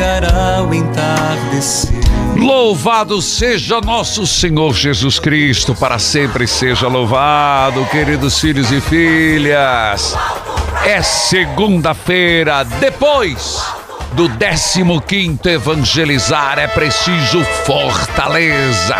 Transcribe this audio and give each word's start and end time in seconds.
Chegará 0.00 0.62
o 0.62 0.72
entardecer. 0.72 1.90
Louvado 2.34 3.20
seja 3.20 3.82
nosso 3.82 4.26
Senhor 4.26 4.72
Jesus 4.72 5.18
Cristo, 5.18 5.74
para 5.74 5.98
sempre 5.98 6.46
seja 6.46 6.88
louvado, 6.88 7.84
queridos 7.86 8.40
filhos 8.40 8.72
e 8.72 8.80
filhas. 8.80 10.16
É 10.86 11.02
segunda-feira, 11.02 12.64
depois 12.64 13.79
do 14.12 14.28
15 14.28 15.48
Evangelizar, 15.48 16.58
é 16.58 16.66
preciso 16.66 17.42
fortaleza. 17.64 18.96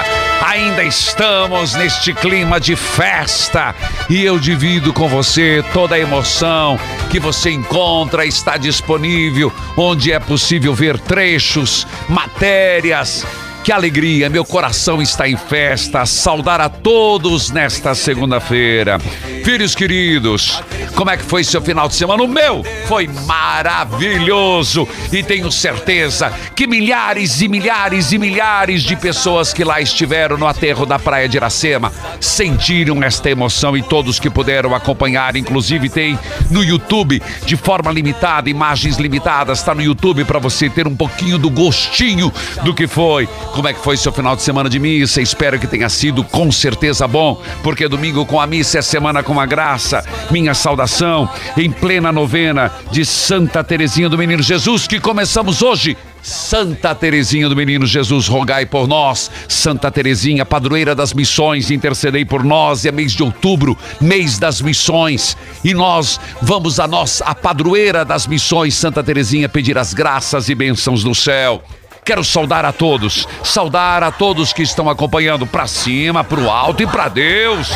Ainda 0.47 0.83
estamos 0.83 1.75
neste 1.75 2.13
clima 2.15 2.59
de 2.59 2.77
festa 2.77 3.75
e 4.09 4.25
eu 4.25 4.39
divido 4.39 4.93
com 4.93 5.09
você 5.09 5.65
toda 5.73 5.95
a 5.95 5.99
emoção 5.99 6.79
que 7.11 7.21
você 7.21 7.51
encontra, 7.51 8.25
está 8.25 8.57
disponível, 8.57 9.53
onde 9.77 10.13
é 10.13 10.19
possível 10.19 10.75
ver 10.75 10.99
trechos, 10.99 11.87
matérias. 12.09 13.25
Que 13.63 13.73
alegria, 13.73 14.31
meu 14.31 14.45
coração 14.45 15.03
está 15.03 15.29
em 15.29 15.37
festa. 15.37 16.07
Saudar 16.07 16.61
a 16.63 16.69
todos 16.69 17.51
nesta 17.51 17.95
segunda-feira. 17.95 18.99
Filhos 19.45 19.75
queridos, 19.75 20.63
como 20.95 21.11
é 21.11 21.17
que 21.17 21.25
foi 21.25 21.45
seu 21.45 21.61
final 21.61 21.89
de 21.89 21.95
semana? 21.95 22.23
O 22.23 22.29
meu 22.29 22.65
foi 22.87 23.09
maravilhoso 23.27 24.89
e 25.13 25.23
tenho 25.23 25.51
certeza 25.51 26.33
que 26.55 26.67
milhares 26.67 27.41
e 27.41 27.49
milhares 27.49 28.13
e 28.13 28.19
milhares 28.19 28.83
de 28.83 28.97
pessoas 28.97 29.53
que 29.53 29.65
lá 29.65 29.81
estiveram 29.81 30.37
no 30.37 30.47
aterro 30.47 30.85
da 30.85 30.99
praia 30.99 31.29
de 31.29 31.37
Iracema 31.37 31.93
sentiram 32.21 33.03
esta 33.03 33.31
emoção 33.31 33.77
e 33.77 33.83
todos 33.83 34.21
que 34.21 34.29
puderam 34.29 34.75
acompanhar, 34.75 35.37
inclusive 35.37 35.89
tem 35.89 36.19
no 36.51 36.63
YouTube 36.63 37.23
de 37.47 37.57
forma 37.57 37.91
limitada, 37.91 38.51
imagens 38.51 38.97
limitadas, 38.97 39.59
está 39.59 39.75
no 39.75 39.83
YouTube 39.83 40.25
para 40.25 40.39
você 40.39 40.69
ter 40.69 40.87
um 40.87 40.97
pouquinho 40.97 41.39
do 41.39 41.49
gostinho 41.49 42.33
do 42.63 42.75
que 42.75 42.87
foi. 42.87 43.29
Como 43.53 43.67
é 43.67 43.73
que 43.73 43.81
foi 43.81 43.97
seu 43.97 44.13
final 44.13 44.37
de 44.37 44.43
semana 44.43 44.71
de 44.71 44.79
missa? 44.79 45.21
Espero 45.21 45.59
que 45.59 45.67
tenha 45.67 45.89
sido 45.89 46.23
com 46.23 46.53
certeza 46.53 47.07
bom, 47.09 47.43
porque 47.63 47.89
domingo 47.89 48.25
com 48.25 48.41
a 48.41 48.47
missa 48.47 48.79
é 48.79 48.83
semana 48.83 49.23
com 49.23 49.41
a 49.41 49.47
graça. 49.47 50.05
Minha 50.31 50.55
saudação 50.55 51.29
em 51.57 51.71
plena 51.71 52.13
novena 52.13 52.73
de 52.93 53.05
Santa 53.05 53.65
Terezinha 53.65 54.09
do 54.09 54.17
Menino 54.17 54.43
Jesus, 54.43 54.87
que 54.87 55.01
começamos 55.01 55.63
hoje. 55.63 55.97
Santa 56.23 56.95
Terezinha 56.95 57.49
do 57.49 57.57
Menino 57.57 57.87
Jesus, 57.87 58.29
rogai 58.29 58.67
por 58.67 58.87
nós. 58.87 59.31
Santa 59.49 59.91
Terezinha, 59.91 60.47
padroeira 60.47 60.95
das 60.95 61.13
missões, 61.13 61.71
intercedei 61.71 62.25
por 62.25 62.45
nós. 62.45 62.85
É 62.85 62.93
mês 62.93 63.13
de 63.13 63.23
outubro, 63.23 63.77
mês 64.01 64.39
das 64.39 64.61
missões. 64.61 65.37
E 65.65 65.75
nós 65.75 66.21
vamos 66.41 66.79
a 66.79 66.87
nós, 66.87 67.21
a 67.25 67.35
padroeira 67.35 68.05
das 68.05 68.27
missões, 68.27 68.75
Santa 68.75 69.03
Terezinha, 69.03 69.49
pedir 69.49 69.77
as 69.77 69.93
graças 69.93 70.49
e 70.49 70.55
bênçãos 70.55 71.03
do 71.03 71.15
céu. 71.15 71.63
Quero 72.11 72.25
saudar 72.25 72.65
a 72.65 72.73
todos, 72.73 73.25
saudar 73.45 74.03
a 74.03 74.11
todos 74.11 74.53
que 74.53 74.63
estão 74.63 74.91
acompanhando 74.91 75.47
para 75.47 75.69
cima, 75.69 76.25
para 76.25 76.41
o 76.41 76.51
alto 76.51 76.83
e 76.83 76.87
para 76.89 77.09
Deus. 77.09 77.71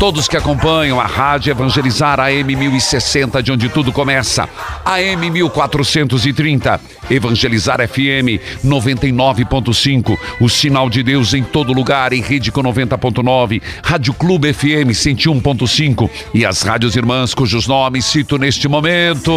Todos 0.00 0.26
que 0.26 0.36
acompanham 0.38 0.98
a 0.98 1.04
Rádio 1.04 1.50
Evangelizar 1.50 2.18
AM 2.20 2.56
1060, 2.56 3.42
de 3.42 3.52
onde 3.52 3.68
tudo 3.68 3.92
começa. 3.92 4.48
AM 4.82 5.30
1430, 5.30 6.80
Evangelizar 7.10 7.86
FM 7.86 8.40
99.5, 8.64 10.16
o 10.40 10.48
sinal 10.48 10.88
de 10.88 11.02
Deus 11.02 11.34
em 11.34 11.42
todo 11.42 11.74
lugar, 11.74 12.14
em 12.14 12.22
rede 12.22 12.50
com 12.50 12.62
90.9, 12.62 13.60
Rádio 13.84 14.14
Clube 14.14 14.50
FM 14.54 14.88
101.5 14.88 16.08
e 16.32 16.46
as 16.46 16.62
rádios 16.62 16.96
irmãs 16.96 17.34
cujos 17.34 17.66
nomes 17.66 18.06
cito 18.06 18.38
neste 18.38 18.66
momento. 18.68 19.30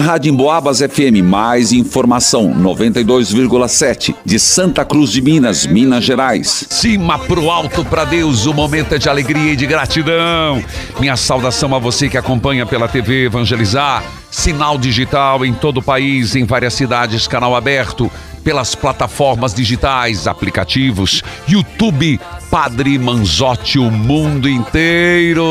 Rádio 0.00 0.32
Emboabas 0.32 0.78
FM, 0.78 1.22
mais 1.22 1.70
informação, 1.70 2.50
92,7, 2.54 4.14
de 4.24 4.38
Santa 4.38 4.86
Cruz 4.86 5.12
de 5.12 5.20
Minas, 5.20 5.66
Minas 5.66 6.02
Gerais. 6.02 6.66
Cima 6.70 7.18
pro 7.18 7.50
alto 7.50 7.84
para 7.84 8.06
Deus, 8.06 8.46
o 8.46 8.54
momento 8.54 8.94
é 8.94 8.98
de 8.98 9.08
alegria 9.10 9.52
e 9.52 9.56
de 9.56 9.66
gratidão. 9.82 10.64
Minha 11.00 11.16
saudação 11.16 11.74
a 11.74 11.78
você 11.78 12.08
que 12.08 12.16
acompanha 12.16 12.64
pela 12.64 12.86
TV 12.86 13.26
Evangelizar, 13.26 14.04
sinal 14.30 14.78
digital 14.78 15.44
em 15.44 15.52
todo 15.52 15.78
o 15.78 15.82
país, 15.82 16.36
em 16.36 16.44
várias 16.44 16.74
cidades, 16.74 17.26
canal 17.26 17.56
aberto, 17.56 18.10
pelas 18.44 18.74
plataformas 18.74 19.52
digitais, 19.52 20.26
aplicativos, 20.28 21.22
YouTube, 21.48 22.20
Padre 22.50 22.96
Manzotti, 22.96 23.78
o 23.78 23.90
mundo 23.90 24.48
inteiro. 24.48 25.44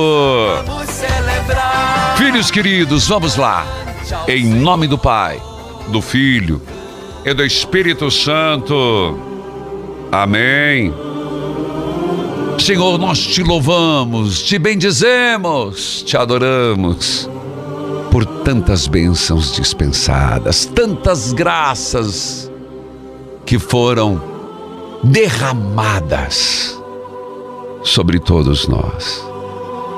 Filhos 2.16 2.50
queridos, 2.50 3.08
vamos 3.08 3.36
lá. 3.36 3.66
Em 4.28 4.46
nome 4.46 4.88
do 4.88 4.98
Pai, 4.98 5.42
do 5.90 6.02
Filho 6.02 6.62
e 7.26 7.34
do 7.34 7.44
Espírito 7.44 8.10
Santo. 8.10 9.20
Amém. 10.12 11.11
Senhor, 12.62 13.00
nós 13.00 13.20
te 13.20 13.42
louvamos, 13.42 14.44
te 14.44 14.60
bendizemos, 14.60 16.04
te 16.04 16.16
adoramos 16.16 17.28
por 18.12 18.24
tantas 18.24 18.86
bênçãos 18.86 19.56
dispensadas, 19.56 20.66
tantas 20.66 21.34
graças 21.34 22.52
que 23.48 23.58
foram 23.58 24.22
derramadas 25.04 26.80
sobre 27.84 28.20
todos 28.20 28.68
nós. 28.68 29.26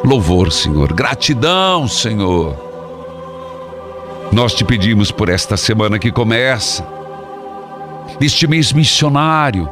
Louvor, 0.05 0.49
Senhor, 0.49 0.93
gratidão, 0.93 1.85
Senhor. 1.85 2.55
Nós 4.31 4.53
te 4.53 4.63
pedimos 4.63 5.11
por 5.11 5.27
esta 5.27 5.57
semana 5.57 5.99
que 5.99 6.13
começa, 6.13 6.87
este 8.21 8.47
mês 8.47 8.71
missionário, 8.71 9.69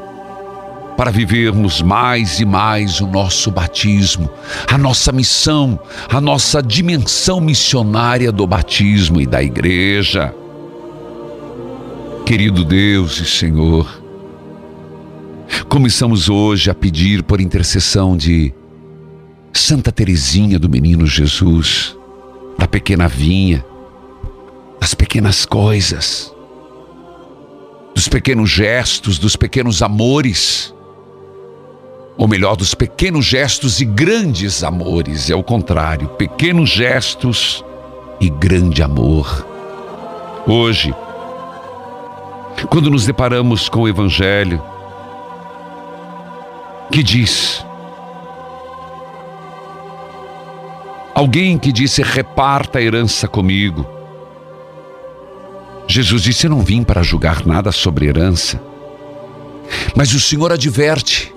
para 1.01 1.09
vivermos 1.09 1.81
mais 1.81 2.39
e 2.39 2.45
mais 2.45 3.01
o 3.01 3.07
nosso 3.07 3.50
batismo, 3.50 4.30
a 4.68 4.77
nossa 4.77 5.12
missão, 5.12 5.80
a 6.07 6.21
nossa 6.21 6.62
dimensão 6.62 7.42
missionária 7.42 8.31
do 8.31 8.45
batismo 8.45 9.19
e 9.19 9.25
da 9.25 9.42
igreja. 9.42 10.31
Querido 12.24 12.63
Deus 12.63 13.19
e 13.19 13.25
Senhor, 13.25 14.03
começamos 15.68 16.30
hoje 16.30 16.69
a 16.69 16.75
pedir 16.75 17.24
por 17.24 17.42
intercessão 17.42 18.15
de 18.15 18.54
Santa 19.51 19.92
Teresinha 19.92 20.59
do 20.59 20.69
Menino 20.69 21.07
Jesus, 21.07 21.97
da 22.59 22.68
pequena 22.68 23.07
vinha, 23.07 23.65
das 24.80 24.94
pequenas 24.94 25.47
coisas, 25.47 26.31
dos 27.95 28.07
pequenos 28.07 28.51
gestos, 28.51 29.18
dos 29.18 29.36
pequenos 29.36 29.81
amores, 29.81 30.71
ou 32.21 32.27
melhor, 32.27 32.56
dos 32.56 32.75
pequenos 32.75 33.25
gestos 33.25 33.81
e 33.81 33.85
grandes 33.85 34.63
amores. 34.63 35.31
É 35.31 35.35
o 35.35 35.41
contrário, 35.41 36.07
pequenos 36.07 36.69
gestos 36.69 37.65
e 38.19 38.29
grande 38.29 38.83
amor. 38.83 39.44
Hoje, 40.45 40.94
quando 42.69 42.91
nos 42.91 43.07
deparamos 43.07 43.68
com 43.68 43.81
o 43.81 43.88
Evangelho, 43.88 44.62
que 46.91 47.01
diz: 47.01 47.65
Alguém 51.15 51.57
que 51.57 51.71
disse: 51.71 52.03
reparta 52.03 52.77
a 52.77 52.83
herança 52.83 53.27
comigo. 53.27 53.83
Jesus 55.88 56.21
disse: 56.21 56.45
Eu 56.45 56.51
não 56.51 56.62
vim 56.62 56.83
para 56.83 57.01
julgar 57.01 57.47
nada 57.47 57.71
sobre 57.71 58.06
herança. 58.06 58.62
Mas 59.95 60.13
o 60.13 60.19
Senhor 60.19 60.51
adverte: 60.51 61.33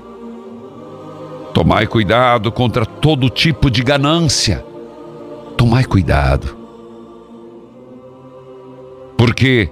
Tomai 1.54 1.86
cuidado 1.86 2.50
contra 2.50 2.84
todo 2.84 3.30
tipo 3.30 3.70
de 3.70 3.80
ganância. 3.80 4.64
Tomai 5.56 5.84
cuidado. 5.84 6.56
Porque, 9.16 9.70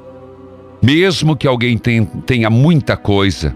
mesmo 0.80 1.34
que 1.34 1.46
alguém 1.46 1.76
tenha 1.76 2.48
muita 2.48 2.96
coisa, 2.96 3.54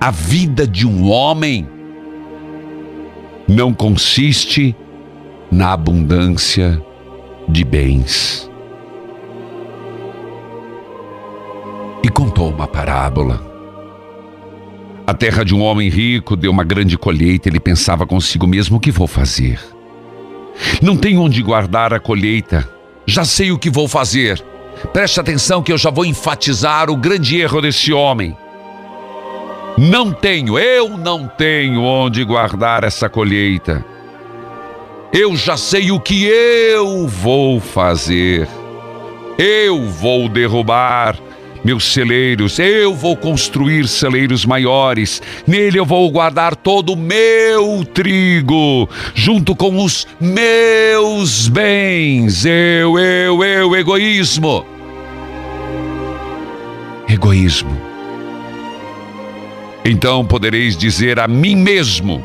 a 0.00 0.12
vida 0.12 0.64
de 0.64 0.86
um 0.86 1.10
homem 1.10 1.68
não 3.48 3.74
consiste 3.74 4.74
na 5.50 5.72
abundância 5.72 6.80
de 7.48 7.64
bens. 7.64 8.48
E 12.04 12.08
contou 12.08 12.50
uma 12.50 12.68
parábola. 12.68 13.51
A 15.06 15.12
terra 15.12 15.44
de 15.44 15.54
um 15.54 15.60
homem 15.62 15.88
rico 15.88 16.36
deu 16.36 16.50
uma 16.50 16.62
grande 16.62 16.96
colheita, 16.96 17.48
ele 17.48 17.58
pensava 17.58 18.06
consigo 18.06 18.46
mesmo: 18.46 18.76
o 18.76 18.80
que 18.80 18.90
vou 18.90 19.06
fazer? 19.06 19.58
Não 20.80 20.96
tenho 20.96 21.20
onde 21.20 21.42
guardar 21.42 21.92
a 21.92 21.98
colheita, 21.98 22.68
já 23.06 23.24
sei 23.24 23.50
o 23.50 23.58
que 23.58 23.68
vou 23.68 23.88
fazer. 23.88 24.42
Preste 24.92 25.18
atenção 25.18 25.62
que 25.62 25.72
eu 25.72 25.78
já 25.78 25.90
vou 25.90 26.04
enfatizar 26.04 26.90
o 26.90 26.96
grande 26.96 27.40
erro 27.40 27.60
desse 27.60 27.92
homem. 27.92 28.36
Não 29.76 30.12
tenho, 30.12 30.58
eu 30.58 30.96
não 30.96 31.26
tenho 31.26 31.82
onde 31.82 32.24
guardar 32.24 32.84
essa 32.84 33.08
colheita. 33.08 33.84
Eu 35.12 35.36
já 35.36 35.56
sei 35.56 35.90
o 35.90 35.98
que 35.98 36.24
eu 36.24 37.06
vou 37.08 37.60
fazer. 37.60 38.48
Eu 39.38 39.88
vou 39.88 40.28
derrubar 40.28 41.16
meus 41.64 41.92
celeiros, 41.92 42.58
eu 42.58 42.94
vou 42.94 43.16
construir 43.16 43.86
celeiros 43.86 44.44
maiores, 44.44 45.22
nele 45.46 45.78
eu 45.78 45.84
vou 45.84 46.10
guardar 46.10 46.56
todo 46.56 46.94
o 46.94 46.96
meu 46.96 47.84
trigo, 47.84 48.88
junto 49.14 49.54
com 49.54 49.84
os 49.84 50.06
meus 50.20 51.48
bens. 51.48 52.44
Eu, 52.44 52.98
eu, 52.98 53.44
eu, 53.44 53.76
egoísmo. 53.76 54.66
Egoísmo. 57.08 57.76
Então 59.84 60.24
podereis 60.24 60.76
dizer 60.76 61.18
a 61.18 61.26
mim 61.28 61.56
mesmo: 61.56 62.22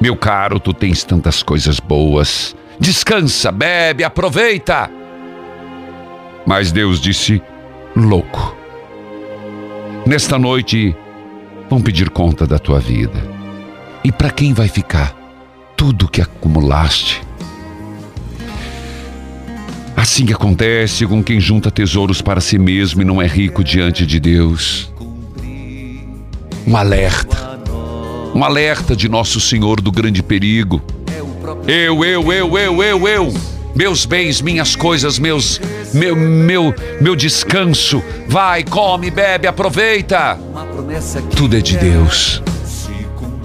meu 0.00 0.16
caro, 0.16 0.60
tu 0.60 0.74
tens 0.74 1.04
tantas 1.04 1.42
coisas 1.42 1.80
boas. 1.80 2.54
Descansa, 2.78 3.50
bebe, 3.50 4.04
aproveita. 4.04 4.90
Mas 6.46 6.70
Deus 6.70 7.00
disse: 7.00 7.42
louco. 7.94 8.56
Nesta 10.06 10.38
noite 10.38 10.94
vão 11.68 11.80
pedir 11.80 12.10
conta 12.10 12.46
da 12.46 12.58
tua 12.58 12.78
vida. 12.78 13.22
E 14.04 14.12
para 14.12 14.30
quem 14.30 14.52
vai 14.52 14.68
ficar 14.68 15.14
tudo 15.76 16.08
que 16.08 16.20
acumulaste? 16.20 17.22
Assim 19.96 20.32
acontece 20.32 21.06
com 21.06 21.24
quem 21.24 21.40
junta 21.40 21.70
tesouros 21.70 22.22
para 22.22 22.40
si 22.40 22.58
mesmo 22.58 23.02
e 23.02 23.04
não 23.04 23.20
é 23.20 23.26
rico 23.26 23.64
diante 23.64 24.06
de 24.06 24.20
Deus. 24.20 24.92
Um 26.66 26.76
alerta 26.76 27.46
um 28.36 28.44
alerta 28.44 28.94
de 28.94 29.08
Nosso 29.08 29.40
Senhor 29.40 29.80
do 29.80 29.90
grande 29.90 30.22
perigo. 30.22 30.82
Eu, 31.66 32.04
eu, 32.04 32.30
eu, 32.30 32.58
eu, 32.58 32.82
eu, 32.82 33.08
eu, 33.08 33.34
meus 33.76 34.06
bens, 34.06 34.40
minhas 34.40 34.74
coisas, 34.74 35.18
meus, 35.18 35.60
meu, 35.92 36.16
meu, 36.16 36.74
meu 37.00 37.14
descanso. 37.14 38.02
Vai, 38.26 38.64
come, 38.64 39.10
bebe, 39.10 39.46
aproveita. 39.46 40.38
Tudo 41.36 41.56
é 41.56 41.60
de 41.60 41.76
Deus. 41.76 42.42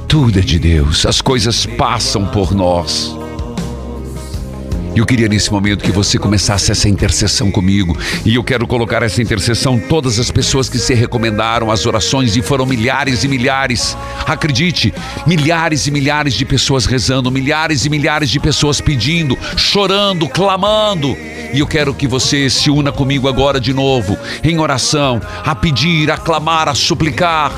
Tudo 0.07 0.39
é 0.39 0.42
de 0.42 0.57
Deus. 0.57 1.06
As 1.06 1.22
coisas 1.22 1.66
passam 1.66 2.25
por 2.25 2.54
nós. 2.54 3.20
Eu 4.93 5.05
queria 5.05 5.29
nesse 5.29 5.49
momento 5.49 5.85
que 5.85 5.91
você 5.91 6.17
começasse 6.17 6.69
essa 6.69 6.89
intercessão 6.89 7.49
comigo. 7.49 7.97
E 8.25 8.35
eu 8.35 8.43
quero 8.43 8.67
colocar 8.67 9.01
essa 9.01 9.21
intercessão 9.21 9.79
todas 9.79 10.19
as 10.19 10.29
pessoas 10.29 10.67
que 10.67 10.77
se 10.77 10.93
recomendaram 10.93 11.71
as 11.71 11.85
orações 11.85 12.35
e 12.35 12.41
foram 12.41 12.65
milhares 12.65 13.23
e 13.23 13.27
milhares. 13.29 13.97
Acredite, 14.27 14.93
milhares 15.25 15.88
e 15.88 15.91
milhares 15.91 16.33
de 16.33 16.43
pessoas 16.43 16.85
rezando, 16.85 17.31
milhares 17.31 17.85
e 17.85 17.89
milhares 17.89 18.29
de 18.29 18.38
pessoas 18.38 18.81
pedindo, 18.81 19.38
chorando, 19.55 20.27
clamando. 20.27 21.15
E 21.53 21.59
eu 21.59 21.67
quero 21.67 21.93
que 21.93 22.05
você 22.05 22.49
se 22.49 22.69
una 22.69 22.91
comigo 22.91 23.29
agora 23.29 23.61
de 23.61 23.73
novo, 23.73 24.17
em 24.43 24.59
oração, 24.59 25.21
a 25.45 25.55
pedir, 25.55 26.11
a 26.11 26.17
clamar, 26.17 26.67
a 26.67 26.75
suplicar. 26.75 27.53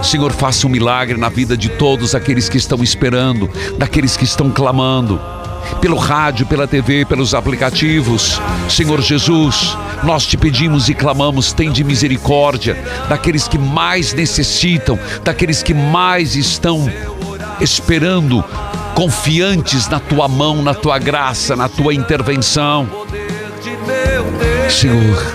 Senhor, 0.00 0.30
faça 0.30 0.64
um 0.64 0.70
milagre 0.70 1.18
na 1.18 1.28
vida 1.28 1.56
de 1.56 1.70
todos 1.70 2.14
aqueles 2.14 2.48
que 2.48 2.56
estão 2.56 2.84
esperando, 2.84 3.50
daqueles 3.76 4.16
que 4.16 4.24
estão 4.24 4.48
clamando 4.48 5.20
pelo 5.80 5.96
rádio, 5.96 6.46
pela 6.46 6.66
TV, 6.66 7.04
pelos 7.04 7.34
aplicativos. 7.34 8.40
Senhor 8.68 9.00
Jesus, 9.00 9.76
nós 10.02 10.26
te 10.26 10.36
pedimos 10.36 10.88
e 10.88 10.94
clamamos, 10.94 11.52
tem 11.52 11.70
de 11.70 11.82
misericórdia 11.84 12.76
daqueles 13.08 13.48
que 13.48 13.58
mais 13.58 14.12
necessitam, 14.12 14.98
daqueles 15.22 15.62
que 15.62 15.74
mais 15.74 16.36
estão 16.36 16.90
esperando, 17.60 18.44
confiantes 18.94 19.88
na 19.88 20.00
tua 20.00 20.28
mão, 20.28 20.62
na 20.62 20.74
tua 20.74 20.98
graça, 20.98 21.56
na 21.56 21.68
tua 21.68 21.94
intervenção. 21.94 22.88
Senhor, 24.68 25.32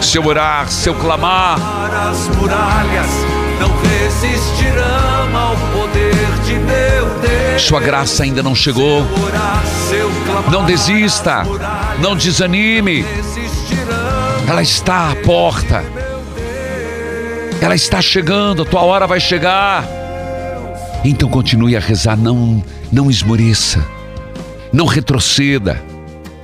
seu 0.00 0.24
orar, 0.26 0.68
seu 0.68 0.94
clamar, 0.94 1.58
as 2.08 2.28
muralhas 2.36 3.10
não 3.60 3.70
resistirão 3.82 5.36
ao 5.36 5.56
poder 5.72 6.29
de 6.50 6.58
meu 6.58 7.20
Deus. 7.20 7.62
Sua 7.62 7.80
graça 7.80 8.22
ainda 8.24 8.42
não 8.42 8.54
chegou. 8.54 9.04
Não 10.50 10.64
desista, 10.64 11.44
não 12.00 12.16
desanime. 12.16 13.04
Ela 14.48 14.62
está 14.62 15.12
à 15.12 15.16
porta. 15.16 15.84
Ela 17.60 17.74
está 17.74 18.00
chegando, 18.00 18.62
a 18.62 18.64
tua 18.64 18.82
hora 18.82 19.06
vai 19.06 19.20
chegar. 19.20 19.84
Então 21.04 21.28
continue 21.28 21.76
a 21.76 21.80
rezar, 21.80 22.16
não 22.16 22.62
não 22.90 23.10
esmoreça. 23.10 23.84
Não 24.72 24.86
retroceda. 24.86 25.89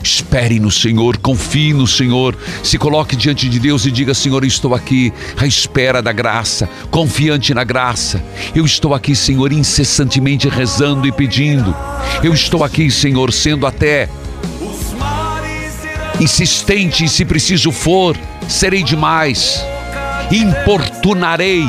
Espere 0.07 0.61
no 0.61 0.71
Senhor, 0.71 1.17
confie 1.17 1.73
no 1.73 1.85
Senhor, 1.85 2.39
se 2.63 2.79
coloque 2.79 3.17
diante 3.17 3.49
de 3.49 3.59
Deus 3.59 3.85
e 3.87 3.91
diga: 3.91 4.15
Senhor, 4.15 4.45
eu 4.45 4.47
estou 4.47 4.73
aqui 4.73 5.13
à 5.37 5.45
espera 5.45 6.01
da 6.01 6.13
graça, 6.13 6.69
confiante 6.93 7.53
na 7.53 7.65
graça. 7.65 8.23
Eu 8.55 8.65
estou 8.65 8.95
aqui, 8.95 9.17
Senhor, 9.17 9.53
incessantemente 9.53 10.49
rezando 10.49 11.09
e 11.09 11.13
pedindo. 11.13 11.75
Eu 12.23 12.33
estou 12.33 12.63
aqui, 12.63 12.89
Senhor, 12.89 13.33
sendo 13.33 13.67
até 13.67 14.09
insistente 16.21 17.05
e 17.05 17.09
se 17.09 17.25
preciso 17.25 17.73
for, 17.73 18.17
serei 18.47 18.85
demais. 18.85 19.61
Importunarei, 20.31 21.65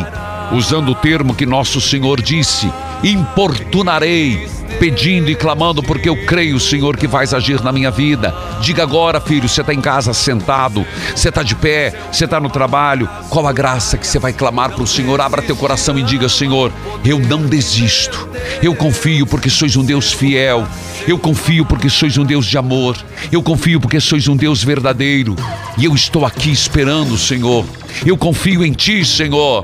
usando 0.51 0.89
o 0.91 0.95
termo 0.95 1.33
que 1.33 1.45
nosso 1.47 1.81
Senhor 1.81 2.21
disse: 2.21 2.71
importunarei 3.03 4.57
pedindo 4.79 5.29
e 5.29 5.35
clamando, 5.35 5.81
porque 5.81 6.07
eu 6.07 6.15
creio, 6.25 6.59
Senhor, 6.59 6.97
que 6.97 7.07
vais 7.07 7.33
agir 7.33 7.61
na 7.63 7.71
minha 7.71 7.89
vida. 7.89 8.33
Diga 8.61 8.83
agora, 8.83 9.19
filho, 9.19 9.47
você 9.47 9.61
está 9.61 9.73
em 9.73 9.81
casa 9.81 10.13
sentado, 10.13 10.85
você 11.15 11.29
está 11.29 11.41
de 11.41 11.55
pé, 11.55 11.93
você 12.11 12.25
está 12.25 12.39
no 12.39 12.49
trabalho, 12.49 13.09
qual 13.29 13.47
a 13.47 13.53
graça 13.53 13.97
que 13.97 14.05
você 14.05 14.19
vai 14.19 14.33
clamar 14.33 14.71
para 14.71 14.83
o 14.83 14.87
Senhor? 14.87 15.19
Abra 15.19 15.41
teu 15.41 15.55
coração 15.55 15.97
e 15.97 16.03
diga, 16.03 16.29
Senhor, 16.29 16.71
eu 17.03 17.19
não 17.19 17.41
desisto, 17.43 18.29
eu 18.61 18.75
confio 18.75 19.25
porque 19.25 19.49
sois 19.49 19.75
um 19.75 19.83
Deus 19.83 20.13
fiel, 20.13 20.67
eu 21.07 21.17
confio 21.17 21.65
porque 21.65 21.89
sois 21.89 22.17
um 22.17 22.23
Deus 22.23 22.45
de 22.45 22.57
amor, 22.57 22.97
eu 23.31 23.41
confio 23.41 23.79
porque 23.79 23.99
sois 23.99 24.27
um 24.27 24.35
Deus 24.35 24.63
verdadeiro, 24.63 25.35
e 25.77 25.85
eu 25.85 25.95
estou 25.95 26.25
aqui 26.25 26.51
esperando, 26.51 27.17
Senhor, 27.17 27.65
eu 28.05 28.17
confio 28.17 28.63
em 28.63 28.73
Ti, 28.73 29.03
Senhor. 29.03 29.63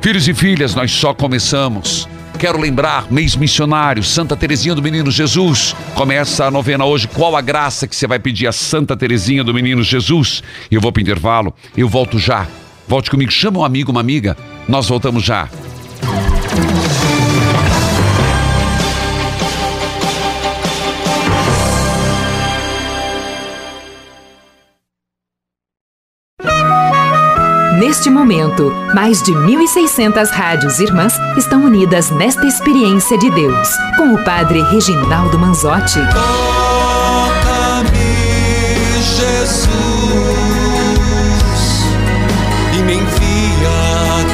Filhos 0.00 0.26
e 0.26 0.34
filhas, 0.34 0.74
nós 0.74 0.90
só 0.90 1.14
começamos 1.14 2.08
quero 2.42 2.58
lembrar, 2.58 3.06
mês 3.08 3.36
missionário, 3.36 4.02
Santa 4.02 4.36
Terezinha 4.36 4.74
do 4.74 4.82
Menino 4.82 5.12
Jesus. 5.12 5.76
Começa 5.94 6.44
a 6.44 6.50
novena 6.50 6.84
hoje. 6.84 7.06
Qual 7.06 7.36
a 7.36 7.40
graça 7.40 7.86
que 7.86 7.94
você 7.94 8.04
vai 8.04 8.18
pedir 8.18 8.48
a 8.48 8.52
Santa 8.52 8.96
Terezinha 8.96 9.44
do 9.44 9.54
Menino 9.54 9.80
Jesus? 9.80 10.42
Eu 10.68 10.80
vou 10.80 10.90
para 10.90 10.98
o 10.98 11.02
intervalo, 11.02 11.54
eu 11.76 11.88
volto 11.88 12.18
já. 12.18 12.48
Volte 12.88 13.12
comigo, 13.12 13.30
chama 13.30 13.60
um 13.60 13.64
amigo, 13.64 13.92
uma 13.92 14.00
amiga 14.00 14.36
Nós 14.68 14.88
voltamos 14.88 15.22
já. 15.22 15.48
Neste 28.02 28.18
momento, 28.18 28.72
mais 28.96 29.22
de 29.22 29.30
1.600 29.30 30.28
rádios 30.30 30.80
irmãs 30.80 31.14
estão 31.36 31.64
unidas 31.64 32.10
nesta 32.10 32.44
experiência 32.44 33.16
de 33.16 33.30
Deus, 33.30 33.68
com 33.96 34.12
o 34.12 34.24
Padre 34.24 34.60
Reginaldo 34.60 35.38
Manzotti. 35.38 36.00
Toca-me, 36.12 37.92
Jesus, 39.04 39.68
e 42.76 42.82
me 42.82 42.94
envia 42.94 43.70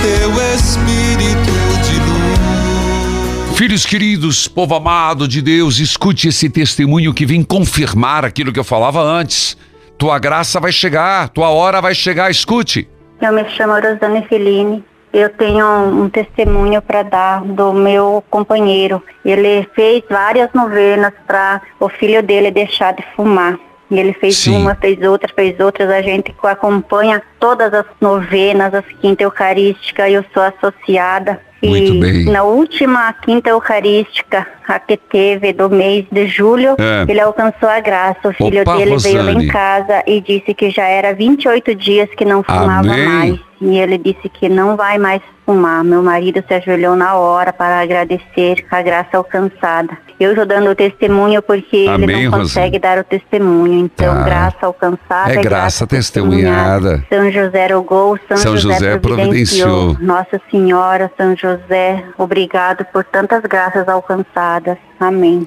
teu 0.00 0.30
Espírito 0.54 1.52
de 1.84 1.98
luz. 2.08 3.58
Filhos 3.58 3.84
queridos, 3.84 4.48
povo 4.48 4.76
amado 4.76 5.28
de 5.28 5.42
Deus, 5.42 5.78
escute 5.78 6.28
esse 6.28 6.48
testemunho 6.48 7.12
que 7.12 7.26
vem 7.26 7.42
confirmar 7.42 8.24
aquilo 8.24 8.50
que 8.50 8.58
eu 8.58 8.64
falava 8.64 9.02
antes. 9.02 9.58
Tua 9.98 10.18
graça 10.18 10.58
vai 10.58 10.72
chegar, 10.72 11.28
tua 11.28 11.50
hora 11.50 11.82
vai 11.82 11.94
chegar, 11.94 12.30
escute. 12.30 12.88
Eu 13.20 13.32
me 13.32 13.44
chamo 13.50 13.74
Rosane 13.74 14.24
Fellini. 14.28 14.84
Eu 15.12 15.28
tenho 15.30 15.66
um 15.66 16.08
testemunho 16.08 16.80
para 16.80 17.02
dar 17.02 17.42
do 17.42 17.72
meu 17.72 18.22
companheiro. 18.30 19.02
Ele 19.24 19.68
fez 19.74 20.04
várias 20.08 20.52
novenas 20.52 21.12
para 21.26 21.60
o 21.80 21.88
filho 21.88 22.22
dele 22.22 22.52
deixar 22.52 22.92
de 22.92 23.02
fumar. 23.16 23.58
E 23.90 23.98
ele 23.98 24.12
fez 24.12 24.36
Sim. 24.36 24.56
uma, 24.56 24.74
fez 24.74 25.00
outra, 25.02 25.32
fez 25.34 25.58
outras. 25.60 25.88
A 25.90 26.02
gente 26.02 26.34
acompanha 26.42 27.22
todas 27.40 27.72
as 27.72 27.86
novenas, 28.00 28.74
as 28.74 28.84
quinta 29.00 29.22
eucarística. 29.22 30.08
Eu 30.08 30.24
sou 30.34 30.42
associada. 30.42 31.40
Muito 31.60 31.92
e 31.94 32.00
bem. 32.00 32.24
na 32.26 32.44
última 32.44 33.12
quinta 33.14 33.50
eucarística, 33.50 34.46
a 34.68 34.78
que 34.78 34.96
teve 34.96 35.52
do 35.52 35.68
mês 35.68 36.04
de 36.12 36.28
julho, 36.28 36.76
É. 36.78 37.10
ele 37.10 37.20
alcançou 37.20 37.68
a 37.68 37.80
graça. 37.80 38.28
O 38.28 38.32
filho 38.32 38.60
Opa, 38.62 38.76
dele 38.76 38.96
veio 38.96 39.16
lá 39.16 39.24
Rosane. 39.24 39.44
em 39.44 39.48
casa 39.48 40.02
e 40.06 40.20
disse 40.20 40.54
que 40.54 40.70
já 40.70 40.84
era 40.86 41.12
28 41.12 41.74
dias 41.74 42.08
que 42.16 42.24
não 42.24 42.44
fumava 42.44 42.88
Amém. 42.92 43.08
mais. 43.08 43.40
E 43.60 43.76
ele 43.76 43.98
disse 43.98 44.28
que 44.28 44.48
não 44.48 44.76
vai 44.76 44.98
mais 44.98 45.20
fumar. 45.44 45.82
Meu 45.82 46.00
marido 46.00 46.44
se 46.46 46.54
ajoelhou 46.54 46.94
na 46.94 47.16
hora 47.16 47.52
para 47.52 47.80
agradecer 47.80 48.64
a 48.70 48.80
graça 48.80 49.16
alcançada. 49.16 49.98
Eu 50.20 50.30
estou 50.30 50.44
dando 50.44 50.70
o 50.70 50.74
testemunho 50.74 51.40
porque 51.40 51.76
ele 51.76 51.88
Amém, 52.04 52.24
não 52.28 52.40
consegue 52.40 52.78
dar 52.78 52.98
o 52.98 53.04
testemunho. 53.04 53.78
Então, 53.78 54.14
Tá. 54.14 54.22
graça 54.24 54.56
alcançada. 54.66 55.32
É 55.32 55.36
graça 55.36 55.86
testemunhada. 55.86 57.04
São 57.08 57.30
José 57.30 57.66
rogou, 57.68 58.18
São, 58.28 58.36
São 58.36 58.56
José, 58.56 58.74
José 58.74 58.98
providenciou. 58.98 59.68
providenciou. 59.68 59.96
Nossa 60.00 60.40
Senhora, 60.50 61.10
São 61.16 61.36
José, 61.36 62.04
obrigado 62.16 62.84
por 62.92 63.04
tantas 63.04 63.42
graças 63.42 63.88
alcançadas. 63.88 64.76
Amém. 65.00 65.44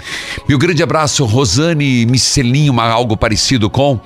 Meu 0.48 0.58
grande 0.58 0.82
abraço, 0.82 1.26
Rosane 1.26 2.06
Micelinho, 2.06 2.80
algo 2.80 3.18
parecido 3.18 3.70
com. 3.70 4.00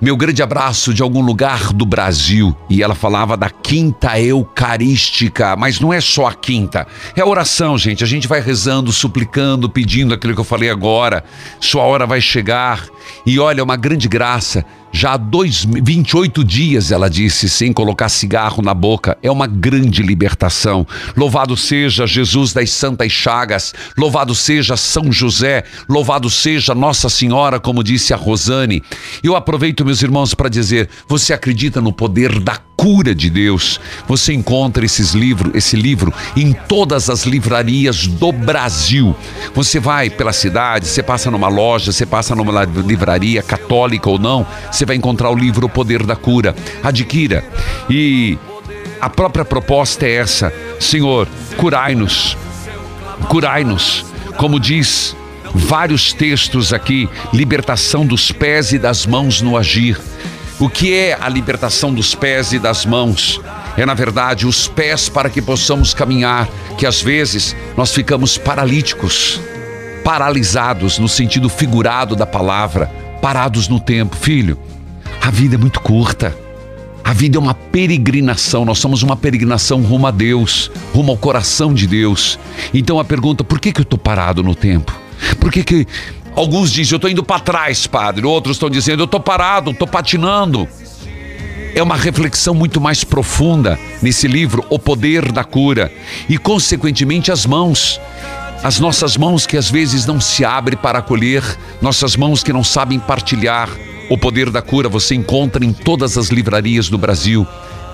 Meu 0.00 0.16
grande 0.16 0.42
abraço 0.42 0.94
de 0.94 1.02
algum 1.02 1.20
lugar 1.20 1.72
do 1.72 1.84
Brasil. 1.84 2.56
E 2.70 2.82
ela 2.82 2.94
falava 2.94 3.36
da 3.36 3.50
quinta 3.50 4.20
eucarística, 4.20 5.56
mas 5.56 5.80
não 5.80 5.92
é 5.92 6.00
só 6.00 6.26
a 6.26 6.34
quinta. 6.34 6.86
É 7.16 7.24
oração, 7.24 7.76
gente. 7.76 8.04
A 8.04 8.06
gente 8.06 8.28
vai 8.28 8.40
rezando, 8.40 8.92
suplicando, 8.92 9.68
pedindo 9.68 10.14
aquilo 10.14 10.34
que 10.34 10.40
eu 10.40 10.44
falei 10.44 10.70
agora. 10.70 11.24
Sua 11.58 11.82
hora 11.82 12.06
vai 12.06 12.20
chegar. 12.20 12.86
E 13.26 13.40
olha, 13.40 13.64
uma 13.64 13.76
grande 13.76 14.08
graça. 14.08 14.64
Já 14.92 15.14
há 15.14 15.16
dois, 15.16 15.64
28 15.64 16.44
dias, 16.44 16.92
ela 16.92 17.08
disse, 17.08 17.48
sem 17.48 17.72
colocar 17.72 18.08
cigarro 18.10 18.62
na 18.62 18.74
boca. 18.74 19.16
É 19.22 19.30
uma 19.30 19.46
grande 19.46 20.02
libertação. 20.02 20.86
Louvado 21.16 21.56
seja 21.56 22.06
Jesus 22.06 22.52
das 22.52 22.70
Santas 22.70 23.10
Chagas. 23.10 23.72
Louvado 23.96 24.34
seja 24.34 24.76
São 24.76 25.10
José. 25.10 25.64
Louvado 25.88 26.28
seja 26.28 26.74
Nossa 26.74 27.08
Senhora, 27.08 27.58
como 27.58 27.82
disse 27.82 28.12
a 28.12 28.16
Rosane. 28.16 28.82
Eu 29.22 29.34
aproveito, 29.34 29.84
meus 29.84 30.02
irmãos, 30.02 30.34
para 30.34 30.48
dizer: 30.48 30.88
você 31.08 31.32
acredita 31.32 31.80
no 31.80 31.92
poder 31.92 32.38
da 32.38 32.58
cura 32.82 33.14
de 33.14 33.30
Deus? 33.30 33.80
Você 34.08 34.32
encontra 34.32 34.84
esses 34.84 35.12
livros, 35.12 35.54
esse 35.54 35.76
livro 35.76 36.12
em 36.36 36.52
todas 36.52 37.08
as 37.08 37.22
livrarias 37.22 38.08
do 38.08 38.32
Brasil. 38.32 39.14
Você 39.54 39.78
vai 39.78 40.10
pela 40.10 40.32
cidade, 40.32 40.88
você 40.88 41.00
passa 41.00 41.30
numa 41.30 41.46
loja, 41.46 41.92
você 41.92 42.04
passa 42.04 42.34
numa 42.34 42.64
livraria 42.64 43.40
católica 43.40 44.10
ou 44.10 44.18
não, 44.18 44.44
você 44.68 44.84
vai 44.84 44.96
encontrar 44.96 45.30
o 45.30 45.36
livro 45.36 45.66
O 45.66 45.70
Poder 45.70 46.02
da 46.04 46.16
Cura. 46.16 46.56
Adquira. 46.82 47.44
E 47.88 48.36
a 49.00 49.08
própria 49.08 49.44
proposta 49.44 50.04
é 50.04 50.14
essa: 50.14 50.52
Senhor, 50.80 51.28
curai-nos. 51.56 52.36
Curai-nos. 53.28 54.04
Como 54.36 54.58
diz 54.58 55.14
vários 55.54 56.12
textos 56.12 56.72
aqui, 56.72 57.08
libertação 57.32 58.04
dos 58.04 58.32
pés 58.32 58.72
e 58.72 58.78
das 58.78 59.06
mãos 59.06 59.40
no 59.40 59.56
agir. 59.56 60.00
O 60.62 60.70
que 60.70 60.94
é 60.94 61.18
a 61.20 61.28
libertação 61.28 61.92
dos 61.92 62.14
pés 62.14 62.52
e 62.52 62.58
das 62.60 62.86
mãos? 62.86 63.40
É, 63.76 63.84
na 63.84 63.94
verdade, 63.94 64.46
os 64.46 64.68
pés 64.68 65.08
para 65.08 65.28
que 65.28 65.42
possamos 65.42 65.92
caminhar, 65.92 66.48
que 66.78 66.86
às 66.86 67.02
vezes 67.02 67.56
nós 67.76 67.92
ficamos 67.92 68.38
paralíticos, 68.38 69.40
paralisados 70.04 71.00
no 71.00 71.08
sentido 71.08 71.48
figurado 71.48 72.14
da 72.14 72.24
palavra, 72.26 72.86
parados 73.20 73.66
no 73.66 73.80
tempo. 73.80 74.14
Filho, 74.14 74.56
a 75.20 75.32
vida 75.32 75.56
é 75.56 75.58
muito 75.58 75.80
curta. 75.80 76.32
A 77.02 77.12
vida 77.12 77.38
é 77.38 77.40
uma 77.40 77.54
peregrinação, 77.54 78.64
nós 78.64 78.78
somos 78.78 79.02
uma 79.02 79.16
peregrinação 79.16 79.82
rumo 79.82 80.06
a 80.06 80.12
Deus, 80.12 80.70
rumo 80.94 81.10
ao 81.10 81.18
coração 81.18 81.74
de 81.74 81.88
Deus. 81.88 82.38
Então 82.72 83.00
a 83.00 83.04
pergunta, 83.04 83.42
por 83.42 83.58
que, 83.58 83.72
que 83.72 83.80
eu 83.80 83.84
estou 83.84 83.98
parado 83.98 84.44
no 84.44 84.54
tempo? 84.54 84.96
Por 85.40 85.50
que, 85.50 85.64
que 85.64 85.88
alguns 86.34 86.70
dizem, 86.70 86.92
eu 86.92 86.96
estou 86.96 87.10
indo 87.10 87.22
para 87.22 87.40
trás, 87.40 87.86
padre, 87.86 88.26
outros 88.26 88.56
estão 88.56 88.70
dizendo, 88.70 89.02
eu 89.02 89.04
estou 89.06 89.20
parado, 89.20 89.70
estou 89.70 89.86
patinando. 89.86 90.68
É 91.74 91.82
uma 91.82 91.96
reflexão 91.96 92.54
muito 92.54 92.80
mais 92.80 93.02
profunda 93.02 93.78
nesse 94.02 94.28
livro, 94.28 94.64
O 94.68 94.78
Poder 94.78 95.32
da 95.32 95.42
Cura, 95.42 95.90
e 96.28 96.36
consequentemente 96.36 97.32
as 97.32 97.46
mãos. 97.46 97.98
As 98.62 98.78
nossas 98.78 99.16
mãos 99.16 99.46
que 99.46 99.56
às 99.56 99.70
vezes 99.70 100.06
não 100.06 100.20
se 100.20 100.44
abrem 100.44 100.78
para 100.78 100.98
acolher, 101.00 101.42
nossas 101.80 102.14
mãos 102.14 102.44
que 102.44 102.52
não 102.52 102.62
sabem 102.62 102.98
partilhar. 102.98 103.68
O 104.10 104.18
Poder 104.18 104.50
da 104.50 104.60
Cura 104.60 104.88
você 104.88 105.14
encontra 105.14 105.64
em 105.64 105.72
todas 105.72 106.18
as 106.18 106.28
livrarias 106.28 106.88
do 106.88 106.98
Brasil. 106.98 107.46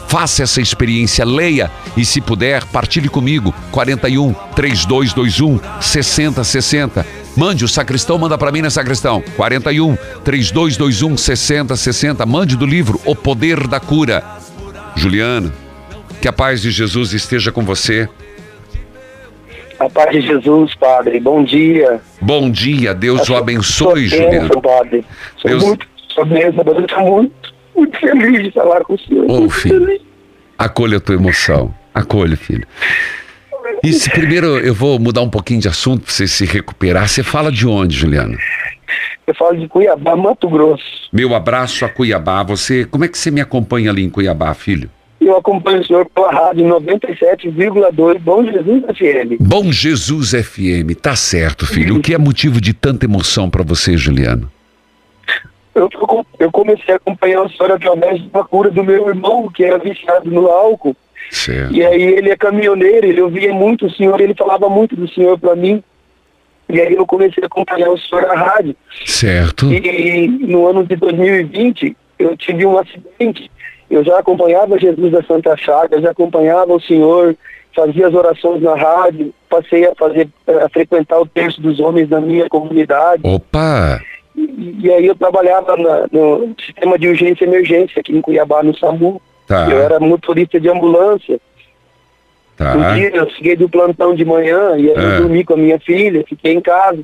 Faça 0.08 0.42
essa 0.42 0.60
experiência, 0.60 1.24
leia 1.24 1.70
e, 1.96 2.04
se 2.04 2.20
puder, 2.20 2.64
partilhe 2.64 3.08
comigo. 3.08 3.54
41 3.70 4.34
3221 4.56 5.60
6060. 5.80 7.06
Mande 7.38 7.64
o 7.64 7.68
sacristão, 7.68 8.18
manda 8.18 8.36
para 8.36 8.50
mim, 8.50 8.62
né, 8.62 8.68
sacristão? 8.68 9.22
41 9.36 9.96
3221 10.24 11.16
6060. 11.16 12.26
Mande 12.26 12.56
do 12.56 12.66
livro 12.66 13.00
O 13.04 13.14
Poder 13.14 13.68
da 13.68 13.78
Cura. 13.78 14.24
Juliana, 14.96 15.52
que 16.20 16.26
a 16.26 16.32
paz 16.32 16.60
de 16.60 16.72
Jesus 16.72 17.12
esteja 17.12 17.52
com 17.52 17.62
você. 17.62 18.08
A 19.78 19.88
paz 19.88 20.10
de 20.10 20.20
Jesus, 20.22 20.74
Padre. 20.74 21.20
Bom 21.20 21.44
dia. 21.44 22.00
Bom 22.20 22.50
dia, 22.50 22.92
Deus 22.92 23.28
o 23.28 23.36
abençoe, 23.36 24.08
bênção, 24.08 24.18
Juliana. 24.18 24.60
Padre. 24.60 25.04
Sou 25.40 25.48
Deus- 25.48 25.62
muito, 25.62 25.86
bênção, 26.26 26.64
eu 26.66 26.80
estou 26.80 27.04
muito, 27.06 27.54
muito 27.76 28.00
feliz 28.00 28.42
de 28.42 28.50
falar 28.50 28.80
com 28.82 28.94
o 28.94 28.98
senhor. 28.98 29.30
Ô, 29.30 29.34
muito 29.42 29.54
filho. 29.54 29.86
feliz. 29.86 30.02
Acolha 30.58 30.96
a 30.96 31.00
tua 31.00 31.14
emoção. 31.14 31.72
Acolha, 31.94 32.36
filho. 32.36 32.66
Se 33.84 34.10
primeiro 34.10 34.58
eu 34.58 34.74
vou 34.74 34.98
mudar 34.98 35.22
um 35.22 35.30
pouquinho 35.30 35.60
de 35.60 35.68
assunto 35.68 36.04
para 36.04 36.12
você 36.12 36.26
se 36.26 36.44
recuperar. 36.44 37.08
Você 37.08 37.22
fala 37.22 37.50
de 37.50 37.66
onde, 37.66 37.96
Juliana? 37.96 38.36
Eu 39.26 39.34
falo 39.34 39.56
de 39.56 39.68
Cuiabá, 39.68 40.16
Mato 40.16 40.48
Grosso. 40.48 41.08
Meu 41.12 41.34
abraço 41.34 41.84
a 41.84 41.88
Cuiabá. 41.88 42.42
Você, 42.42 42.84
como 42.84 43.04
é 43.04 43.08
que 43.08 43.18
você 43.18 43.30
me 43.30 43.40
acompanha 43.40 43.90
ali 43.90 44.02
em 44.02 44.10
Cuiabá, 44.10 44.54
filho? 44.54 44.90
Eu 45.20 45.36
acompanho 45.36 45.80
o 45.80 45.84
senhor 45.84 46.06
pela 46.06 46.30
rádio 46.30 46.64
97,2 46.66 48.18
Bom 48.20 48.44
Jesus 48.44 48.82
FM. 48.84 49.40
Bom 49.40 49.72
Jesus 49.72 50.30
FM, 50.30 50.94
tá 51.00 51.16
certo, 51.16 51.66
filho. 51.66 51.96
O 51.96 52.00
que 52.00 52.14
é 52.14 52.18
motivo 52.18 52.60
de 52.60 52.72
tanta 52.72 53.04
emoção 53.04 53.50
para 53.50 53.64
você, 53.64 53.96
Juliano? 53.96 54.50
Eu, 55.74 55.88
eu 56.38 56.50
comecei 56.50 56.94
a 56.94 56.96
acompanhar 56.96 57.44
a 57.44 57.48
senhora 57.48 57.74
através 57.74 58.22
da 58.30 58.42
cura 58.44 58.70
do 58.70 58.82
meu 58.82 59.08
irmão, 59.08 59.48
que 59.48 59.64
era 59.64 59.78
viciado 59.78 60.30
no 60.30 60.46
álcool. 60.46 60.96
Certo. 61.30 61.74
E 61.74 61.84
aí 61.84 62.02
ele 62.02 62.30
é 62.30 62.36
caminhoneiro, 62.36 63.06
ele 63.06 63.20
ouvia 63.20 63.52
muito 63.52 63.86
o 63.86 63.90
senhor, 63.90 64.20
ele 64.20 64.34
falava 64.34 64.68
muito 64.68 64.96
do 64.96 65.08
senhor 65.08 65.38
para 65.38 65.54
mim. 65.54 65.82
E 66.68 66.80
aí 66.80 66.94
eu 66.94 67.06
comecei 67.06 67.42
a 67.42 67.46
acompanhar 67.46 67.88
o 67.90 67.98
senhor 67.98 68.22
na 68.26 68.34
rádio. 68.34 68.76
Certo. 69.06 69.72
E 69.72 70.28
no 70.28 70.66
ano 70.66 70.84
de 70.84 70.96
2020 70.96 71.96
eu 72.18 72.36
tive 72.36 72.66
um 72.66 72.78
acidente. 72.78 73.50
Eu 73.90 74.04
já 74.04 74.18
acompanhava 74.18 74.78
Jesus 74.78 75.10
da 75.12 75.22
Santa 75.22 75.56
Chaga, 75.56 76.00
já 76.00 76.10
acompanhava 76.10 76.74
o 76.74 76.80
Senhor, 76.80 77.34
fazia 77.74 78.06
as 78.08 78.12
orações 78.12 78.60
na 78.62 78.74
rádio, 78.74 79.32
passei 79.48 79.86
a 79.86 79.94
fazer 79.94 80.28
a 80.62 80.68
frequentar 80.68 81.18
o 81.20 81.26
terço 81.26 81.58
dos 81.62 81.80
homens 81.80 82.06
da 82.08 82.20
minha 82.20 82.48
comunidade. 82.50 83.22
Opa! 83.24 83.98
E, 84.36 84.76
e 84.82 84.92
aí 84.92 85.06
eu 85.06 85.14
trabalhava 85.14 85.74
na- 85.78 86.06
no 86.12 86.54
sistema 86.60 86.98
de 86.98 87.08
urgência 87.08 87.44
e 87.44 87.48
emergência 87.48 88.00
aqui 88.00 88.12
em 88.14 88.20
Cuiabá, 88.20 88.62
no 88.62 88.76
SAMU. 88.76 89.22
Tá. 89.48 89.68
Eu 89.68 89.78
era 89.82 89.98
motorista 89.98 90.60
de 90.60 90.68
ambulância. 90.68 91.40
Tá. 92.56 92.74
Um 92.74 92.94
dia 92.94 93.10
eu 93.16 93.28
cheguei 93.30 93.56
do 93.56 93.68
plantão 93.68 94.14
de 94.14 94.24
manhã 94.24 94.76
e 94.76 94.90
aí 94.90 94.96
É. 94.96 95.16
eu 95.16 95.22
dormi 95.22 95.42
com 95.44 95.54
a 95.54 95.56
minha 95.56 95.78
filha, 95.80 96.24
fiquei 96.28 96.52
em 96.52 96.60
casa. 96.60 97.00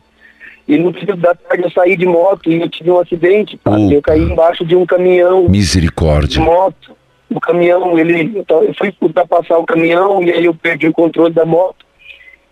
E 0.68 0.76
no 0.78 0.92
período 0.92 1.20
da 1.20 1.34
tarde 1.34 1.64
eu 1.64 1.70
saí 1.70 1.96
de 1.96 2.06
moto 2.06 2.50
e 2.50 2.60
eu 2.60 2.68
tive 2.68 2.90
um 2.90 2.98
acidente. 2.98 3.58
Tá? 3.58 3.72
Eu 3.78 4.00
caí 4.02 4.20
embaixo 4.22 4.64
de 4.64 4.74
um 4.76 4.84
caminhão 4.86 5.44
de 5.44 5.50
Misericórdia. 5.50 6.40
moto. 6.42 6.96
O 7.30 7.40
caminhão, 7.40 7.98
ele, 7.98 8.32
eu 8.38 8.44
tava- 8.44 8.64
eu 8.64 8.74
fui 8.74 8.94
ultrapassar 9.00 9.58
o 9.58 9.64
caminhão 9.64 10.22
e 10.22 10.30
aí 10.30 10.44
eu 10.44 10.54
perdi 10.54 10.86
o 10.86 10.92
controle 10.92 11.32
da 11.34 11.44
moto 11.44 11.84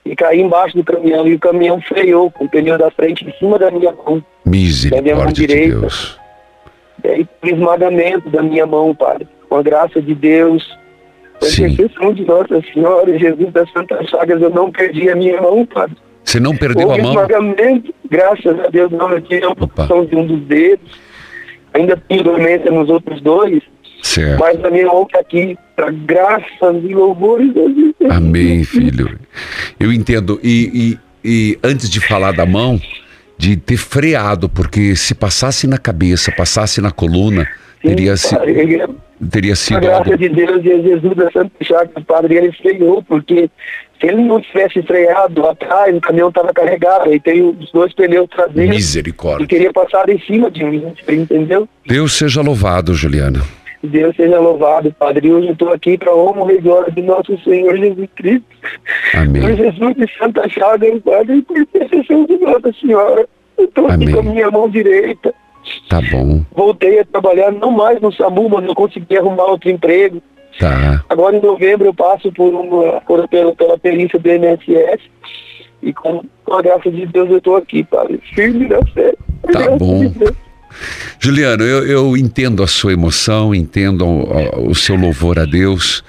e 0.05 0.17
caí 0.17 0.41
embaixo 0.41 0.77
do 0.77 0.83
caminhão 0.85 1.27
e 1.29 1.35
o 1.35 1.39
caminhão 1.39 1.81
freou 1.83 2.31
com 2.31 2.45
o 2.47 2.49
pneu 2.49 2.77
da 2.79 2.91
frente 2.91 3.25
em 3.25 3.33
cima 3.39 3.59
da 3.59 3.71
minha 3.71 3.93
mão. 3.93 4.23
Misericórdia 4.45 5.33
de 5.33 5.47
direita. 5.47 5.81
Deus. 5.81 6.19
E 7.05 7.09
aí 7.09 7.29
esmagamento 7.45 8.29
da 8.31 8.43
minha 8.43 8.67
mão, 8.67 8.95
padre. 8.95 9.27
Com 9.53 9.59
a 9.59 9.63
graça 9.63 10.01
de 10.01 10.15
Deus, 10.15 10.67
com 11.39 11.45
a 11.45 11.49
intercessão 11.51 12.15
de 12.15 12.25
Nossa 12.25 12.63
Senhora, 12.73 13.19
Jesus 13.19 13.53
das 13.53 13.71
Santas 13.71 14.09
Chagas, 14.09 14.41
eu 14.41 14.49
não 14.49 14.73
perdi 14.73 15.11
a 15.11 15.15
minha 15.15 15.43
mão, 15.43 15.67
padre. 15.67 15.95
Você 16.25 16.41
não 16.41 16.57
perdeu 16.57 16.89
Houve 16.89 17.01
a 17.01 17.03
mão? 17.03 17.13
esmagamento, 17.13 17.95
graças 18.11 18.59
a 18.61 18.69
Deus, 18.69 18.91
não, 18.91 19.11
eu 19.11 19.21
tive 19.21 19.45
a 19.45 19.51
amputação 19.51 20.07
de 20.07 20.17
um 20.17 20.27
dos 20.27 20.41
dedos. 20.45 20.91
Ainda 21.75 21.99
tenho 22.09 22.25
dormência 22.25 22.71
nos 22.71 22.89
outros 22.89 23.21
dois, 23.21 23.63
Certo. 24.03 24.41
mas 24.41 24.65
a 24.65 24.71
minha 24.71 24.87
mão 24.87 25.03
está 25.03 25.21
aqui, 25.21 25.55
para 25.77 25.91
graças 25.91 26.83
e 26.83 26.95
louvores 26.95 27.51
a 27.51 27.53
Deus. 27.53 28.11
Amém, 28.11 28.65
filho. 28.65 29.21
Eu 29.79 29.93
entendo. 29.93 30.41
E, 30.43 30.97
e, 31.23 31.29
e 31.53 31.59
antes 31.63 31.91
de 31.91 32.01
falar 32.01 32.33
da 32.33 32.47
mão, 32.47 32.81
de 33.37 33.55
ter 33.55 33.77
freado, 33.77 34.49
porque 34.49 34.97
se 34.97 35.15
passasse 35.15 35.67
na 35.67 35.77
cabeça, 35.77 36.33
passasse 36.33 36.81
na 36.81 36.91
coluna, 36.91 37.47
teria, 37.83 38.17
se, 38.17 38.35
ele- 38.43 38.85
teria 39.31 39.53
A 39.53 39.57
sido 39.57 39.81
graça 39.81 39.99
algo. 39.99 40.17
de 40.19 40.29
Deus 40.29 40.65
e 40.65 40.73
a 40.73 40.79
Jesus 40.83 41.17
da 41.17 41.31
Santa 41.31 41.53
Chagas, 41.63 42.05
padre, 42.07 42.37
ele 42.37 42.53
freou, 42.53 43.03
porque 43.03 43.51
se 44.01 44.07
ele 44.07 44.23
não 44.23 44.41
tivesse 44.41 44.83
freado 44.83 45.47
atrás, 45.47 45.97
o 45.97 46.01
caminhão 46.01 46.29
estava 46.29 46.53
carregado, 46.53 47.13
e 47.13 47.21
tem 47.21 47.43
os 47.43 47.71
dois 47.73 47.93
pneus 47.95 48.29
traseiros, 48.31 48.65
e 48.73 48.77
Misericórdia. 48.77 49.47
queria 49.47 49.73
passar 49.73 50.09
em 50.09 50.19
cima 50.21 50.51
de 50.51 50.65
mim, 50.65 50.93
entendeu? 51.09 51.69
Deus 51.87 52.13
seja 52.15 52.41
louvado, 52.43 52.95
Juliana. 52.95 53.41
Deus 53.85 54.15
seja 54.15 54.39
louvado, 54.39 54.95
Padre. 54.97 55.27
E 55.27 55.33
hoje 55.33 55.49
eu 55.49 55.53
estou 55.55 55.73
aqui 55.73 55.99
para 55.99 56.13
a 56.13 56.17
honra 56.17 56.53
e 56.53 56.61
glória 56.61 56.93
de 56.93 57.03
nosso 57.03 57.37
Senhor 57.43 57.77
Jesus 57.77 58.09
Cristo. 58.15 58.45
Por 59.11 59.21
Amém. 59.21 59.57
Jesus 59.57 59.97
de 59.97 60.07
Santa 60.17 60.49
Chagas, 60.49 61.01
Padre, 61.05 61.39
e 61.39 61.43
por 61.43 61.59
intercessão 61.59 62.25
de 62.27 62.37
Nossa 62.39 62.73
Senhora. 62.81 63.27
Eu 63.59 63.65
estou 63.65 63.89
aqui 63.89 64.13
com 64.13 64.21
a 64.21 64.23
minha 64.23 64.49
mão 64.53 64.69
direita. 64.71 65.35
Tá 65.89 66.01
bom. 66.01 66.45
Voltei 66.55 67.01
a 67.01 67.05
trabalhar 67.05 67.53
não 67.53 67.71
mais 67.71 68.01
no 68.01 68.13
SAMU, 68.13 68.49
mas 68.49 68.65
eu 68.65 68.75
consegui 68.75 69.17
arrumar 69.17 69.45
outro 69.45 69.71
emprego. 69.71 70.23
Tá. 70.59 71.05
Agora 71.09 71.37
em 71.37 71.41
novembro 71.41 71.87
eu 71.87 71.95
passo 71.95 72.31
por 72.33 72.53
uma, 72.53 73.01
por, 73.03 73.27
pela, 73.29 73.55
pela 73.55 73.79
perícia 73.79 74.19
do 74.19 74.29
MSS 74.29 75.03
e 75.83 75.93
com, 75.93 76.23
com 76.45 76.55
a 76.55 76.63
graça 76.63 76.91
de 76.91 77.07
Deus 77.07 77.31
eu 77.31 77.39
estou 77.39 77.57
aqui, 77.57 77.83
Padre, 77.85 78.21
firme 78.35 78.69
na 78.69 78.85
fé. 78.87 79.15
Tá 79.53 79.71
bom. 79.77 80.07
de. 80.09 80.35
Juliano, 81.19 81.63
eu, 81.65 81.87
eu 81.87 82.17
entendo 82.17 82.63
a 82.63 82.67
sua 82.67 82.93
emoção, 82.93 83.55
entendo 83.55 84.07
o, 84.07 84.71
o 84.71 84.75
seu 84.75 84.97
louvor 84.97 85.39
a 85.39 85.45
Deus. 85.45 86.03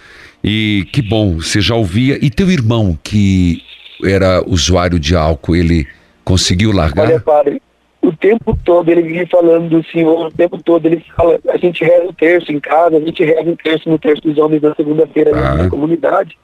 E 0.43 0.87
que 0.91 1.01
bom, 1.01 1.37
você 1.37 1.61
já 1.61 1.75
ouvia. 1.75 2.17
E 2.23 2.29
teu 2.29 2.51
irmão, 2.51 2.97
que 3.01 3.61
era 4.03 4.43
usuário 4.45 4.99
de 4.99 5.15
álcool, 5.15 5.55
ele 5.55 5.87
conseguiu 6.23 6.71
largar? 6.71 7.07
Olha, 7.07 7.19
Padre, 7.19 7.61
o 8.03 8.11
tempo 8.15 8.57
todo 8.65 8.89
ele 8.89 9.01
vive 9.01 9.25
falando 9.27 9.69
do 9.69 9.83
Senhor, 9.89 10.27
o 10.27 10.31
tempo 10.31 10.61
todo 10.61 10.85
ele 10.85 11.03
fala, 11.15 11.39
a 11.49 11.57
gente 11.57 11.83
reza 11.83 12.05
o 12.05 12.13
terço 12.13 12.51
em 12.51 12.59
casa, 12.59 12.97
a 12.97 12.99
gente 12.99 13.23
reza 13.23 13.49
o 13.49 13.55
terço 13.57 13.89
no 13.89 13.97
terço 13.97 14.21
dos 14.21 14.37
homens 14.37 14.61
na 14.61 14.75
segunda-feira 14.75 15.31
Tá. 15.31 15.55
na 15.55 15.69
comunidade. 15.69 16.37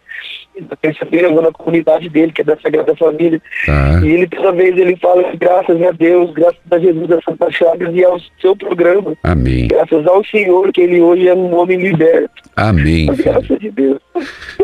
Na 0.70 0.76
terça-feira 0.76 1.28
eu 1.28 1.34
vou 1.34 1.42
na 1.42 1.52
comunidade 1.54 2.10
dele, 2.10 2.34
que 2.34 2.42
é 2.42 2.44
da 2.44 2.58
Sagrada 2.60 2.94
Família. 2.96 3.42
Tá. 3.66 4.02
E 4.04 4.08
ele 4.10 4.28
toda 4.28 4.52
vez 4.52 4.78
ele 4.78 4.96
fala 4.98 5.24
graças 5.38 5.82
a 5.82 5.92
Deus, 5.92 6.32
graças 6.34 6.60
a 6.70 6.78
Jesus 6.80 7.08
da 7.08 7.22
Santa 7.22 7.50
Chagas 7.52 7.96
e 7.96 8.04
ao 8.04 8.20
seu 8.42 8.56
programa. 8.56 9.16
Amém. 9.24 9.68
Graças 9.70 10.06
ao 10.06 10.24
Senhor, 10.26 10.72
que 10.74 10.82
ele 10.82 11.00
hoje 11.02 11.28
é 11.30 11.34
um 11.34 11.56
homem 11.58 11.78
liberto. 11.78 12.44
Amém, 12.58 13.10
A 13.10 13.14
filho. 13.14 13.32
graça 13.32 13.58
de 13.60 13.72
Deus. 13.72 14.00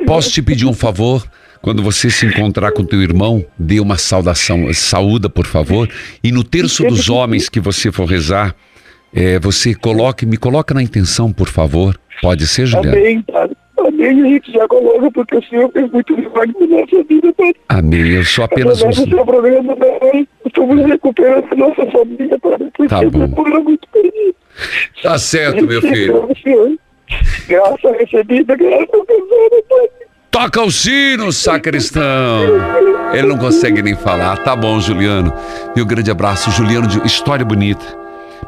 Posso 0.06 0.32
te 0.32 0.42
pedir 0.42 0.66
um 0.66 0.74
favor? 0.74 1.24
Quando 1.66 1.82
você 1.82 2.12
se 2.12 2.28
encontrar 2.28 2.72
com 2.74 2.86
teu 2.86 3.02
irmão, 3.02 3.44
dê 3.58 3.80
uma 3.80 3.98
saudação, 3.98 4.72
saúda, 4.72 5.28
por 5.28 5.48
favor. 5.48 5.90
E 6.24 6.32
no 6.32 6.44
terço 6.44 6.84
dos 6.84 7.10
homens 7.10 7.50
que 7.50 7.60
você 7.60 7.92
for 7.92 8.06
rezar, 8.06 8.56
eh, 9.12 9.40
você 9.40 9.74
coloque, 9.74 10.28
me 10.28 10.38
coloca 10.38 10.76
na 10.76 10.84
intenção, 10.84 11.34
por 11.34 11.48
favor. 11.50 12.00
Pode 12.22 12.46
ser, 12.46 12.68
Juliano? 12.68 12.96
Amém, 12.96 13.20
Padre. 13.24 13.58
Amém, 13.80 14.22
a 14.22 14.28
gente 14.28 14.52
já 14.52 14.68
coloca, 14.68 15.10
porque 15.10 15.38
o 15.38 15.44
Senhor 15.44 15.72
fez 15.72 15.92
muito 15.92 16.16
milagre 16.16 16.54
na 16.60 16.68
nossa 16.82 17.04
vida, 17.04 17.34
Padre. 17.34 17.56
Amém. 17.68 18.08
Eu 18.14 18.24
sou 18.26 18.44
apenas 18.46 18.78
Através 18.78 18.98
do 18.98 19.02
um. 19.02 19.10
seu 19.16 19.26
programa, 19.26 19.76
Padre, 19.76 20.30
estamos 20.46 20.86
recuperando 20.86 21.48
a 21.52 21.56
nossa 21.56 21.86
família, 21.92 22.38
Padre, 22.44 22.72
porque 22.78 22.88
Tá 22.90 23.02
bom. 23.10 23.24
é 23.24 23.60
muito 23.64 23.88
perdido. 23.92 24.36
Tá 25.02 25.18
certo, 25.18 25.66
meu 25.66 25.82
filho. 25.82 26.30
Senhor. 26.44 26.78
Graça 27.48 27.92
recebida, 28.00 28.56
graça 28.56 28.86
alcançada, 28.94 29.64
Padre. 29.68 30.05
Toca 30.36 30.62
o 30.62 30.70
sino, 30.70 31.32
sacristão. 31.32 32.42
Ele 33.14 33.26
não 33.26 33.38
consegue 33.38 33.82
nem 33.82 33.96
falar. 33.96 34.36
Tá 34.40 34.54
bom, 34.54 34.82
Juliano. 34.82 35.34
Meu 35.74 35.86
grande 35.86 36.12
abraço, 36.12 36.52
Juliano, 36.52 36.88
de 36.88 37.00
história 37.08 37.46
bonita. 37.46 37.86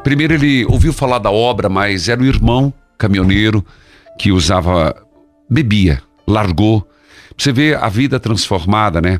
Primeiro 0.04 0.34
ele 0.34 0.66
ouviu 0.66 0.92
falar 0.92 1.18
da 1.18 1.30
obra, 1.30 1.70
mas 1.70 2.10
era 2.10 2.20
o 2.20 2.26
irmão 2.26 2.70
caminhoneiro 2.98 3.64
que 4.18 4.30
usava, 4.30 4.94
bebia, 5.48 6.02
largou. 6.26 6.86
Você 7.38 7.52
vê 7.52 7.74
a 7.74 7.88
vida 7.88 8.20
transformada, 8.20 9.00
né? 9.00 9.18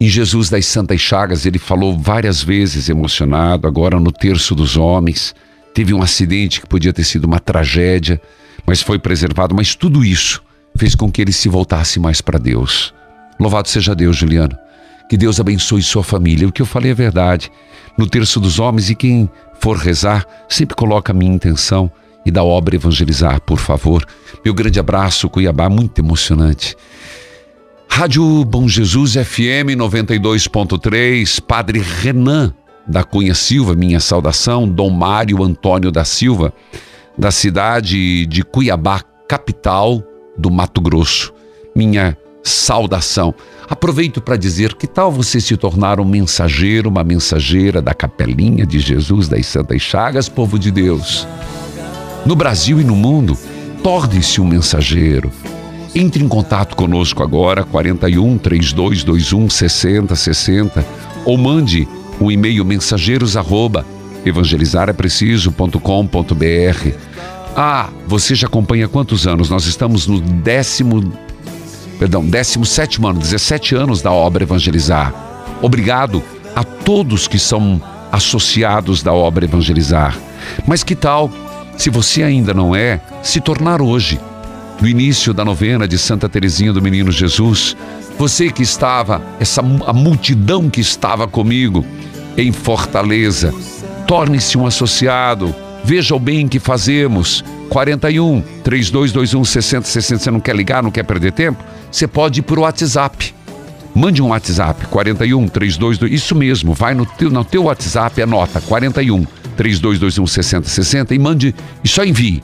Em 0.00 0.06
Jesus 0.06 0.48
das 0.48 0.66
Santas 0.66 1.00
Chagas, 1.00 1.44
ele 1.44 1.58
falou 1.58 1.98
várias 1.98 2.40
vezes 2.40 2.88
emocionado, 2.88 3.66
agora 3.66 3.98
no 3.98 4.12
terço 4.12 4.54
dos 4.54 4.76
homens. 4.76 5.34
Teve 5.74 5.92
um 5.92 6.00
acidente 6.00 6.60
que 6.60 6.68
podia 6.68 6.92
ter 6.92 7.02
sido 7.02 7.24
uma 7.24 7.40
tragédia, 7.40 8.22
mas 8.64 8.80
foi 8.80 8.96
preservado. 8.96 9.56
Mas 9.56 9.74
tudo 9.74 10.04
isso 10.04 10.40
fez 10.76 10.94
com 10.94 11.10
que 11.10 11.20
ele 11.22 11.32
se 11.32 11.48
voltasse 11.48 12.00
mais 12.00 12.20
para 12.20 12.38
Deus. 12.38 12.94
Louvado 13.38 13.68
seja 13.68 13.94
Deus, 13.94 14.16
Juliano. 14.16 14.56
Que 15.08 15.16
Deus 15.16 15.38
abençoe 15.38 15.82
sua 15.82 16.02
família. 16.02 16.48
O 16.48 16.52
que 16.52 16.62
eu 16.62 16.66
falei 16.66 16.90
é 16.90 16.94
verdade. 16.94 17.50
No 17.96 18.06
terço 18.08 18.40
dos 18.40 18.58
homens, 18.58 18.90
e 18.90 18.94
quem 18.94 19.28
for 19.60 19.76
rezar, 19.76 20.26
sempre 20.48 20.74
coloca 20.74 21.12
a 21.12 21.14
minha 21.14 21.32
intenção 21.32 21.90
e 22.26 22.30
da 22.30 22.42
obra 22.42 22.74
evangelizar, 22.74 23.40
por 23.40 23.58
favor. 23.58 24.04
Meu 24.44 24.54
grande 24.54 24.80
abraço, 24.80 25.28
Cuiabá, 25.28 25.68
muito 25.68 26.00
emocionante. 26.00 26.76
Rádio 27.88 28.44
Bom 28.44 28.66
Jesus 28.66 29.12
FM 29.12 29.76
92.3, 29.76 31.40
Padre 31.40 31.80
Renan 31.80 32.52
da 32.86 33.04
Cunha 33.04 33.34
Silva, 33.34 33.74
minha 33.74 34.00
saudação, 34.00 34.68
Dom 34.68 34.90
Mário 34.90 35.42
Antônio 35.42 35.92
da 35.92 36.04
Silva, 36.04 36.52
da 37.16 37.30
cidade 37.30 38.26
de 38.26 38.42
Cuiabá, 38.42 39.00
capital 39.28 40.02
do 40.36 40.50
Mato 40.50 40.80
Grosso. 40.80 41.32
Minha 41.74 42.16
saudação. 42.42 43.34
Aproveito 43.68 44.20
para 44.20 44.36
dizer 44.36 44.74
que 44.74 44.86
tal 44.86 45.10
você 45.10 45.40
se 45.40 45.56
tornar 45.56 45.98
um 45.98 46.04
mensageiro, 46.04 46.90
uma 46.90 47.02
mensageira 47.02 47.80
da 47.80 47.94
Capelinha 47.94 48.66
de 48.66 48.78
Jesus 48.78 49.26
das 49.28 49.46
Santas 49.46 49.80
Chagas, 49.80 50.28
povo 50.28 50.58
de 50.58 50.70
Deus. 50.70 51.26
No 52.26 52.36
Brasil 52.36 52.80
e 52.80 52.84
no 52.84 52.94
mundo, 52.94 53.36
torne-se 53.82 54.40
um 54.40 54.46
mensageiro. 54.46 55.32
Entre 55.94 56.22
em 56.22 56.28
contato 56.28 56.76
conosco 56.76 57.22
agora, 57.22 57.64
41 57.64 58.36
3221 58.38 59.48
6060, 59.48 60.84
ou 61.24 61.38
mande 61.38 61.88
um 62.20 62.30
e-mail 62.30 62.64
mensageiros 62.64 63.36
arroba. 63.36 63.86
Ah, 67.56 67.88
você 68.06 68.34
já 68.34 68.48
acompanha 68.48 68.88
quantos 68.88 69.26
anos? 69.26 69.48
Nós 69.48 69.66
estamos 69.66 70.08
no 70.08 70.20
décimo, 70.20 71.12
perdão, 71.98 72.24
décimo 72.24 72.66
sétimo 72.66 73.06
ano, 73.06 73.20
17 73.20 73.76
anos 73.76 74.02
da 74.02 74.10
obra 74.10 74.42
Evangelizar. 74.42 75.14
Obrigado 75.62 76.22
a 76.54 76.64
todos 76.64 77.28
que 77.28 77.38
são 77.38 77.80
associados 78.10 79.02
da 79.02 79.12
obra 79.12 79.44
Evangelizar. 79.44 80.18
Mas 80.66 80.82
que 80.82 80.96
tal, 80.96 81.30
se 81.76 81.90
você 81.90 82.24
ainda 82.24 82.52
não 82.52 82.74
é, 82.74 83.00
se 83.22 83.40
tornar 83.40 83.80
hoje? 83.80 84.20
No 84.80 84.88
início 84.88 85.32
da 85.32 85.44
novena 85.44 85.86
de 85.86 85.96
Santa 85.96 86.28
Teresinha 86.28 86.72
do 86.72 86.82
Menino 86.82 87.12
Jesus, 87.12 87.76
você 88.18 88.50
que 88.50 88.62
estava, 88.62 89.22
essa 89.38 89.60
a 89.60 89.92
multidão 89.92 90.68
que 90.68 90.80
estava 90.80 91.28
comigo 91.28 91.86
em 92.36 92.50
Fortaleza, 92.50 93.54
torne-se 94.06 94.58
um 94.58 94.66
associado. 94.66 95.54
Veja 95.84 96.14
o 96.14 96.18
bem 96.18 96.48
que 96.48 96.58
fazemos. 96.58 97.44
41 97.68 98.42
3221 98.62 99.44
6060. 99.44 100.18
Você 100.18 100.30
não 100.30 100.40
quer 100.40 100.56
ligar, 100.56 100.82
não 100.82 100.90
quer 100.90 101.02
perder 101.02 101.32
tempo? 101.32 101.62
Você 101.92 102.08
pode 102.08 102.40
ir 102.40 102.42
por 102.42 102.58
WhatsApp. 102.58 103.34
Mande 103.94 104.22
um 104.22 104.28
WhatsApp 104.28 104.86
41 104.86 105.46
322. 105.46 106.12
Isso 106.12 106.34
mesmo, 106.34 106.72
vai 106.72 106.94
no 106.94 107.06
teu, 107.06 107.30
no 107.30 107.44
teu 107.44 107.64
WhatsApp, 107.64 108.20
anota 108.22 108.60
41 108.60 109.24
3221 109.56 110.26
6060 110.26 111.14
e 111.14 111.18
mande 111.18 111.54
e 111.84 111.88
só 111.88 112.04
envie. 112.04 112.42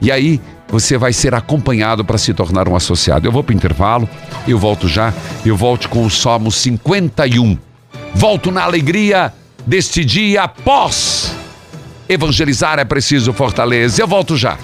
E 0.00 0.10
aí 0.10 0.40
você 0.66 0.96
vai 0.96 1.12
ser 1.12 1.34
acompanhado 1.34 2.04
para 2.04 2.18
se 2.18 2.32
tornar 2.32 2.68
um 2.68 2.74
associado. 2.74 3.26
Eu 3.26 3.30
vou 3.30 3.44
para 3.44 3.52
o 3.52 3.56
intervalo, 3.56 4.08
eu 4.48 4.58
volto 4.58 4.88
já, 4.88 5.12
eu 5.44 5.56
volto 5.56 5.88
com 5.88 6.04
o 6.04 6.10
Salmo 6.10 6.50
51. 6.50 7.56
Volto 8.14 8.50
na 8.50 8.64
alegria 8.64 9.32
deste 9.66 10.04
dia 10.04 10.42
após 10.44 11.39
evangelizar 12.12 12.78
é 12.78 12.84
preciso 12.84 13.32
fortaleza. 13.32 14.02
Eu 14.02 14.08
volto 14.08 14.36
já. 14.36 14.58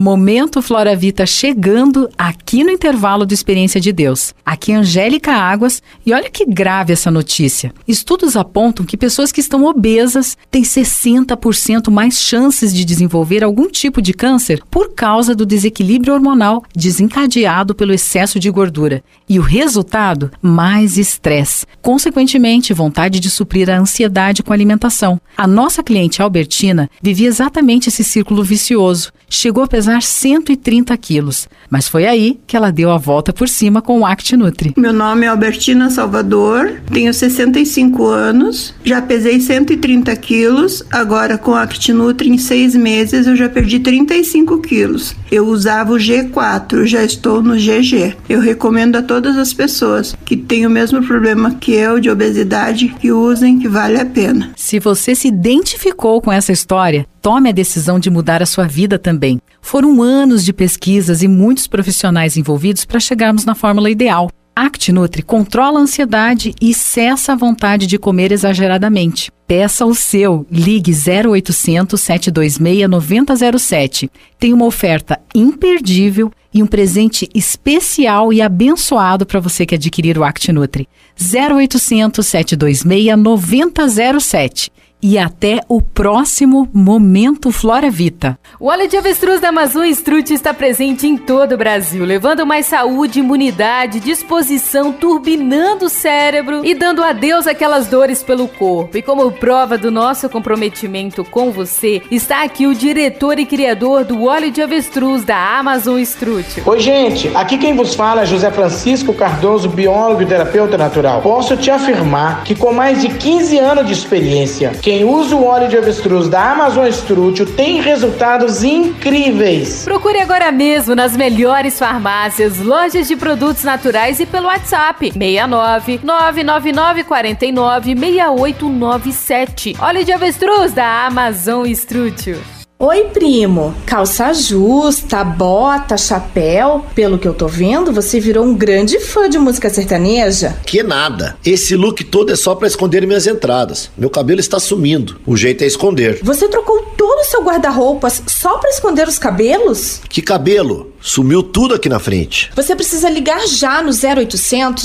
Momento 0.00 0.62
Flora 0.62 0.94
Vita 0.94 1.26
chegando 1.26 2.08
aqui 2.16 2.62
no 2.62 2.70
intervalo 2.70 3.26
do 3.26 3.34
Experiência 3.34 3.80
de 3.80 3.90
Deus. 3.90 4.32
Aqui 4.46 4.70
é 4.70 4.76
Angélica 4.76 5.32
Águas 5.32 5.82
e 6.06 6.12
olha 6.12 6.30
que 6.30 6.46
grave 6.46 6.92
essa 6.92 7.10
notícia. 7.10 7.74
Estudos 7.86 8.36
apontam 8.36 8.86
que 8.86 8.96
pessoas 8.96 9.32
que 9.32 9.40
estão 9.40 9.64
obesas 9.64 10.38
têm 10.52 10.62
60% 10.62 11.90
mais 11.90 12.20
chances 12.20 12.72
de 12.72 12.84
desenvolver 12.84 13.42
algum 13.42 13.68
tipo 13.68 14.00
de 14.00 14.14
câncer 14.14 14.62
por 14.70 14.94
causa 14.94 15.34
do 15.34 15.44
desequilíbrio 15.44 16.14
hormonal 16.14 16.62
desencadeado 16.76 17.74
pelo 17.74 17.92
excesso 17.92 18.38
de 18.38 18.48
gordura. 18.52 19.02
E 19.28 19.36
o 19.40 19.42
resultado? 19.42 20.30
Mais 20.40 20.96
estresse. 20.96 21.66
Consequentemente, 21.82 22.72
vontade 22.72 23.18
de 23.18 23.28
suprir 23.28 23.68
a 23.68 23.76
ansiedade 23.76 24.44
com 24.44 24.52
a 24.52 24.56
alimentação. 24.56 25.20
A 25.36 25.46
nossa 25.48 25.82
cliente 25.82 26.22
Albertina 26.22 26.88
vivia 27.02 27.26
exatamente 27.26 27.88
esse 27.88 28.04
círculo 28.04 28.44
vicioso. 28.44 29.12
Chegou 29.28 29.64
a 29.64 29.68
pesar 29.68 29.87
pesar 29.88 30.02
130 30.02 30.94
quilos, 30.98 31.48
mas 31.70 31.88
foi 31.88 32.06
aí 32.06 32.38
que 32.46 32.54
ela 32.54 32.70
deu 32.70 32.90
a 32.90 32.98
volta 32.98 33.32
por 33.32 33.48
cima 33.48 33.80
com 33.80 34.00
o 34.00 34.04
Act 34.06 34.36
Nutri. 34.36 34.74
Meu 34.76 34.92
nome 34.92 35.24
é 35.24 35.28
Albertina 35.30 35.88
Salvador, 35.88 36.82
tenho 36.92 37.12
65 37.14 38.06
anos, 38.06 38.74
já 38.84 39.00
pesei 39.00 39.40
130 39.40 40.14
quilos, 40.16 40.84
agora 40.90 41.38
com 41.38 41.52
o 41.52 41.54
Act 41.54 41.90
Nutri 41.94 42.28
em 42.28 42.36
seis 42.36 42.76
meses 42.76 43.26
eu 43.26 43.34
já 43.34 43.48
perdi 43.48 43.80
35 43.80 44.60
quilos. 44.60 45.16
Eu 45.32 45.46
usava 45.46 45.92
o 45.92 45.96
G4, 45.96 46.84
já 46.84 47.02
estou 47.02 47.42
no 47.42 47.54
GG. 47.54 48.14
Eu 48.28 48.40
recomendo 48.40 48.96
a 48.96 49.02
todas 49.02 49.38
as 49.38 49.54
pessoas 49.54 50.14
que 50.24 50.36
têm 50.36 50.66
o 50.66 50.70
mesmo 50.70 51.02
problema 51.02 51.54
que 51.54 51.72
eu 51.72 51.98
de 51.98 52.10
obesidade 52.10 52.88
que 53.00 53.10
usem, 53.10 53.58
que 53.58 53.68
vale 53.68 53.98
a 53.98 54.04
pena. 54.04 54.52
Se 54.54 54.78
você 54.78 55.14
se 55.14 55.28
identificou 55.28 56.20
com 56.20 56.30
essa 56.30 56.52
história, 56.52 57.06
tome 57.22 57.48
a 57.48 57.52
decisão 57.52 57.98
de 57.98 58.10
mudar 58.10 58.42
a 58.42 58.46
sua 58.46 58.66
vida 58.66 58.98
também. 58.98 59.40
Foram 59.68 60.00
anos 60.00 60.46
de 60.46 60.52
pesquisas 60.54 61.22
e 61.22 61.28
muitos 61.28 61.66
profissionais 61.66 62.38
envolvidos 62.38 62.86
para 62.86 62.98
chegarmos 62.98 63.44
na 63.44 63.54
fórmula 63.54 63.90
ideal. 63.90 64.30
ActNutri 64.56 65.22
controla 65.22 65.78
a 65.78 65.82
ansiedade 65.82 66.54
e 66.58 66.72
cessa 66.72 67.34
a 67.34 67.36
vontade 67.36 67.86
de 67.86 67.98
comer 67.98 68.32
exageradamente. 68.32 69.30
Peça 69.46 69.84
o 69.84 69.94
seu. 69.94 70.46
Ligue 70.50 70.90
0800 70.90 72.00
726 72.00 72.88
9007. 72.88 74.10
Tem 74.38 74.54
uma 74.54 74.64
oferta 74.64 75.20
imperdível 75.34 76.32
e 76.52 76.62
um 76.62 76.66
presente 76.66 77.28
especial 77.34 78.32
e 78.32 78.40
abençoado 78.40 79.26
para 79.26 79.38
você 79.38 79.66
que 79.66 79.74
adquirir 79.74 80.16
o 80.16 80.24
ActNutri. 80.24 80.88
0800 81.20 82.26
726 82.26 83.18
9007 83.18 84.72
e 85.02 85.18
até 85.18 85.60
o 85.68 85.80
próximo 85.80 86.68
Momento 86.72 87.50
Flora 87.50 87.90
Vita. 87.90 88.38
O 88.58 88.66
óleo 88.66 88.88
de 88.88 88.96
avestruz 88.96 89.40
da 89.40 89.48
Amazon 89.48 89.84
Strut 89.86 90.32
está 90.32 90.52
presente 90.52 91.06
em 91.06 91.16
todo 91.16 91.52
o 91.52 91.58
Brasil, 91.58 92.04
levando 92.04 92.44
mais 92.44 92.66
saúde, 92.66 93.20
imunidade, 93.20 94.00
disposição, 94.00 94.92
turbinando 94.92 95.86
o 95.86 95.88
cérebro 95.88 96.64
e 96.64 96.74
dando 96.74 97.02
adeus 97.02 97.46
àquelas 97.46 97.86
dores 97.86 98.22
pelo 98.22 98.48
corpo. 98.48 98.96
E 98.96 99.02
como 99.02 99.30
prova 99.30 99.78
do 99.78 99.90
nosso 99.90 100.28
comprometimento 100.28 101.24
com 101.24 101.50
você, 101.50 102.02
está 102.10 102.42
aqui 102.42 102.66
o 102.66 102.74
diretor 102.74 103.38
e 103.38 103.46
criador 103.46 104.04
do 104.04 104.24
óleo 104.24 104.50
de 104.50 104.60
avestruz 104.60 105.24
da 105.24 105.58
Amazon 105.58 105.98
Strut. 106.00 106.62
Oi, 106.64 106.80
gente, 106.80 107.28
aqui 107.34 107.56
quem 107.58 107.74
vos 107.76 107.94
fala 107.94 108.22
é 108.22 108.26
José 108.26 108.50
Francisco 108.50 109.14
Cardoso, 109.14 109.68
biólogo 109.68 110.22
e 110.22 110.26
terapeuta 110.26 110.76
natural. 110.76 111.22
Posso 111.22 111.56
te 111.56 111.70
afirmar 111.70 112.44
que 112.44 112.54
com 112.54 112.72
mais 112.72 113.00
de 113.00 113.08
15 113.08 113.58
anos 113.58 113.86
de 113.86 113.92
experiência, 113.92 114.70
quem 114.88 115.04
usa 115.04 115.36
o 115.36 115.44
óleo 115.44 115.68
de 115.68 115.76
avestruz 115.76 116.30
da 116.30 116.52
Amazon 116.52 116.86
Estrútil 116.86 117.44
tem 117.44 117.78
resultados 117.78 118.64
incríveis. 118.64 119.84
Procure 119.84 120.18
agora 120.18 120.50
mesmo 120.50 120.94
nas 120.94 121.14
melhores 121.14 121.78
farmácias, 121.78 122.58
lojas 122.58 123.06
de 123.06 123.14
produtos 123.14 123.62
naturais 123.64 124.18
e 124.18 124.24
pelo 124.24 124.46
WhatsApp 124.46 125.12
69 125.12 126.00
999 126.02 127.04
49 127.04 127.94
6897. 127.94 129.76
Óleo 129.78 130.02
de 130.06 130.12
avestruz 130.12 130.72
da 130.72 131.04
Amazon 131.04 131.66
Estrútil. 131.66 132.38
Oi, 132.80 133.06
primo. 133.12 133.74
Calça 133.84 134.32
justa, 134.32 135.24
bota, 135.24 135.96
chapéu. 135.96 136.86
Pelo 136.94 137.18
que 137.18 137.26
eu 137.26 137.34
tô 137.34 137.48
vendo, 137.48 137.92
você 137.92 138.20
virou 138.20 138.44
um 138.44 138.54
grande 138.54 139.00
fã 139.00 139.28
de 139.28 139.36
música 139.36 139.68
sertaneja. 139.68 140.56
Que 140.64 140.80
nada. 140.80 141.36
Esse 141.44 141.74
look 141.74 142.04
todo 142.04 142.30
é 142.30 142.36
só 142.36 142.54
para 142.54 142.68
esconder 142.68 143.04
minhas 143.04 143.26
entradas. 143.26 143.90
Meu 143.98 144.08
cabelo 144.08 144.38
está 144.38 144.60
sumindo. 144.60 145.20
O 145.26 145.36
jeito 145.36 145.64
é 145.64 145.66
esconder. 145.66 146.20
Você 146.22 146.46
trocou 146.46 146.80
todo 146.96 147.18
o 147.18 147.24
seu 147.24 147.42
guarda-roupas 147.42 148.22
só 148.28 148.58
para 148.58 148.70
esconder 148.70 149.08
os 149.08 149.18
cabelos? 149.18 150.00
Que 150.08 150.22
cabelo? 150.22 150.92
Sumiu 151.00 151.42
tudo 151.42 151.74
aqui 151.74 151.88
na 151.88 151.98
frente. 151.98 152.50
Você 152.54 152.74
precisa 152.74 153.08
ligar 153.08 153.46
já 153.46 153.82
no 153.82 153.90
0800 153.90 154.84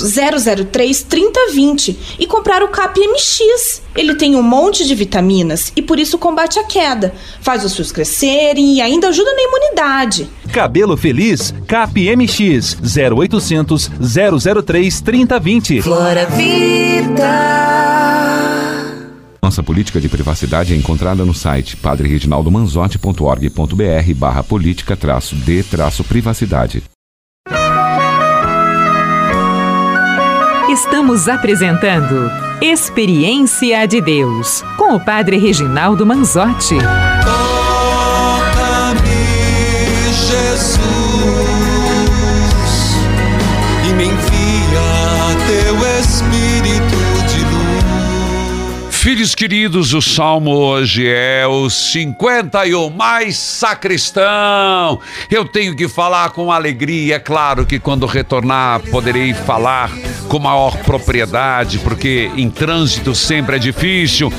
003 0.71 1.03
3020 1.03 1.99
e 2.19 2.27
comprar 2.27 2.63
o 2.63 2.67
CAP 2.67 2.99
MX. 2.99 3.81
Ele 3.95 4.15
tem 4.15 4.35
um 4.35 4.43
monte 4.43 4.85
de 4.85 4.95
vitaminas 4.95 5.71
e 5.75 5.81
por 5.81 5.99
isso 5.99 6.17
combate 6.17 6.59
a 6.59 6.63
queda, 6.63 7.13
faz 7.41 7.63
os 7.63 7.75
fios 7.75 7.91
crescerem 7.91 8.75
e 8.75 8.81
ainda 8.81 9.09
ajuda 9.09 9.33
na 9.33 9.41
imunidade. 9.41 10.29
Cabelo 10.51 10.95
Feliz, 10.97 11.53
CAP 11.67 12.15
MX 12.15 12.77
0800 12.81 13.89
003 14.65 15.01
3020. 15.01 15.81
Flora 15.81 16.25
Vida. 16.27 17.23
Nossa 19.43 19.61
política 19.61 19.99
de 19.99 20.07
privacidade 20.07 20.73
é 20.73 20.77
encontrada 20.77 21.25
no 21.25 21.33
site 21.33 21.75
padrereginaldomanzotti.org.br 21.75 24.13
barra 24.15 24.41
política 24.41 24.95
traço 24.95 25.35
de 25.35 25.61
traço 25.63 26.01
privacidade. 26.05 26.81
Estamos 30.69 31.27
apresentando 31.27 32.31
Experiência 32.61 33.85
de 33.85 33.99
Deus 33.99 34.63
com 34.77 34.95
o 34.95 34.99
Padre 35.03 35.37
Reginaldo 35.37 36.05
Manzotti. 36.05 36.77
Filhos 49.13 49.35
queridos, 49.35 49.93
o 49.93 50.01
salmo 50.01 50.49
hoje 50.49 51.07
é 51.07 51.45
o 51.45 51.69
51 51.69 52.89
mais 52.89 53.37
sacristão. 53.37 54.99
Eu 55.29 55.45
tenho 55.45 55.75
que 55.75 55.87
falar 55.87 56.31
com 56.31 56.51
alegria, 56.51 57.17
é 57.17 57.19
claro 57.19 57.63
que 57.63 57.77
quando 57.77 58.07
retornar 58.07 58.81
poderei 58.89 59.35
falar 59.35 59.91
com 60.27 60.39
maior 60.39 60.75
propriedade, 60.77 61.77
porque 61.77 62.31
em 62.35 62.49
trânsito 62.49 63.13
sempre 63.13 63.57
é 63.57 63.59
difícil. 63.59 64.33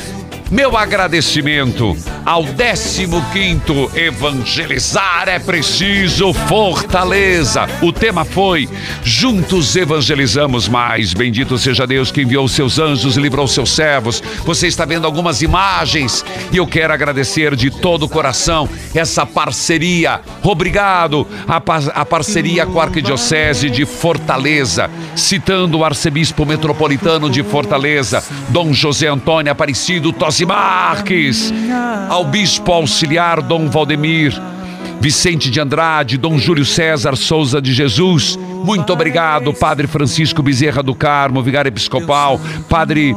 Meu 0.54 0.76
agradecimento 0.76 1.96
ao 2.24 2.44
15º 2.44 3.92
Evangelizar 3.96 5.28
é 5.28 5.40
preciso 5.40 6.32
fortaleza. 6.32 7.66
O 7.82 7.92
tema 7.92 8.24
foi 8.24 8.68
Juntos 9.02 9.74
evangelizamos 9.74 10.68
mais. 10.68 11.12
Bendito 11.12 11.58
seja 11.58 11.88
Deus 11.88 12.12
que 12.12 12.22
enviou 12.22 12.46
seus 12.46 12.78
anjos 12.78 13.16
e 13.16 13.20
livrou 13.20 13.48
seus 13.48 13.74
servos. 13.74 14.22
Você 14.44 14.68
está 14.68 14.84
vendo 14.84 15.06
algumas 15.06 15.42
imagens 15.42 16.24
e 16.52 16.56
eu 16.56 16.68
quero 16.68 16.92
agradecer 16.92 17.56
de 17.56 17.68
todo 17.68 18.04
o 18.04 18.08
coração 18.08 18.68
essa 18.94 19.26
parceria. 19.26 20.20
Obrigado 20.40 21.26
a, 21.48 21.60
par 21.60 21.82
a 21.92 22.04
parceria 22.04 22.64
com 22.64 22.80
a 22.80 22.84
Arquidiocese 22.84 23.68
de 23.68 23.84
Fortaleza, 23.84 24.88
citando 25.16 25.78
o 25.78 25.84
arcebispo 25.84 26.46
metropolitano 26.46 27.28
de 27.28 27.42
Fortaleza, 27.42 28.22
Dom 28.50 28.72
José 28.72 29.08
Antônio 29.08 29.50
Aparecido 29.50 30.12
Tosi 30.12 30.43
Marques, 30.46 31.52
ao 32.09 32.24
bispo 32.24 32.72
auxiliar 32.72 33.42
Dom 33.42 33.68
Valdemir, 33.68 34.40
Vicente 35.00 35.50
de 35.50 35.61
Andrade, 35.61 36.16
Dom 36.16 36.38
Júlio 36.38 36.64
César 36.64 37.16
Souza 37.16 37.61
de 37.61 37.72
Jesus. 37.72 38.38
Muito 38.64 38.92
obrigado, 38.92 39.52
Padre 39.52 39.87
Francisco 39.87 40.42
Bezerra 40.42 40.83
do 40.83 40.94
Carmo, 40.94 41.42
vigário 41.42 41.68
episcopal, 41.68 42.40
Padre 42.68 43.14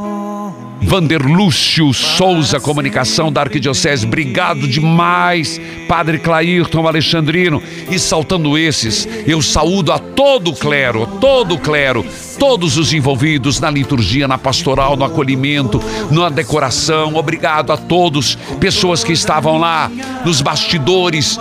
Vanderlúcio 0.81 1.93
Souza, 1.93 2.59
comunicação 2.59 3.31
da 3.31 3.41
Arquidiocese, 3.41 4.05
obrigado 4.05 4.67
demais, 4.67 5.59
Padre 5.87 6.19
Clairton 6.19 6.87
Alexandrino. 6.87 7.61
E 7.89 7.97
saltando 7.97 8.57
esses, 8.57 9.07
eu 9.25 9.41
saúdo 9.41 9.91
a 9.91 9.99
todo 9.99 10.51
o 10.51 10.55
clero, 10.55 11.07
todo 11.19 11.55
o 11.55 11.59
clero, 11.59 12.05
todos 12.37 12.77
os 12.77 12.93
envolvidos 12.93 13.59
na 13.59 13.69
liturgia, 13.69 14.27
na 14.27 14.37
pastoral, 14.37 14.95
no 14.95 15.03
acolhimento, 15.03 15.81
na 16.11 16.29
decoração. 16.29 17.15
Obrigado 17.15 17.71
a 17.71 17.77
todos, 17.77 18.35
pessoas 18.59 19.03
que 19.03 19.11
estavam 19.11 19.57
lá 19.57 19.91
nos 20.23 20.41
bastidores, 20.41 21.39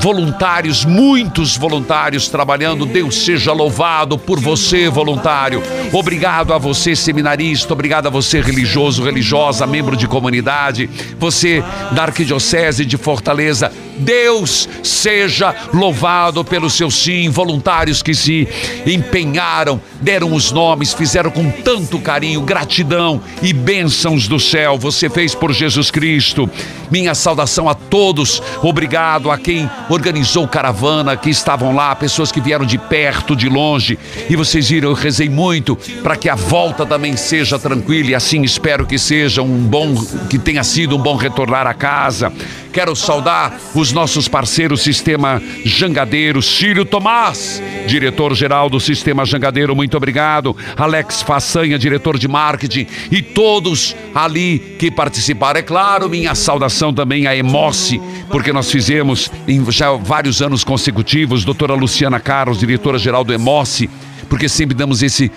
voluntários, 0.00 0.84
muitos 0.84 1.56
voluntários 1.56 2.28
trabalhando. 2.28 2.86
Deus 2.86 3.24
seja 3.24 3.52
louvado 3.52 4.18
por 4.18 4.40
você, 4.40 4.88
voluntário. 4.88 5.62
Obrigado 5.92 6.52
a 6.52 6.58
você, 6.58 6.96
seminarista. 6.96 7.72
Obrigado 7.72 8.06
a 8.06 8.10
você, 8.10 8.40
religioso, 8.40 9.04
religiosa, 9.04 9.66
membro 9.66 9.96
de 9.96 10.06
comunidade. 10.06 10.90
Você 11.18 11.62
da 11.92 12.04
Arquidiocese 12.04 12.84
de 12.84 12.96
Fortaleza. 12.96 13.72
Deus 13.98 14.68
seja 14.82 15.54
louvado 15.72 16.44
pelo 16.44 16.70
seu 16.70 16.90
sim, 16.90 17.28
voluntários 17.28 18.02
que 18.02 18.14
se 18.14 18.48
empenharam, 18.86 19.80
deram 20.00 20.32
os 20.32 20.50
nomes, 20.52 20.92
fizeram 20.92 21.30
com 21.30 21.50
tanto 21.50 21.98
carinho, 21.98 22.40
gratidão 22.40 23.20
e 23.42 23.52
bênçãos 23.52 24.26
do 24.26 24.40
céu. 24.40 24.78
Você 24.78 25.08
fez 25.08 25.34
por 25.34 25.52
Jesus 25.52 25.90
Cristo. 25.90 26.48
Minha 26.92 27.14
saudação 27.14 27.70
a 27.70 27.74
todos. 27.74 28.42
Obrigado 28.62 29.30
a 29.30 29.38
quem 29.38 29.68
organizou 29.88 30.46
caravana, 30.46 31.16
que 31.16 31.30
estavam 31.30 31.74
lá, 31.74 31.96
pessoas 31.96 32.30
que 32.30 32.38
vieram 32.38 32.66
de 32.66 32.76
perto, 32.76 33.34
de 33.34 33.48
longe. 33.48 33.98
E 34.28 34.36
vocês 34.36 34.68
viram, 34.68 34.90
eu 34.90 34.94
rezei 34.94 35.30
muito 35.30 35.74
para 36.02 36.16
que 36.16 36.28
a 36.28 36.34
volta 36.34 36.84
também 36.84 37.16
seja 37.16 37.58
tranquila 37.58 38.10
e 38.10 38.14
assim 38.14 38.42
espero 38.42 38.84
que 38.84 38.98
seja 38.98 39.40
um 39.40 39.56
bom, 39.56 39.94
que 40.28 40.38
tenha 40.38 40.62
sido 40.62 40.94
um 40.94 40.98
bom 40.98 41.16
retornar 41.16 41.66
a 41.66 41.72
casa. 41.72 42.30
Quero 42.72 42.96
saudar 42.96 43.58
os 43.74 43.92
nossos 43.92 44.28
parceiros 44.28 44.82
Sistema 44.82 45.42
Jangadeiro, 45.64 46.40
Círio 46.40 46.86
Tomás, 46.86 47.62
diretor-geral 47.86 48.70
do 48.70 48.80
Sistema 48.80 49.26
Jangadeiro, 49.26 49.76
muito 49.76 49.94
obrigado. 49.96 50.56
Alex 50.74 51.20
Façanha, 51.20 51.78
diretor 51.78 52.18
de 52.18 52.26
marketing 52.26 52.86
e 53.10 53.20
todos 53.20 53.94
ali 54.14 54.58
que 54.78 54.90
participaram. 54.90 55.60
É 55.60 55.62
claro, 55.62 56.08
minha 56.08 56.34
saudação 56.34 56.81
também 56.90 57.26
a 57.26 57.36
Emoce, 57.36 58.00
porque 58.30 58.50
nós 58.50 58.70
fizemos 58.70 59.30
em 59.46 59.70
já 59.70 59.92
vários 59.92 60.40
anos 60.40 60.64
consecutivos, 60.64 61.44
doutora 61.44 61.74
Luciana 61.74 62.18
Carlos, 62.18 62.58
diretora-geral 62.58 63.24
do 63.24 63.34
Emoce, 63.34 63.90
porque 64.26 64.48
sempre 64.48 64.74
damos 64.74 65.02
esse, 65.02 65.30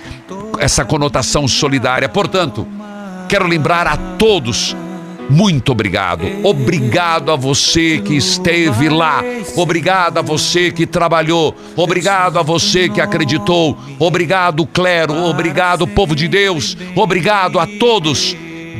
essa 0.58 0.86
conotação 0.86 1.46
solidária. 1.46 2.08
Portanto, 2.08 2.66
quero 3.28 3.46
lembrar 3.46 3.86
a 3.86 3.98
todos 3.98 4.74
muito 5.30 5.72
obrigado. 5.72 6.26
Obrigado 6.44 7.32
a 7.32 7.36
você 7.36 8.00
que 8.00 8.16
esteve 8.16 8.90
lá. 8.90 9.24
Obrigado 9.56 10.20
a 10.20 10.22
você 10.22 10.72
que 10.72 10.86
trabalhou. 10.86 11.56
Obrigado 11.76 12.38
a 12.38 12.44
você 12.44 12.88
que 12.88 13.02
acreditou. 13.02 13.78
Obrigado, 13.98 14.66
clero. 14.68 15.16
Obrigado, 15.16 15.88
povo 15.88 16.16
de 16.16 16.28
Deus. 16.28 16.78
Obrigado 16.96 17.60
a 17.60 17.66
todos. 17.66 18.36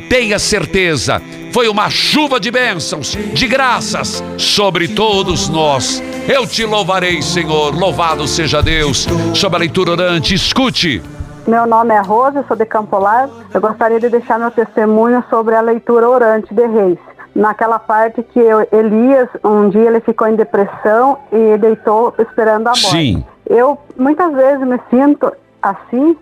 Tenha 0.08 0.38
certeza, 0.38 1.20
foi 1.56 1.70
uma 1.70 1.88
chuva 1.88 2.38
de 2.38 2.50
bênçãos, 2.50 3.16
de 3.32 3.46
graças 3.46 4.22
sobre 4.36 4.88
todos 4.88 5.48
nós. 5.48 6.02
Eu 6.28 6.46
te 6.46 6.66
louvarei, 6.66 7.22
Senhor. 7.22 7.74
Louvado 7.74 8.28
seja 8.28 8.62
Deus. 8.62 9.06
Sobre 9.34 9.56
a 9.56 9.60
leitura 9.60 9.92
orante, 9.92 10.34
escute. 10.34 11.02
Meu 11.48 11.66
nome 11.66 11.94
é 11.94 12.00
Rosa, 12.02 12.44
sou 12.46 12.58
de 12.58 12.66
Campo 12.66 12.98
Largo. 12.98 13.32
Eu 13.54 13.60
gostaria 13.62 13.98
de 13.98 14.10
deixar 14.10 14.38
meu 14.38 14.50
testemunho 14.50 15.24
sobre 15.30 15.54
a 15.54 15.62
leitura 15.62 16.06
orante 16.06 16.52
de 16.52 16.66
Reis. 16.66 16.98
Naquela 17.34 17.78
parte 17.78 18.22
que 18.22 18.38
eu, 18.38 18.60
Elias, 18.70 19.30
um 19.42 19.70
dia 19.70 19.88
ele 19.88 20.00
ficou 20.00 20.28
em 20.28 20.36
depressão 20.36 21.20
e 21.32 21.56
deitou 21.56 22.12
esperando 22.18 22.66
a 22.66 22.72
morte. 22.72 22.90
Sim. 22.90 23.24
Eu 23.48 23.78
muitas 23.96 24.30
vezes 24.34 24.60
me 24.60 24.78
sinto 24.90 25.32
assim, 25.62 26.18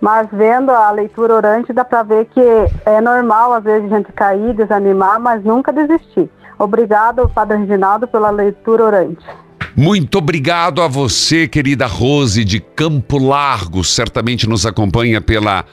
mas 0.00 0.28
vendo 0.32 0.70
a 0.70 0.90
leitura 0.90 1.34
orante 1.34 1.72
dá 1.72 1.84
para 1.84 2.02
ver 2.02 2.26
que 2.26 2.40
é 2.86 3.00
normal 3.00 3.52
às 3.54 3.64
vezes 3.64 3.92
a 3.92 3.96
gente 3.96 4.12
cair, 4.12 4.54
desanimar, 4.54 5.20
mas 5.20 5.42
nunca 5.44 5.72
desistir. 5.72 6.30
Obrigado, 6.58 7.28
Padre 7.28 7.58
Reginaldo, 7.58 8.08
pela 8.08 8.30
leitura 8.30 8.84
orante. 8.84 9.24
Muito 9.76 10.18
obrigado 10.18 10.82
a 10.82 10.88
você, 10.88 11.46
querida 11.46 11.86
Rose 11.86 12.44
de 12.44 12.58
Campo 12.58 13.18
Largo, 13.18 13.84
certamente 13.84 14.48
nos 14.48 14.66
acompanha 14.66 15.20
pela 15.20 15.64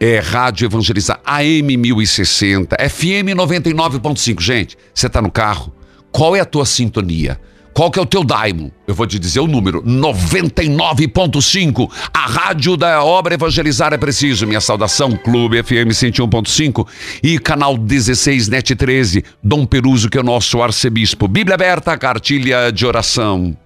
é, 0.00 0.18
Rádio 0.18 0.66
Evangelizar 0.66 1.20
AM 1.24 1.76
1060, 1.76 2.76
FM 2.88 3.36
99.5. 3.36 4.40
Gente, 4.40 4.76
você 4.92 5.06
está 5.06 5.22
no 5.22 5.30
carro? 5.30 5.72
Qual 6.10 6.34
é 6.34 6.40
a 6.40 6.44
tua 6.44 6.64
sintonia? 6.64 7.38
Qual 7.78 7.90
que 7.92 7.98
é 8.00 8.02
o 8.02 8.06
teu 8.06 8.24
daimon? 8.24 8.70
Eu 8.88 8.94
vou 8.96 9.06
te 9.06 9.20
dizer 9.20 9.38
o 9.38 9.46
número, 9.46 9.80
99.5. 9.84 11.88
A 12.12 12.26
rádio 12.26 12.76
da 12.76 13.04
obra 13.04 13.34
Evangelizar 13.34 13.92
é 13.92 13.96
preciso. 13.96 14.48
Minha 14.48 14.60
saudação, 14.60 15.12
Clube 15.12 15.62
FM 15.62 15.92
101.5 15.92 16.84
e 17.22 17.38
canal 17.38 17.78
16 17.78 18.48
Net 18.48 18.74
13, 18.74 19.24
Dom 19.40 19.64
Peruso, 19.64 20.10
que 20.10 20.18
é 20.18 20.20
o 20.20 20.24
nosso 20.24 20.60
arcebispo. 20.60 21.28
Bíblia 21.28 21.54
aberta, 21.54 21.96
cartilha 21.96 22.72
de 22.72 22.84
oração. 22.84 23.56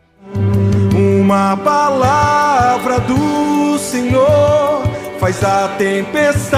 Uma 0.94 1.56
palavra 1.56 3.00
do 3.00 3.78
Senhor 3.78 4.82
faz 5.18 5.42
a 5.42 5.68
tempestade 5.78 6.50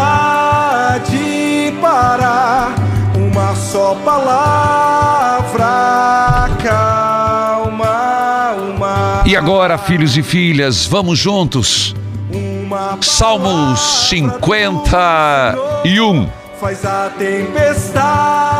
parar. 1.81 2.75
Uma 3.17 3.55
só 3.55 3.95
palavra 4.05 5.85
uma. 6.64 7.23
E 9.26 9.34
agora, 9.34 9.78
filhos 9.78 10.18
e 10.18 10.22
filhas, 10.22 10.84
vamos 10.84 11.18
juntos. 11.18 11.96
Salmos 13.00 13.80
51. 14.10 16.28
Faz 16.60 16.84
a 16.84 17.10
tempestade 17.16 18.52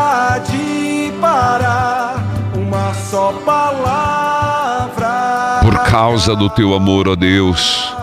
parar. 1.21 2.25
Uma 2.57 2.95
só 2.95 3.35
palavra. 3.45 5.05
Por 5.61 5.79
causa 5.81 6.35
do 6.35 6.49
teu 6.49 6.73
amor, 6.75 7.09
ó 7.09 7.17
Deus, 7.17 7.95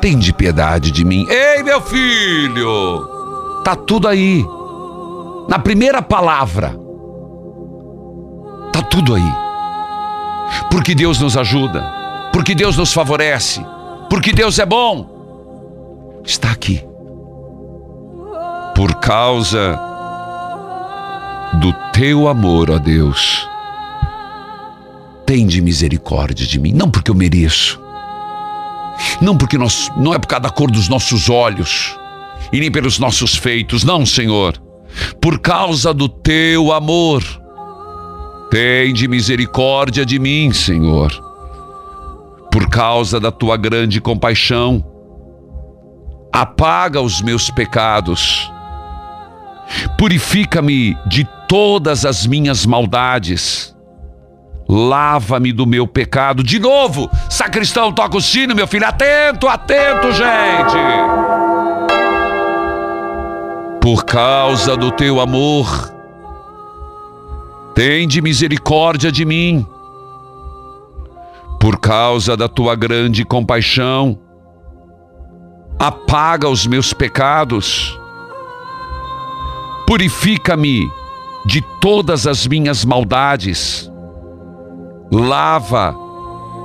tem 0.00 0.18
de 0.18 0.32
piedade 0.32 0.90
de 0.90 1.04
mim. 1.04 1.26
Ei, 1.28 1.62
meu 1.62 1.82
filho! 1.82 3.06
Tá 3.62 3.76
tudo 3.76 4.08
aí. 4.08 4.42
Na 5.46 5.58
primeira 5.58 6.00
palavra. 6.00 6.74
Tá 8.72 8.80
tudo 8.82 9.14
aí. 9.14 9.49
Porque 10.70 10.94
Deus 10.94 11.18
nos 11.18 11.36
ajuda, 11.36 11.82
porque 12.32 12.54
Deus 12.54 12.76
nos 12.76 12.92
favorece, 12.92 13.64
porque 14.08 14.32
Deus 14.32 14.58
é 14.58 14.66
bom. 14.66 16.22
Está 16.24 16.50
aqui. 16.50 16.82
Por 18.74 18.94
causa 18.96 19.78
do 21.54 21.72
teu 21.92 22.28
amor, 22.28 22.70
ó 22.70 22.78
Deus. 22.78 23.48
Tende 25.26 25.60
misericórdia 25.60 26.46
de 26.46 26.58
mim, 26.58 26.72
não 26.72 26.90
porque 26.90 27.10
eu 27.10 27.14
mereço. 27.14 27.80
Não 29.20 29.36
porque 29.36 29.56
nós, 29.56 29.90
não 29.96 30.14
é 30.14 30.18
por 30.18 30.26
causa 30.26 30.42
da 30.42 30.50
cor 30.50 30.70
dos 30.70 30.88
nossos 30.88 31.30
olhos 31.30 31.96
e 32.52 32.60
nem 32.60 32.70
pelos 32.70 32.98
nossos 32.98 33.36
feitos, 33.36 33.84
não, 33.84 34.04
Senhor. 34.04 34.60
Por 35.20 35.38
causa 35.38 35.94
do 35.94 36.08
teu 36.08 36.72
amor. 36.72 37.22
Tende 38.50 39.06
misericórdia 39.06 40.04
de 40.04 40.18
mim, 40.18 40.52
Senhor. 40.52 41.12
Por 42.50 42.68
causa 42.68 43.20
da 43.20 43.30
tua 43.30 43.56
grande 43.56 44.00
compaixão, 44.00 44.84
apaga 46.32 47.00
os 47.00 47.22
meus 47.22 47.48
pecados. 47.48 48.50
Purifica-me 49.96 50.96
de 51.06 51.24
todas 51.48 52.04
as 52.04 52.26
minhas 52.26 52.66
maldades. 52.66 53.72
Lava-me 54.68 55.52
do 55.52 55.64
meu 55.64 55.86
pecado. 55.86 56.42
De 56.42 56.58
novo, 56.58 57.08
sacristão, 57.28 57.92
toca 57.92 58.16
o 58.16 58.20
sino, 58.20 58.54
meu 58.54 58.66
filho. 58.66 58.86
Atento, 58.86 59.46
atento, 59.46 60.12
gente. 60.12 60.76
Por 63.80 64.04
causa 64.04 64.76
do 64.76 64.90
teu 64.90 65.20
amor, 65.20 65.99
Tende 67.82 68.20
misericórdia 68.20 69.10
de 69.10 69.24
mim. 69.24 69.66
Por 71.58 71.80
causa 71.80 72.36
da 72.36 72.46
tua 72.46 72.76
grande 72.76 73.24
compaixão, 73.24 74.18
apaga 75.78 76.46
os 76.46 76.66
meus 76.66 76.92
pecados. 76.92 77.98
Purifica-me 79.86 80.86
de 81.46 81.62
todas 81.80 82.26
as 82.26 82.46
minhas 82.46 82.84
maldades. 82.84 83.90
Lava 85.10 85.96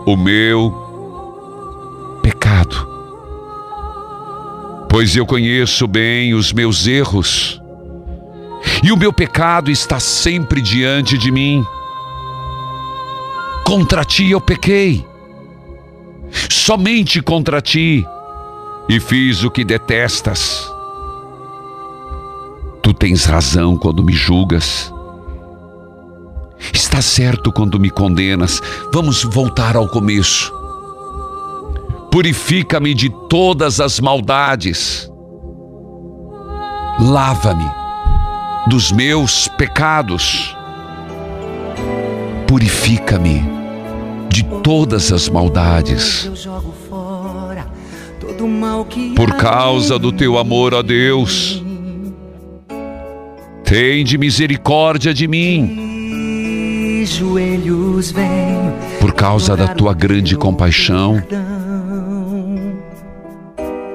o 0.05 0.17
meu 0.17 2.19
pecado. 2.21 2.89
Pois 4.89 5.15
eu 5.15 5.25
conheço 5.25 5.87
bem 5.87 6.33
os 6.33 6.51
meus 6.51 6.85
erros 6.85 7.61
e 8.83 8.91
o 8.91 8.97
meu 8.97 9.11
pecado 9.11 9.71
está 9.71 9.99
sempre 9.99 10.61
diante 10.61 11.17
de 11.17 11.31
mim. 11.31 11.65
Contra 13.65 14.05
ti 14.05 14.29
eu 14.29 14.39
pequei, 14.39 15.05
somente 16.49 17.21
contra 17.21 17.61
ti, 17.61 18.05
e 18.87 18.99
fiz 18.99 19.43
o 19.43 19.49
que 19.49 19.63
detestas. 19.63 20.71
Tu 22.81 22.93
tens 22.93 23.25
razão 23.25 23.75
quando 23.75 24.03
me 24.03 24.13
julgas. 24.13 24.93
Está 26.71 27.01
certo 27.01 27.51
quando 27.51 27.79
me 27.79 27.89
condenas. 27.89 28.61
Vamos 28.93 29.23
voltar 29.23 29.75
ao 29.75 29.87
começo. 29.87 30.53
Purifica-me 32.11 32.93
de 32.93 33.09
todas 33.27 33.79
as 33.79 33.99
maldades. 33.99 35.09
Lava-me 36.99 37.84
dos 38.67 38.91
meus 38.91 39.47
pecados. 39.47 40.55
Purifica-me 42.47 43.43
de 44.29 44.43
todas 44.63 45.11
as 45.11 45.29
maldades. 45.29 46.29
Por 49.15 49.35
causa 49.35 49.99
do 49.99 50.11
teu 50.11 50.37
amor 50.37 50.73
a 50.73 50.81
Deus, 50.81 51.63
tende 53.63 54.17
misericórdia 54.17 55.13
de 55.13 55.27
mim. 55.27 57.03
Por 58.99 59.13
causa 59.13 59.55
da 59.55 59.67
tua 59.67 59.93
grande 59.93 60.35
compaixão, 60.35 61.21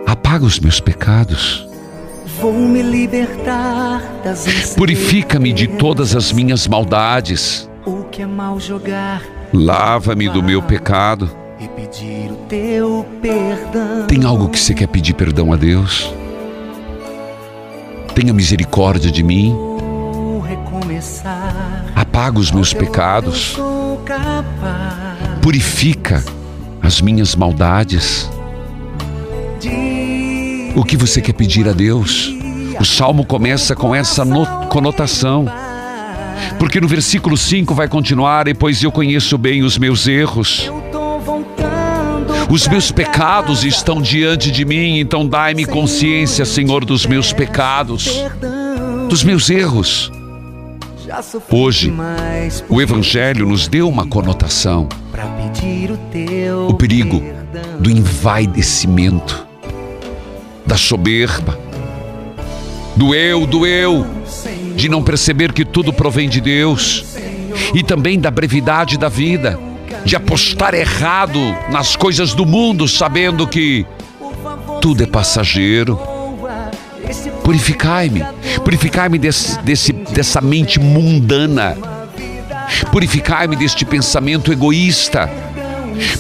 apaga 0.06 0.44
os 0.44 0.61
meus 0.61 0.80
pecados. 0.80 1.69
Vou 2.40 2.53
me 2.55 2.81
libertar 2.83 4.00
das 4.24 4.74
Purifica-me 4.74 5.53
de 5.53 5.66
todas 5.68 6.16
as 6.16 6.33
minhas 6.33 6.66
maldades. 6.66 7.68
O 7.85 8.05
que 8.05 8.22
é 8.22 8.26
mal 8.26 8.59
jogar 8.59 9.22
Lava-me 9.53 10.29
do 10.29 10.42
meu 10.42 10.62
pecado. 10.62 11.31
e 11.59 11.68
pedir 11.68 12.31
o 12.31 12.37
teu 12.48 13.07
perdão. 13.20 14.07
Tem 14.07 14.24
algo 14.24 14.48
que 14.48 14.59
você 14.59 14.72
quer 14.72 14.87
pedir 14.87 15.12
perdão 15.14 15.53
a 15.53 15.57
Deus? 15.57 16.12
Tenha 18.14 18.33
misericórdia 18.33 19.11
de 19.11 19.22
mim. 19.22 19.55
Apaga 21.94 22.38
os 22.38 22.50
meus 22.50 22.72
pecados. 22.72 23.57
Purifica 25.42 26.24
as 26.83 27.00
minhas 27.00 27.35
maldades. 27.35 28.31
O 30.76 30.85
que 30.85 30.96
você 30.96 31.20
quer 31.20 31.33
pedir 31.33 31.68
a 31.68 31.72
Deus? 31.72 32.33
O 32.78 32.85
salmo 32.85 33.24
começa 33.24 33.74
com 33.74 33.94
essa 33.94 34.24
no- 34.24 34.46
conotação. 34.68 35.46
Porque 36.59 36.80
no 36.80 36.88
versículo 36.88 37.37
5 37.37 37.74
vai 37.74 37.88
continuar: 37.88 38.48
E 38.48 38.54
pois 38.54 38.83
eu 38.83 38.90
conheço 38.92 39.37
bem 39.37 39.62
os 39.62 39.76
meus 39.78 40.06
erros. 40.06 40.70
Os 42.50 42.66
meus 42.66 42.90
pecados 42.90 43.62
estão 43.64 44.00
diante 44.02 44.50
de 44.50 44.64
mim, 44.64 44.98
então 44.98 45.26
dai-me 45.26 45.64
consciência, 45.64 46.44
Senhor, 46.44 46.85
dos 46.85 47.06
meus 47.06 47.33
pecados, 47.33 48.09
dos 49.09 49.22
meus 49.22 49.48
erros. 49.50 50.11
Hoje, 51.50 51.92
o 52.68 52.80
Evangelho 52.80 53.46
nos 53.46 53.68
deu 53.68 53.88
uma 53.88 54.06
conotação: 54.06 54.88
o 56.68 56.74
perigo 56.74 57.22
do 57.78 57.90
envaidecimento, 57.90 59.46
da 60.70 60.76
soberba, 60.76 61.59
do 62.94 63.12
eu, 63.12 63.44
do 63.44 63.66
eu, 63.66 64.06
de 64.76 64.88
não 64.88 65.02
perceber 65.02 65.52
que 65.52 65.64
tudo 65.64 65.92
provém 65.92 66.28
de 66.28 66.40
Deus, 66.40 67.04
e 67.74 67.83
também 67.83 68.20
da 68.20 68.30
brevidade 68.30 68.96
da 68.96 69.09
vida, 69.09 69.59
de 70.04 70.14
apostar 70.14 70.72
errado 70.72 71.40
nas 71.70 71.96
coisas 71.96 72.35
do 72.35 72.46
mundo, 72.46 72.87
sabendo 72.87 73.48
que 73.48 73.85
tudo 74.80 75.02
é 75.02 75.06
passageiro. 75.06 75.98
Purificai-me, 77.42 78.22
purificai-me 78.62 79.18
desse, 79.18 79.59
desse, 79.62 79.92
dessa 79.92 80.40
mente 80.40 80.78
mundana, 80.78 81.76
purificai-me 82.92 83.56
deste 83.56 83.85
pensamento 83.85 84.52
egoísta, 84.52 85.28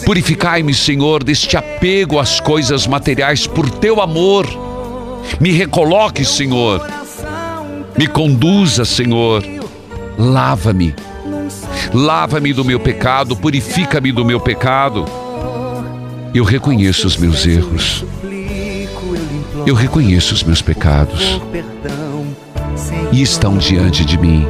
purificai-me, 0.04 0.74
Senhor, 0.74 1.22
deste 1.22 1.56
apego 1.56 2.18
às 2.18 2.40
coisas 2.40 2.86
materiais 2.86 3.46
por 3.46 3.70
teu 3.70 4.00
amor. 4.00 4.46
Me 5.40 5.50
recoloque, 5.52 6.24
Senhor, 6.24 6.86
me 7.96 8.06
conduza, 8.06 8.84
Senhor, 8.84 9.44
lava-me, 10.18 10.94
lava-me 11.92 12.52
do 12.52 12.64
meu 12.64 12.80
pecado, 12.80 13.36
purifica-me 13.36 14.12
do 14.12 14.24
meu 14.24 14.40
pecado. 14.40 15.04
Eu 16.32 16.44
reconheço 16.44 17.06
os 17.06 17.16
meus 17.16 17.46
erros. 17.46 18.04
Eu 19.66 19.74
reconheço 19.74 20.32
os 20.32 20.42
meus 20.42 20.62
pecados 20.62 21.40
e 23.12 23.20
estão 23.20 23.58
diante 23.58 24.04
de 24.04 24.16
mim. 24.18 24.46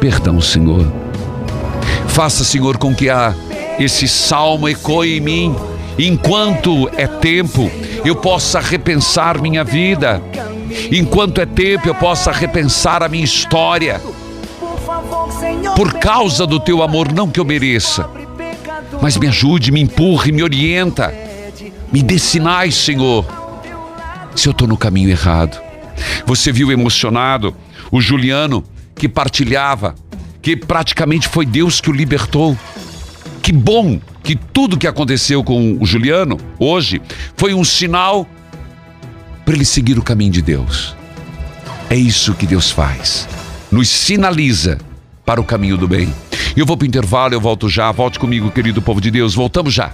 Perdão, 0.00 0.40
Senhor. 0.40 0.90
Faça, 2.08 2.44
Senhor, 2.44 2.76
com 2.76 2.94
que 2.94 3.08
a, 3.08 3.34
esse 3.78 4.08
salmo 4.08 4.68
ecoe 4.68 5.16
em 5.16 5.20
mim. 5.20 5.56
Enquanto 5.98 6.90
é 6.96 7.06
tempo, 7.06 7.70
eu 8.04 8.16
possa 8.16 8.60
repensar 8.60 9.40
minha 9.40 9.62
vida. 9.62 10.22
Enquanto 10.90 11.40
é 11.40 11.46
tempo, 11.46 11.88
eu 11.88 11.94
possa 11.94 12.32
repensar 12.32 13.02
a 13.02 13.08
minha 13.08 13.24
história. 13.24 14.00
Por 15.76 15.94
causa 15.94 16.46
do 16.46 16.58
teu 16.58 16.82
amor, 16.82 17.12
não 17.12 17.30
que 17.30 17.40
eu 17.40 17.44
mereça, 17.44 18.08
mas 19.00 19.16
me 19.16 19.28
ajude, 19.28 19.70
me 19.70 19.80
empurre, 19.80 20.32
me 20.32 20.42
orienta. 20.42 21.12
Me 21.92 22.02
dê 22.02 22.18
sinais, 22.18 22.74
Senhor 22.74 23.42
se 24.34 24.48
eu 24.48 24.52
estou 24.52 24.66
no 24.66 24.76
caminho 24.76 25.10
errado. 25.10 25.60
Você 26.26 26.52
viu 26.52 26.72
emocionado 26.72 27.54
o 27.90 28.00
Juliano 28.00 28.64
que 28.94 29.08
partilhava, 29.08 29.94
que 30.40 30.56
praticamente 30.56 31.28
foi 31.28 31.46
Deus 31.46 31.80
que 31.80 31.90
o 31.90 31.92
libertou. 31.92 32.56
Que 33.42 33.52
bom 33.52 34.00
que 34.22 34.36
tudo 34.36 34.78
que 34.78 34.86
aconteceu 34.86 35.42
com 35.42 35.76
o 35.80 35.84
Juliano 35.84 36.38
hoje 36.60 37.02
foi 37.36 37.52
um 37.52 37.64
sinal 37.64 38.26
para 39.44 39.54
ele 39.54 39.64
seguir 39.64 39.98
o 39.98 40.02
caminho 40.02 40.30
de 40.30 40.40
Deus. 40.40 40.94
É 41.90 41.96
isso 41.96 42.34
que 42.34 42.46
Deus 42.46 42.70
faz. 42.70 43.28
Nos 43.70 43.88
sinaliza 43.88 44.78
para 45.24 45.40
o 45.40 45.44
caminho 45.44 45.76
do 45.76 45.88
bem. 45.88 46.14
Eu 46.56 46.64
vou 46.64 46.76
para 46.76 46.84
o 46.84 46.88
intervalo, 46.88 47.34
eu 47.34 47.40
volto 47.40 47.68
já. 47.68 47.90
Volte 47.90 48.18
comigo, 48.18 48.50
querido 48.50 48.80
povo 48.80 49.00
de 49.00 49.10
Deus. 49.10 49.34
Voltamos 49.34 49.74
já. 49.74 49.92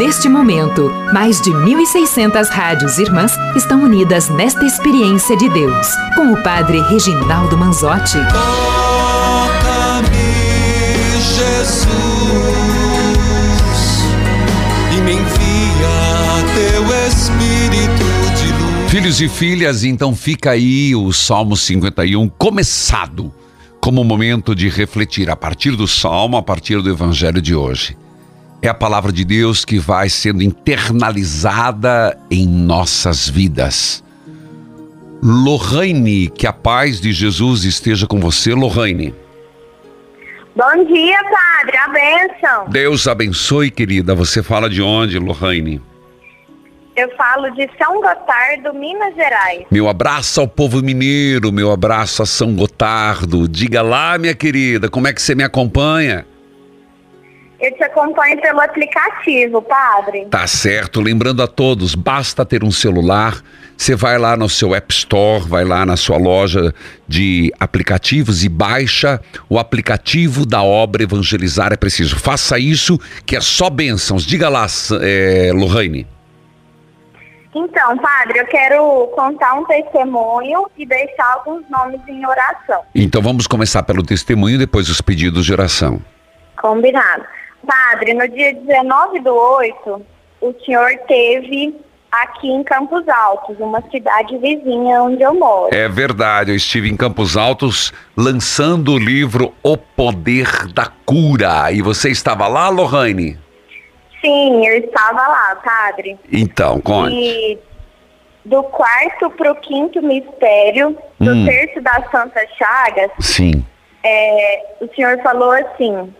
Neste 0.00 0.30
momento, 0.30 0.90
mais 1.12 1.42
de 1.42 1.50
1.600 1.50 2.48
rádios 2.48 2.96
irmãs 2.96 3.32
estão 3.54 3.82
unidas 3.82 4.30
nesta 4.30 4.64
experiência 4.64 5.36
de 5.36 5.46
Deus, 5.50 5.86
com 6.14 6.32
o 6.32 6.42
Padre 6.42 6.80
Reginaldo 6.80 7.54
Manzotti. 7.58 8.16
Toca-me, 8.32 10.08
Jesus, 11.20 11.90
e 14.96 15.00
me 15.02 15.12
envia 15.12 15.90
teu 16.54 16.82
Espírito 17.06 18.06
de 18.40 18.46
luz. 18.54 18.90
Filhos 18.90 19.20
e 19.20 19.28
filhas, 19.28 19.84
então 19.84 20.16
fica 20.16 20.52
aí 20.52 20.96
o 20.96 21.12
Salmo 21.12 21.58
51 21.58 22.26
começado 22.38 23.30
como 23.82 24.02
momento 24.02 24.54
de 24.54 24.70
refletir 24.70 25.28
a 25.28 25.36
partir 25.36 25.76
do 25.76 25.86
Salmo, 25.86 26.38
a 26.38 26.42
partir 26.42 26.80
do 26.80 26.88
Evangelho 26.88 27.42
de 27.42 27.54
hoje. 27.54 27.98
É 28.62 28.68
a 28.68 28.74
palavra 28.74 29.10
de 29.10 29.24
Deus 29.24 29.64
que 29.64 29.78
vai 29.78 30.10
sendo 30.10 30.42
internalizada 30.42 32.18
em 32.30 32.46
nossas 32.46 33.26
vidas. 33.26 34.04
Lohane, 35.22 36.28
que 36.28 36.46
a 36.46 36.52
paz 36.52 37.00
de 37.00 37.12
Jesus 37.12 37.64
esteja 37.64 38.06
com 38.06 38.20
você, 38.20 38.52
Lohane. 38.54 39.14
Bom 40.54 40.84
dia, 40.84 41.18
padre. 41.24 41.76
A 41.76 41.88
bênção. 41.88 42.68
Deus 42.68 43.06
abençoe, 43.06 43.70
querida. 43.70 44.14
Você 44.14 44.42
fala 44.42 44.68
de 44.68 44.82
onde, 44.82 45.18
Lohane? 45.18 45.80
Eu 46.96 47.08
falo 47.16 47.48
de 47.52 47.66
São 47.78 48.00
Gotardo, 48.00 48.74
Minas 48.74 49.14
Gerais. 49.14 49.64
Meu 49.70 49.88
abraço 49.88 50.38
ao 50.38 50.48
povo 50.48 50.82
mineiro, 50.82 51.50
meu 51.50 51.70
abraço 51.70 52.22
a 52.22 52.26
São 52.26 52.54
Gotardo. 52.54 53.48
Diga 53.48 53.80
lá, 53.80 54.18
minha 54.18 54.34
querida, 54.34 54.90
como 54.90 55.06
é 55.06 55.14
que 55.14 55.22
você 55.22 55.34
me 55.34 55.42
acompanha? 55.42 56.26
Eu 57.60 57.72
te 57.74 57.82
acompanho 57.84 58.40
pelo 58.40 58.60
aplicativo, 58.60 59.60
padre. 59.60 60.26
Tá 60.30 60.46
certo, 60.46 61.00
lembrando 61.00 61.42
a 61.42 61.46
todos, 61.46 61.94
basta 61.94 62.44
ter 62.44 62.64
um 62.64 62.70
celular, 62.70 63.42
você 63.76 63.94
vai 63.94 64.18
lá 64.18 64.34
no 64.34 64.48
seu 64.48 64.74
App 64.74 64.92
Store, 64.92 65.46
vai 65.46 65.64
lá 65.64 65.84
na 65.84 65.96
sua 65.96 66.16
loja 66.16 66.74
de 67.06 67.52
aplicativos 67.60 68.44
e 68.44 68.48
baixa 68.48 69.20
o 69.48 69.58
aplicativo 69.58 70.46
da 70.46 70.62
obra 70.62 71.02
Evangelizar 71.02 71.72
é 71.72 71.76
Preciso. 71.76 72.18
Faça 72.18 72.58
isso, 72.58 72.98
que 73.26 73.36
é 73.36 73.40
só 73.40 73.68
bênçãos. 73.68 74.24
Diga 74.24 74.48
lá, 74.48 74.66
é, 75.02 75.50
Lohane. 75.52 76.06
Então, 77.54 77.98
padre, 77.98 78.38
eu 78.38 78.46
quero 78.46 79.06
contar 79.14 79.54
um 79.54 79.64
testemunho 79.64 80.66
e 80.78 80.86
deixar 80.86 81.32
alguns 81.34 81.68
nomes 81.68 82.00
em 82.08 82.24
oração. 82.24 82.82
Então 82.94 83.20
vamos 83.20 83.46
começar 83.46 83.82
pelo 83.82 84.02
testemunho 84.02 84.54
e 84.54 84.58
depois 84.58 84.88
os 84.88 85.00
pedidos 85.00 85.44
de 85.44 85.52
oração. 85.52 86.00
Combinado. 86.60 87.39
Padre, 87.66 88.14
no 88.14 88.26
dia 88.28 88.54
19 88.54 89.20
do 89.20 89.34
8, 89.34 90.02
o 90.40 90.54
senhor 90.64 90.90
teve 91.06 91.74
aqui 92.10 92.48
em 92.50 92.64
Campos 92.64 93.06
Altos, 93.08 93.56
uma 93.60 93.80
cidade 93.90 94.36
vizinha 94.38 95.02
onde 95.02 95.22
eu 95.22 95.34
moro. 95.34 95.74
É 95.74 95.88
verdade, 95.88 96.50
eu 96.50 96.56
estive 96.56 96.90
em 96.90 96.96
Campos 96.96 97.36
Altos 97.36 97.92
lançando 98.16 98.92
o 98.92 98.98
livro 98.98 99.54
O 99.62 99.76
Poder 99.76 100.66
da 100.72 100.86
Cura. 101.06 101.70
E 101.70 101.80
você 101.82 102.10
estava 102.10 102.48
lá, 102.48 102.68
Lohane? 102.68 103.38
Sim, 104.20 104.66
eu 104.66 104.78
estava 104.78 105.26
lá, 105.28 105.56
padre. 105.64 106.18
Então, 106.32 106.80
conte. 106.80 107.14
E 107.14 107.58
do 108.44 108.62
quarto 108.64 109.30
para 109.30 109.52
o 109.52 109.54
quinto 109.56 110.02
mistério, 110.02 110.96
do 111.18 111.30
Hum. 111.30 111.44
terço 111.46 111.80
das 111.80 112.10
Santas 112.10 112.48
Chagas, 112.58 113.10
Sim. 113.20 113.64
é, 114.02 114.62
o 114.80 114.88
senhor 114.94 115.18
falou 115.22 115.52
assim, 115.52 116.12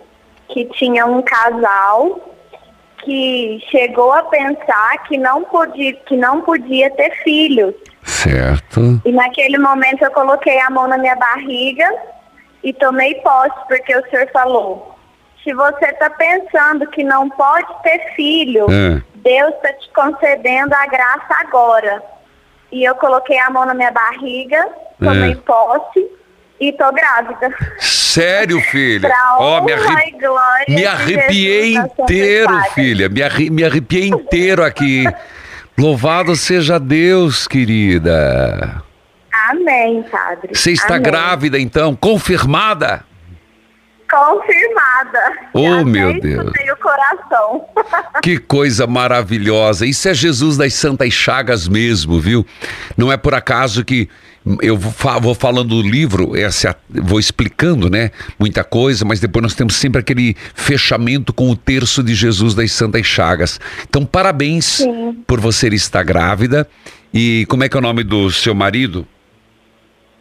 que 0.53 0.65
tinha 0.67 1.07
um 1.07 1.23
casal 1.23 2.21
que 3.05 3.63
chegou 3.71 4.13
a 4.13 4.23
pensar 4.25 5.03
que 5.05 5.17
não 5.17 5.45
podia, 5.45 5.93
que 5.95 6.17
não 6.17 6.43
podia 6.43 6.91
ter 6.91 7.11
filhos. 7.23 7.75
Certo. 8.03 9.01
E 9.05 9.13
naquele 9.13 9.59
momento 9.59 10.03
eu 10.03 10.11
coloquei 10.11 10.61
a 10.61 10.71
mão 10.71 10.87
na 10.87 10.99
minha 10.99 11.17
barriga 11.17 11.89
e 12.63 12.73
tomei 12.73 13.15
posse, 13.17 13.57
porque 13.69 13.97
o 13.97 14.11
senhor 14.11 14.29
falou, 14.33 14.95
se 15.43 15.53
você 15.55 15.87
está 15.87 16.11
pensando 16.11 16.87
que 16.89 17.03
não 17.03 17.31
pode 17.31 17.83
ter 17.83 18.15
filho, 18.15 18.67
É. 18.71 19.03
Deus 19.15 19.55
está 19.55 19.73
te 19.73 19.91
concedendo 19.93 20.75
a 20.75 20.87
graça 20.87 21.35
agora. 21.41 22.03
E 22.73 22.85
eu 22.85 22.95
coloquei 22.95 23.39
a 23.39 23.51
mão 23.51 23.65
na 23.67 23.75
minha 23.75 23.91
barriga, 23.91 24.69
tomei 24.99 25.33
É. 25.33 25.37
posse 25.37 26.20
e 26.61 26.73
tô 26.73 26.93
grávida. 26.93 27.55
Sério, 27.79 28.61
filha? 28.71 29.09
Pra 29.09 29.37
Ó, 29.39 29.63
me, 29.65 29.73
arre- 29.73 30.11
glória 30.21 30.65
me 30.69 30.85
arrepiei 30.87 31.75
inteiro, 31.77 32.61
filha. 32.75 33.09
Me, 33.09 33.23
arre- 33.23 33.51
me 33.51 33.65
arrepiei 33.65 34.09
inteiro 34.09 34.63
aqui. 34.65 35.05
Louvado 35.79 36.37
seja 36.37 36.79
Deus, 36.79 37.49
querida. 37.49 38.83
Amém, 39.49 40.03
padre. 40.03 40.51
Você 40.55 40.73
está 40.73 40.95
Amém. 40.97 41.03
grávida, 41.03 41.59
então? 41.59 41.97
Confirmada? 41.97 43.05
Confirmada. 44.11 45.33
Oh, 45.55 45.85
meu 45.85 46.21
Deus. 46.21 46.51
o 46.51 46.77
coração. 46.77 47.65
Que 48.23 48.37
coisa 48.39 48.87
maravilhosa. 48.87 49.87
Isso 49.87 50.09
é 50.09 50.13
Jesus 50.13 50.57
das 50.57 50.75
Santas 50.75 51.13
Chagas 51.15 51.67
mesmo, 51.69 52.21
viu? 52.21 52.45
Não 52.97 53.11
é 53.11 53.17
por 53.17 53.35
acaso 53.35 53.85
que 53.85 54.11
eu 54.63 54.77
vou, 54.77 54.91
fa- 54.93 55.19
vou 55.19 55.35
falando 55.35 55.83
do 55.83 55.83
livro, 55.83 56.35
essa, 56.37 56.71
é 56.71 56.75
vou 57.03 57.21
explicando, 57.21 57.91
né? 57.91 58.11
Muita 58.39 58.65
coisa, 58.65 59.05
mas 59.05 59.21
depois 59.21 59.43
nós 59.43 59.55
temos 59.55 59.75
sempre 59.77 60.01
aquele 60.01 60.35
fechamento 60.55 61.33
com 61.33 61.51
o 61.51 61.57
terço 61.57 62.03
de 62.03 62.15
Jesus 62.15 62.55
das 62.55 62.73
Santas 62.73 63.07
Chagas. 63.07 63.61
Então, 63.89 64.05
parabéns 64.05 64.81
por 65.27 65.39
você 65.41 65.69
estar 65.69 66.03
grávida. 66.03 66.67
E 67.13 67.45
como 67.49 67.65
é 67.65 67.69
que 67.69 67.77
é 67.77 67.79
o 67.79 67.83
nome 67.83 68.03
do 68.05 68.31
seu 68.31 68.55
marido? 68.55 69.07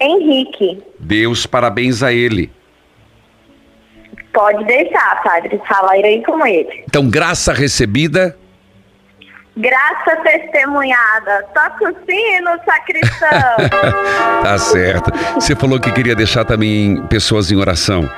Henrique, 0.02 0.82
Deus, 1.00 1.46
parabéns 1.46 2.02
a 2.04 2.12
ele. 2.14 2.50
pode 4.34 4.64
deixar, 4.66 5.22
padre. 5.24 5.60
Fala 5.68 5.92
aí 5.92 6.24
com 6.26 6.46
ele. 6.46 6.84
Então, 6.88 7.10
graça 7.10 7.52
recebida. 7.54 8.38
Graça 9.60 10.16
testemunhada. 10.24 11.44
Toca 11.54 11.92
o 11.92 11.96
sino, 12.10 12.52
sacristão. 12.66 13.30
Tá 14.44 14.58
certo. 14.58 15.12
Você 15.36 15.56
falou 15.56 15.80
que 15.80 15.92
queria 15.92 16.16
deixar 16.16 16.46
também 16.46 17.06
pessoas 17.08 17.52
em 17.52 17.58
oração. 17.58 18.10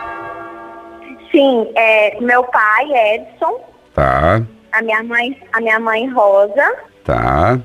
Sim, 1.31 1.67
é 1.75 2.19
meu 2.21 2.43
pai, 2.43 2.85
Edson, 3.15 3.59
Tá, 3.93 4.41
a 4.71 4.81
minha 4.81 5.03
mãe, 5.03 5.41
a 5.53 5.59
minha 5.61 5.79
mãe 5.79 6.07
Rosa, 6.09 6.75
tá, 7.03 7.59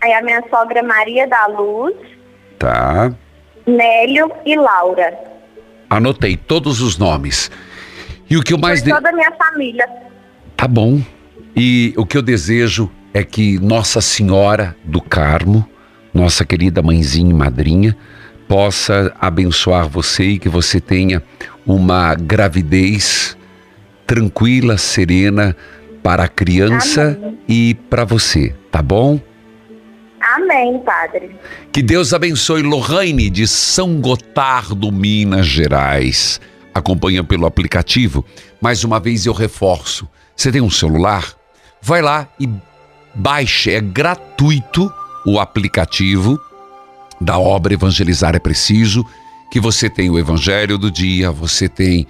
aí 0.00 0.12
a 0.12 0.22
minha 0.22 0.42
sogra 0.50 0.82
Maria 0.82 1.26
da 1.26 1.46
Luz, 1.46 1.94
tá. 2.58 3.12
Nélio 3.66 4.30
e 4.44 4.54
Laura. 4.56 5.16
Anotei 5.90 6.36
todos 6.36 6.80
os 6.80 6.98
nomes. 6.98 7.50
E 8.28 8.36
o 8.36 8.42
que 8.42 8.52
eu 8.52 8.58
mais. 8.58 8.82
De- 8.82 8.90
toda 8.90 9.08
a 9.08 9.12
minha 9.12 9.32
família. 9.32 9.88
Tá 10.56 10.68
bom. 10.68 11.00
E 11.56 11.94
o 11.96 12.04
que 12.04 12.18
eu 12.18 12.22
desejo 12.22 12.90
é 13.14 13.24
que 13.24 13.58
Nossa 13.58 14.02
Senhora 14.02 14.76
do 14.84 15.00
Carmo, 15.00 15.66
nossa 16.12 16.44
querida 16.44 16.82
mãezinha 16.82 17.30
e 17.30 17.34
madrinha, 17.34 17.96
possa 18.46 19.10
abençoar 19.18 19.88
você 19.88 20.24
e 20.24 20.38
que 20.38 20.50
você 20.50 20.82
tenha 20.82 21.22
uma 21.64 22.14
gravidez 22.14 23.36
tranquila, 24.06 24.76
serena 24.76 25.56
para 26.02 26.24
a 26.24 26.28
criança 26.28 27.18
Amém. 27.18 27.38
e 27.48 27.74
para 27.88 28.04
você, 28.04 28.54
tá 28.70 28.82
bom? 28.82 29.18
Amém, 30.20 30.78
padre. 30.80 31.36
Que 31.72 31.82
Deus 31.82 32.12
abençoe 32.12 32.62
Lorraine 32.62 33.30
de 33.30 33.46
São 33.46 33.98
Gotardo, 33.98 34.92
Minas 34.92 35.46
Gerais. 35.46 36.38
Acompanha 36.74 37.24
pelo 37.24 37.46
aplicativo. 37.46 38.24
Mais 38.60 38.84
uma 38.84 39.00
vez 39.00 39.24
eu 39.24 39.32
reforço. 39.32 40.06
Você 40.36 40.52
tem 40.52 40.60
um 40.60 40.70
celular? 40.70 41.34
Vai 41.86 42.02
lá 42.02 42.26
e 42.40 42.50
baixe. 43.14 43.70
É 43.70 43.80
gratuito 43.80 44.92
o 45.24 45.38
aplicativo 45.38 46.36
da 47.20 47.38
obra 47.38 47.74
Evangelizar 47.74 48.34
é 48.34 48.40
Preciso. 48.40 49.06
Que 49.52 49.60
você 49.60 49.88
tem 49.88 50.10
o 50.10 50.18
Evangelho 50.18 50.76
do 50.78 50.90
Dia, 50.90 51.30
você 51.30 51.68
tem 51.68 52.04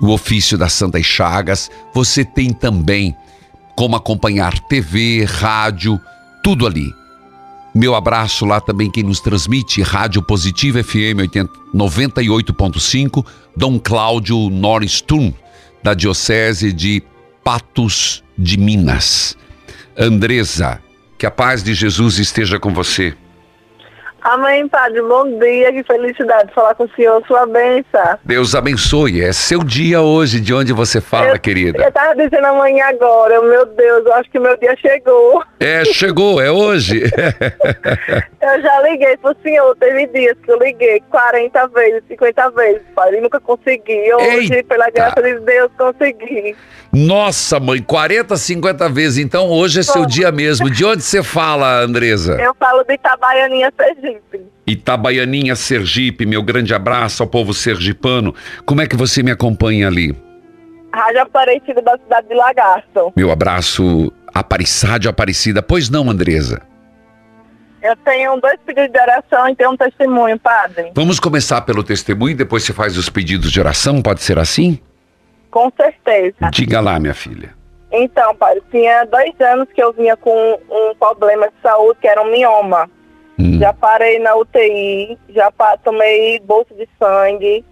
o 0.00 0.08
ofício 0.08 0.58
das 0.58 0.72
Santas 0.72 1.06
Chagas, 1.06 1.70
você 1.94 2.24
tem 2.24 2.52
também 2.52 3.14
como 3.76 3.94
acompanhar 3.94 4.58
TV, 4.58 5.24
rádio, 5.24 6.00
tudo 6.42 6.66
ali. 6.66 6.92
Meu 7.72 7.94
abraço 7.94 8.44
lá 8.44 8.60
também 8.60 8.90
quem 8.90 9.04
nos 9.04 9.20
transmite, 9.20 9.82
Rádio 9.82 10.20
Positiva 10.20 10.82
FM 10.82 11.20
80 11.20 11.52
98.5, 11.72 13.24
Dom 13.56 13.78
Cláudio 13.78 14.50
Norristum, 14.50 15.32
da 15.80 15.94
Diocese 15.94 16.72
de 16.72 17.00
Patos 17.44 18.24
de 18.40 18.58
Minas. 18.58 19.36
Andresa, 19.96 20.80
que 21.18 21.26
a 21.26 21.30
paz 21.30 21.62
de 21.62 21.74
Jesus 21.74 22.18
esteja 22.18 22.58
com 22.58 22.72
você. 22.72 23.14
Amém, 24.22 24.68
Padre. 24.68 25.00
Bom 25.02 25.38
dia, 25.38 25.72
que 25.72 25.82
felicidade 25.82 26.52
falar 26.54 26.74
com 26.74 26.84
o 26.84 26.90
senhor, 26.90 27.22
sua 27.26 27.46
benção. 27.46 28.18
Deus 28.24 28.54
abençoe. 28.54 29.22
É 29.22 29.32
seu 29.32 29.64
dia 29.64 30.00
hoje, 30.02 30.40
de 30.40 30.52
onde 30.52 30.72
você 30.72 31.00
fala, 31.00 31.38
querida. 31.38 31.82
Eu 31.82 31.92
tava 31.92 32.14
dizendo 32.14 32.46
amanhã 32.46 32.86
agora, 32.86 33.40
meu 33.40 33.66
Deus, 33.66 34.04
eu 34.04 34.14
acho 34.14 34.30
que 34.30 34.38
meu 34.38 34.56
dia 34.58 34.76
chegou. 34.76 35.42
É, 35.58 35.84
chegou, 35.84 36.40
é 36.40 36.50
hoje. 36.50 37.02
Eu 38.40 38.62
já 38.62 38.80
liguei 38.80 39.16
pro 39.18 39.36
senhor, 39.42 39.76
teve 39.76 40.06
dias 40.06 40.34
que 40.42 40.50
eu 40.50 40.58
liguei 40.58 41.02
40 41.10 41.68
vezes, 41.68 42.02
50 42.08 42.50
vezes, 42.52 42.82
Padre, 42.94 43.18
e 43.18 43.20
nunca 43.20 43.38
consegui. 43.38 44.12
Hoje, 44.14 44.54
Eita! 44.54 44.66
pela 44.66 44.88
graça 44.90 45.22
de 45.22 45.38
Deus, 45.40 45.70
consegui. 45.76 46.56
Nossa, 46.90 47.60
mãe, 47.60 47.80
40, 47.82 48.36
50 48.36 48.88
vezes. 48.88 49.18
Então 49.18 49.48
hoje 49.48 49.80
é 49.80 49.82
seu 49.82 49.94
Como? 49.94 50.06
dia 50.06 50.32
mesmo. 50.32 50.70
De 50.70 50.84
onde 50.84 51.02
você 51.02 51.22
fala, 51.22 51.80
Andresa? 51.82 52.40
Eu 52.40 52.54
falo 52.58 52.82
de 52.82 52.94
Itabaianinha, 52.94 53.70
Sergipe. 53.76 54.09
Itabaianinha, 54.66 55.56
Sergipe, 55.56 56.26
meu 56.26 56.42
grande 56.42 56.74
abraço 56.74 57.22
ao 57.22 57.28
povo 57.28 57.52
sergipano. 57.52 58.34
Como 58.64 58.80
é 58.80 58.86
que 58.86 58.96
você 58.96 59.22
me 59.22 59.30
acompanha 59.30 59.88
ali? 59.88 60.14
Rádio 60.92 61.22
Aparecida 61.22 61.82
da 61.82 61.96
cidade 61.98 62.28
de 62.28 62.34
Lagarto. 62.34 63.12
Meu 63.16 63.30
abraço, 63.30 64.12
Aparissade 64.34 65.08
Aparecida. 65.08 65.62
Pois 65.62 65.88
não, 65.88 66.10
Andresa? 66.10 66.62
Eu 67.82 67.96
tenho 67.96 68.36
dois 68.40 68.58
pedidos 68.66 68.92
de 68.92 69.00
oração 69.00 69.48
e 69.48 69.56
tenho 69.56 69.70
um 69.70 69.76
testemunho, 69.76 70.38
Padre. 70.38 70.92
Vamos 70.94 71.18
começar 71.18 71.62
pelo 71.62 71.82
testemunho 71.82 72.32
e 72.32 72.34
depois 72.34 72.62
você 72.62 72.72
faz 72.72 72.98
os 72.98 73.08
pedidos 73.08 73.50
de 73.50 73.58
oração, 73.58 74.02
pode 74.02 74.22
ser 74.22 74.38
assim? 74.38 74.78
Com 75.50 75.72
certeza. 75.76 76.50
Diga 76.52 76.80
lá, 76.80 77.00
minha 77.00 77.14
filha. 77.14 77.54
Então, 77.92 78.34
pai, 78.36 78.56
tinha 78.70 79.04
dois 79.04 79.32
anos 79.40 79.66
que 79.74 79.82
eu 79.82 79.92
vinha 79.92 80.16
com 80.16 80.60
um 80.70 80.94
problema 80.94 81.48
de 81.48 81.54
saúde, 81.62 81.98
que 82.00 82.06
era 82.06 82.22
um 82.22 82.30
mioma. 82.30 82.88
Já 83.58 83.72
parei 83.72 84.18
na 84.18 84.34
UTI, 84.36 85.18
já 85.28 85.52
tomei 85.82 86.40
bolsa 86.40 86.74
de 86.74 86.88
sangue, 86.98 87.64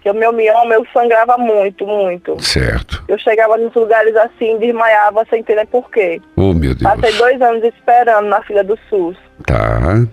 que 0.00 0.10
o 0.10 0.14
meu 0.14 0.32
mioma 0.32 0.74
eu 0.74 0.86
sangrava 0.92 1.36
muito, 1.36 1.86
muito. 1.86 2.42
Certo. 2.42 3.04
Eu 3.08 3.18
chegava 3.18 3.56
nos 3.56 3.74
lugares 3.74 4.14
assim, 4.16 4.58
desmaiava 4.58 5.24
sem 5.28 5.40
entender 5.40 5.66
por 5.66 5.90
quê. 5.90 6.20
Oh, 6.36 6.54
meu 6.54 6.74
Deus. 6.74 6.82
Passei 6.82 7.12
dois 7.18 7.40
anos 7.40 7.64
esperando 7.64 8.28
na 8.28 8.42
fila 8.42 8.62
do 8.62 8.78
SUS. 8.88 9.16
Tá. 9.46 10.06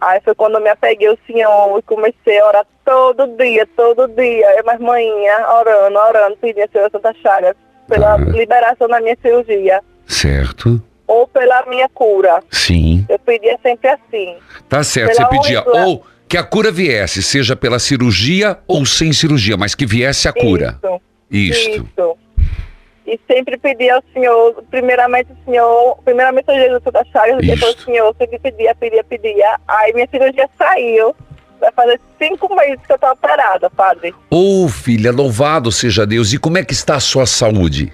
Aí 0.00 0.20
foi 0.22 0.34
quando 0.34 0.56
eu 0.56 0.60
me 0.60 0.68
apeguei 0.68 1.08
ao 1.08 1.18
Senhor 1.26 1.78
e 1.78 1.82
comecei 1.82 2.38
a 2.38 2.48
orar 2.48 2.66
todo 2.84 3.26
dia, 3.36 3.66
todo 3.76 4.08
dia. 4.08 4.58
Eu, 4.58 4.64
mais 4.64 4.78
manhinha, 4.78 5.48
orando, 5.48 5.98
orando, 5.98 6.36
pedindo 6.36 6.64
a 6.64 6.68
Senhor 6.68 6.90
Santa 6.90 7.14
Chagas 7.22 7.56
pela 7.88 8.16
liberação 8.16 8.88
da 8.88 9.00
minha 9.00 9.16
cirurgia. 9.22 9.80
Certo. 10.06 10.82
Ou 11.06 11.26
pela 11.28 11.64
minha 11.66 11.88
cura. 11.88 12.42
Sim. 12.50 13.04
Eu 13.08 13.18
pedia 13.18 13.58
sempre 13.62 13.88
assim. 13.88 14.36
Tá 14.68 14.82
certo, 14.82 15.16
Pela 15.16 15.28
você 15.28 15.36
pedia 15.38 15.60
honra- 15.62 15.86
ou 15.86 16.06
que 16.28 16.36
a 16.36 16.42
cura 16.42 16.72
viesse, 16.72 17.22
seja 17.22 17.54
pela 17.54 17.78
cirurgia 17.78 18.58
ou 18.66 18.84
sem 18.86 19.12
cirurgia, 19.12 19.56
mas 19.56 19.74
que 19.74 19.86
viesse 19.86 20.26
a 20.26 20.32
cura. 20.32 20.78
Isso. 21.30 21.70
Isto. 21.70 21.86
Isso. 21.96 22.16
E 23.06 23.20
sempre 23.30 23.58
pedi 23.58 23.90
ao 23.90 24.02
Senhor, 24.14 24.64
primeiramente 24.70 25.30
o 25.30 25.36
Senhor, 25.44 25.98
primeiramente 26.04 26.50
ao 26.50 26.56
Jesus 26.56 26.82
da 26.90 27.04
Chagas, 27.04 27.36
depois 27.46 27.74
o 27.76 27.80
Senhor, 27.84 28.14
sempre 28.18 28.38
pedia, 28.38 28.74
pedia, 28.74 29.04
pedia. 29.04 29.56
Aí 29.68 29.92
minha 29.92 30.08
cirurgia 30.10 30.48
saiu. 30.56 31.14
Vai 31.60 31.70
fazer 31.72 32.00
cinco 32.18 32.54
meses 32.56 32.80
que 32.86 32.92
eu 32.92 32.98
tô 32.98 33.10
operada, 33.10 33.70
padre. 33.70 34.14
Ô 34.30 34.68
filha, 34.68 35.12
louvado 35.12 35.70
seja 35.70 36.06
Deus. 36.06 36.32
E 36.32 36.38
como 36.38 36.58
é 36.58 36.64
que 36.64 36.72
está 36.72 36.96
a 36.96 37.00
sua 37.00 37.26
saúde? 37.26 37.92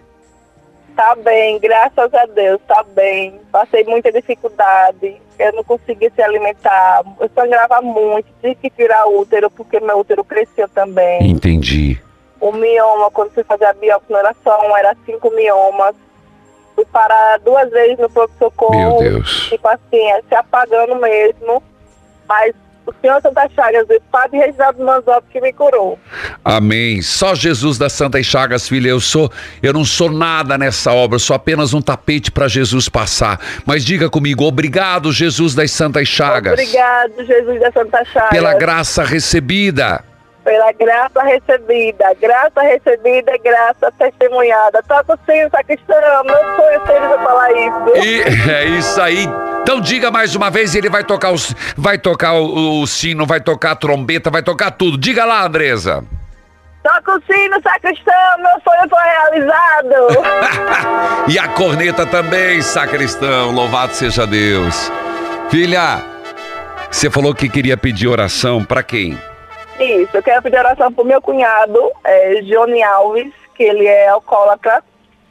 Tá 1.01 1.15
bem, 1.15 1.59
graças 1.59 2.13
a 2.13 2.27
Deus, 2.27 2.61
tá 2.69 2.85
bem. 2.95 3.41
Passei 3.51 3.85
muita 3.85 4.13
dificuldade, 4.13 5.17
eu 5.39 5.53
não 5.55 5.65
conseguia 5.65 6.13
se 6.15 6.21
alimentar, 6.21 7.03
eu 7.19 7.31
sangrava 7.35 7.81
muito, 7.81 8.27
tive 8.43 8.55
que 8.57 8.69
tirar 8.69 9.07
o 9.07 9.21
útero 9.21 9.51
porque 9.51 9.81
meu 9.81 10.01
útero 10.01 10.23
cresceu 10.23 10.69
também. 10.69 11.31
Entendi. 11.31 11.99
O 12.39 12.53
mioma, 12.53 13.11
quando 13.13 13.31
fui 13.31 13.43
fazer 13.45 13.65
a 13.65 13.73
biópsia, 13.73 14.13
não 14.13 14.19
era 14.19 14.37
só 14.45 14.69
um, 14.69 14.77
era 14.77 14.95
cinco 15.07 15.31
miomas. 15.31 15.97
Fui 16.75 16.85
parar 16.85 17.39
duas 17.39 17.71
vezes 17.71 17.99
no 17.99 18.11
pronto-socorro. 18.11 18.77
Meu 18.77 18.99
Deus. 18.99 19.49
Tipo 19.49 19.69
assim, 19.69 20.07
é 20.11 20.21
se 20.29 20.35
apagando 20.35 20.97
mesmo. 20.97 21.63
Mas 22.29 22.55
o 22.87 22.93
Senhor 23.01 23.21
Santa 23.21 23.49
Chagas, 23.55 23.87
o 23.89 24.01
Padre 24.11 24.39
Reginaldo 24.39 24.85
Manzotti 24.85 25.27
que 25.33 25.41
me 25.41 25.53
curou. 25.53 25.99
Amém. 26.45 27.03
Só 27.03 27.35
Jesus 27.35 27.79
das 27.79 27.93
Santas 27.93 28.27
Chagas, 28.27 28.69
filha. 28.69 28.89
Eu 28.89 29.01
sou, 29.01 29.31
eu 29.63 29.73
não 29.73 29.85
sou 29.85 30.11
nada 30.11 30.57
nessa 30.59 30.93
obra, 30.93 31.17
eu 31.17 31.21
sou 31.21 31.37
apenas 31.37 31.73
um 31.75 31.81
tapete 31.81 32.31
para 32.31 32.49
Jesus 32.49 32.89
passar. 32.89 33.41
Mas 33.65 33.85
diga 33.85 34.09
comigo, 34.11 34.45
obrigado, 34.45 35.13
Jesus 35.13 35.55
das 35.55 35.71
Santas 35.71 36.09
Chagas, 36.09 36.53
Obrigado, 36.55 37.25
Jesus 37.25 37.61
da 37.61 37.73
Santa 37.73 38.05
Chagas. 38.07 38.31
pela 38.31 38.55
graça 38.55 39.05
recebida. 39.05 40.10
Pela 40.45 40.73
graça 40.73 41.23
recebida, 41.23 42.15
graça 42.21 42.63
recebida, 42.63 43.33
graça 43.39 43.93
testemunhada. 43.99 44.83
Toca 44.89 45.15
o 45.15 45.19
sino, 45.31 45.51
sacristão, 45.51 46.25
meu 46.25 46.57
sonho 46.57 46.87
seria 46.87 47.19
falar 47.19 47.53
isso. 47.53 48.05
E 48.05 48.51
é 48.51 48.65
isso 48.65 49.01
aí. 49.01 49.29
Então 49.63 49.81
diga 49.81 50.11
mais 50.11 50.35
uma 50.35 50.51
vez, 50.51 50.75
ele 50.75 50.89
vai 50.89 51.05
tocar 51.05 51.31
os, 51.31 51.55
vai 51.77 51.99
tocar 51.99 52.35
o, 52.35 52.81
o 52.81 52.87
sino, 52.87 53.27
vai 53.27 53.41
tocar 53.41 53.73
a 53.73 53.77
trombeta, 53.77 54.31
vai 54.31 54.43
tocar 54.43 54.71
tudo. 54.71 54.97
Diga 54.97 55.25
lá, 55.25 55.45
Andresa. 55.45 56.03
Toca 56.83 57.13
o 57.13 57.23
sino, 57.31 57.61
sacristão, 57.63 58.39
meu 58.39 58.61
sonho 58.65 58.89
foi 58.89 59.05
realizado. 59.05 59.91
E 61.29 61.39
a 61.39 61.47
corneta 61.47 62.07
também, 62.07 62.61
sacristão. 62.61 63.53
Louvado 63.53 63.93
seja 63.95 64.27
Deus. 64.27 64.91
Filha, 65.49 66.03
você 66.91 67.09
falou 67.09 67.33
que 67.33 67.49
queria 67.49 67.77
pedir 67.77 68.09
oração 68.09 68.65
para 68.65 68.83
quem? 68.83 69.17
Isso, 69.81 70.15
eu 70.15 70.23
quero 70.23 70.43
pedir 70.43 70.59
oração 70.59 70.93
pro 70.93 71.05
meu 71.05 71.23
cunhado, 71.23 71.91
é, 72.05 72.43
Johnny 72.43 72.83
Alves, 72.83 73.33
que 73.55 73.63
ele 73.63 73.87
é 73.87 74.09
alcoólatra. 74.09 74.83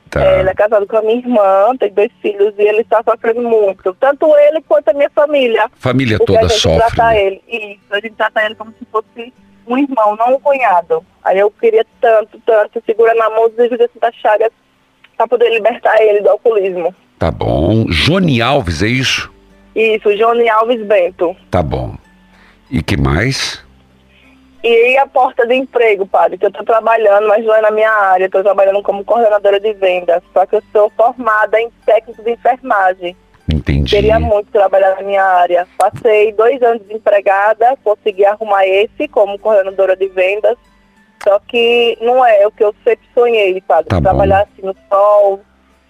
Tá. 0.10 0.26
É, 0.26 0.40
ele 0.40 0.50
é 0.50 0.54
casado 0.56 0.88
com 0.88 0.98
a 0.98 1.02
minha 1.04 1.18
irmã, 1.18 1.78
tem 1.80 1.94
dois 1.94 2.12
filhos 2.20 2.56
e 2.58 2.64
ele 2.64 2.82
está 2.82 3.04
sofrendo 3.04 3.44
muito. 3.44 3.96
Tanto 4.00 4.26
ele 4.38 4.60
quanto 4.68 4.90
a 4.90 4.94
minha 4.94 5.10
família. 5.12 5.70
Família 5.78 6.18
Porque 6.18 6.34
toda 6.34 6.46
a 6.46 6.50
gente 6.50 6.60
sofre, 6.60 6.80
trata 6.80 7.04
né? 7.10 7.24
ele. 7.24 7.44
Isso, 7.48 7.80
a 7.92 8.00
gente 8.00 8.16
trata 8.16 8.44
ele 8.44 8.56
como 8.56 8.72
se 8.72 8.86
fosse 8.92 9.34
um 9.68 9.78
irmão, 9.78 10.16
não 10.16 10.34
um 10.34 10.40
cunhado. 10.40 11.06
Aí 11.24 11.38
eu 11.38 11.52
queria 11.52 11.86
tanto, 12.02 12.40
tanto, 12.44 12.82
segura 12.88 13.14
na 13.14 13.30
mão 13.30 13.50
dos 13.50 13.70
Jesus 13.70 13.90
da 14.02 14.12
Chagas 14.12 14.52
para 15.16 15.28
poder 15.28 15.50
libertar 15.50 16.02
ele 16.02 16.22
do 16.22 16.30
alcoolismo. 16.30 16.96
Tá 17.20 17.30
bom. 17.30 17.86
Joni 17.92 18.42
Alves, 18.42 18.82
é 18.82 18.88
isso? 18.88 19.32
Isso, 19.76 20.16
Johnny 20.16 20.50
Alves 20.50 20.82
Bento. 20.88 21.36
Tá 21.52 21.62
bom. 21.62 21.96
E 22.72 22.82
que 22.82 22.98
mais? 22.98 23.64
E 24.64 24.98
a 24.98 25.08
porta 25.08 25.48
de 25.48 25.56
emprego, 25.56 26.06
padre, 26.06 26.38
que 26.38 26.46
eu 26.46 26.50
estou 26.50 26.66
trabalhando, 26.66 27.28
mas 27.28 27.46
não 27.46 27.56
é 27.56 27.62
na 27.62 27.72
minha 27.72 27.92
área, 27.92 28.26
estou 28.26 28.44
trabalhando 28.44 28.82
como 28.84 29.06
coordenadora 29.06 29.60
de 29.60 29.72
vendas, 29.74 30.22
só 30.34 30.46
que 30.46 30.56
eu 30.58 30.64
sou 30.74 30.92
formada 30.98 31.60
em 31.62 31.70
técnico 31.86 32.22
de 32.22 32.32
enfermagem. 32.32 33.16
Entendi. 33.52 33.90
Queria 33.96 34.20
muito 34.20 34.52
trabalhar 34.52 34.96
na 34.96 35.02
minha 35.02 35.24
área. 35.24 35.68
Passei 35.78 36.32
dois 36.34 36.62
anos 36.62 36.84
desempregada, 36.84 37.78
consegui 37.84 38.26
arrumar 38.26 38.68
esse 38.68 39.08
como 39.08 39.40
coordenadora 39.40 39.96
de 39.96 40.08
vendas, 40.10 40.58
só 41.24 41.40
que 41.40 41.98
não 42.02 42.26
é 42.26 42.46
o 42.46 42.52
que 42.52 42.64
eu 42.64 42.76
sempre 42.84 43.08
sonhei, 43.14 43.60
padre, 43.62 43.90
Tá 43.90 43.96
bom. 43.96 44.04
trabalhar 44.04 44.42
assim 44.42 44.62
no 44.62 44.76
sol, 44.90 45.42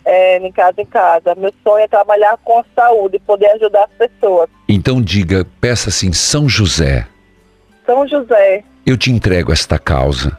é, 0.05 0.37
em 0.37 0.51
casa 0.51 0.79
em 0.81 0.85
casa. 0.85 1.35
Meu 1.35 1.51
sonho 1.63 1.83
é 1.83 1.87
trabalhar 1.87 2.37
com 2.43 2.63
saúde, 2.75 3.19
poder 3.19 3.47
ajudar 3.51 3.85
as 3.85 4.09
pessoas. 4.09 4.47
Então 4.67 5.01
diga, 5.01 5.45
peça 5.59 5.89
assim, 5.89 6.13
São 6.13 6.47
José, 6.47 7.05
São 7.89 8.07
José, 8.07 8.63
eu 8.85 8.95
te 8.95 9.11
entrego 9.11 9.51
esta 9.51 9.79
causa. 9.79 10.37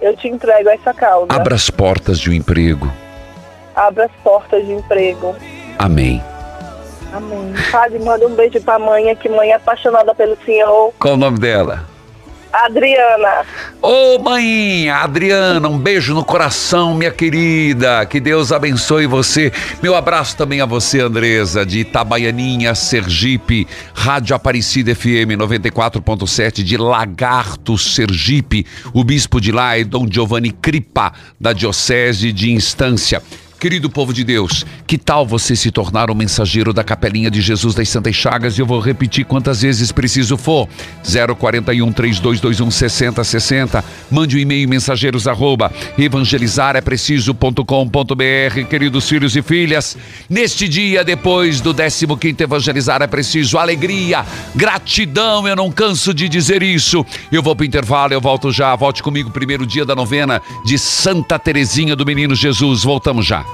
eu 0.00 0.16
te 0.16 0.26
entrego 0.26 0.68
essa 0.68 0.92
causa. 0.92 1.32
Abra 1.32 1.54
as 1.54 1.70
portas 1.70 2.18
de 2.18 2.28
um 2.28 2.32
emprego. 2.32 2.92
Abra 3.72 4.06
as 4.06 4.10
portas 4.24 4.66
de 4.66 4.72
emprego. 4.72 5.32
Amém. 5.78 6.20
Amém. 7.12 7.54
Padre, 7.70 8.00
manda 8.00 8.26
um 8.26 8.34
beijo 8.34 8.60
pra 8.62 8.80
mãe, 8.80 9.14
que 9.14 9.28
mãe 9.28 9.50
é 9.50 9.54
apaixonada 9.54 10.12
pelo 10.12 10.36
senhor. 10.44 10.92
Qual 10.98 11.14
o 11.14 11.16
nome 11.16 11.38
dela? 11.38 11.86
Adriana. 12.52 13.46
Ô 13.80 14.18
mãe, 14.18 14.90
Adriana, 14.90 15.68
um 15.68 15.78
beijo 15.78 16.14
no 16.14 16.24
coração, 16.24 16.94
minha 16.94 17.10
querida. 17.10 18.04
Que 18.04 18.20
Deus 18.20 18.52
abençoe 18.52 19.06
você. 19.06 19.50
Meu 19.82 19.94
abraço 19.94 20.36
também 20.36 20.60
a 20.60 20.66
você, 20.66 21.00
Andresa, 21.00 21.64
de 21.64 21.80
Itabaianinha, 21.80 22.74
Sergipe, 22.74 23.66
Rádio 23.94 24.36
Aparecida 24.36 24.94
FM 24.94 25.34
94.7 25.38 26.62
de 26.62 26.76
Lagarto, 26.76 27.78
Sergipe. 27.78 28.66
O 28.92 29.02
bispo 29.02 29.40
de 29.40 29.50
lá 29.50 29.78
é 29.78 29.84
Dom 29.84 30.06
Giovanni 30.08 30.50
Cripa, 30.50 31.12
da 31.40 31.52
Diocese 31.52 32.32
de 32.32 32.52
Instância. 32.52 33.22
Querido 33.62 33.88
povo 33.88 34.12
de 34.12 34.24
Deus, 34.24 34.66
que 34.88 34.98
tal 34.98 35.24
você 35.24 35.54
se 35.54 35.70
tornar 35.70 36.10
um 36.10 36.16
mensageiro 36.16 36.72
da 36.72 36.82
Capelinha 36.82 37.30
de 37.30 37.40
Jesus 37.40 37.76
das 37.76 37.88
Santas 37.88 38.16
Chagas? 38.16 38.58
E 38.58 38.60
eu 38.60 38.66
vou 38.66 38.80
repetir 38.80 39.24
quantas 39.24 39.62
vezes 39.62 39.92
preciso 39.92 40.36
for. 40.36 40.68
041 41.04 41.92
3221 41.92 42.72
6060. 42.72 43.84
Mande 44.10 44.36
um 44.36 44.40
e-mail 44.40 44.68
mensageiros 44.68 45.28
arroba 45.28 45.70
evangelizarapreciso.com.br. 45.96 48.64
Queridos 48.68 49.08
filhos 49.08 49.36
e 49.36 49.42
filhas, 49.42 49.96
neste 50.28 50.68
dia 50.68 51.04
depois 51.04 51.60
do 51.60 51.72
15º 51.72 52.40
Evangelizar 52.40 53.00
é 53.00 53.06
Preciso, 53.06 53.58
alegria, 53.58 54.26
gratidão, 54.56 55.46
eu 55.46 55.54
não 55.54 55.70
canso 55.70 56.12
de 56.12 56.28
dizer 56.28 56.64
isso. 56.64 57.06
Eu 57.30 57.44
vou 57.44 57.54
para 57.54 57.62
o 57.62 57.66
intervalo, 57.66 58.12
eu 58.12 58.20
volto 58.20 58.50
já. 58.50 58.74
Volte 58.74 59.04
comigo, 59.04 59.30
primeiro 59.30 59.64
dia 59.64 59.84
da 59.84 59.94
novena 59.94 60.42
de 60.64 60.76
Santa 60.76 61.38
Terezinha 61.38 61.94
do 61.94 62.04
Menino 62.04 62.34
Jesus. 62.34 62.82
Voltamos 62.82 63.24
já. 63.24 63.51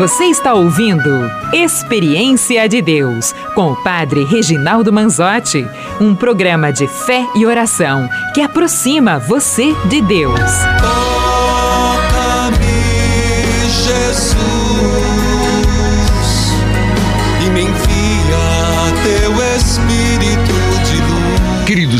Você 0.00 0.24
está 0.24 0.54
ouvindo 0.54 1.30
Experiência 1.52 2.66
de 2.66 2.80
Deus 2.80 3.34
com 3.54 3.72
o 3.72 3.76
Padre 3.76 4.24
Reginaldo 4.24 4.90
Manzotti, 4.90 5.66
um 6.00 6.14
programa 6.14 6.72
de 6.72 6.88
fé 6.88 7.26
e 7.36 7.44
oração 7.44 8.08
que 8.34 8.40
aproxima 8.40 9.18
você 9.18 9.74
de 9.90 10.00
Deus. 10.00 10.40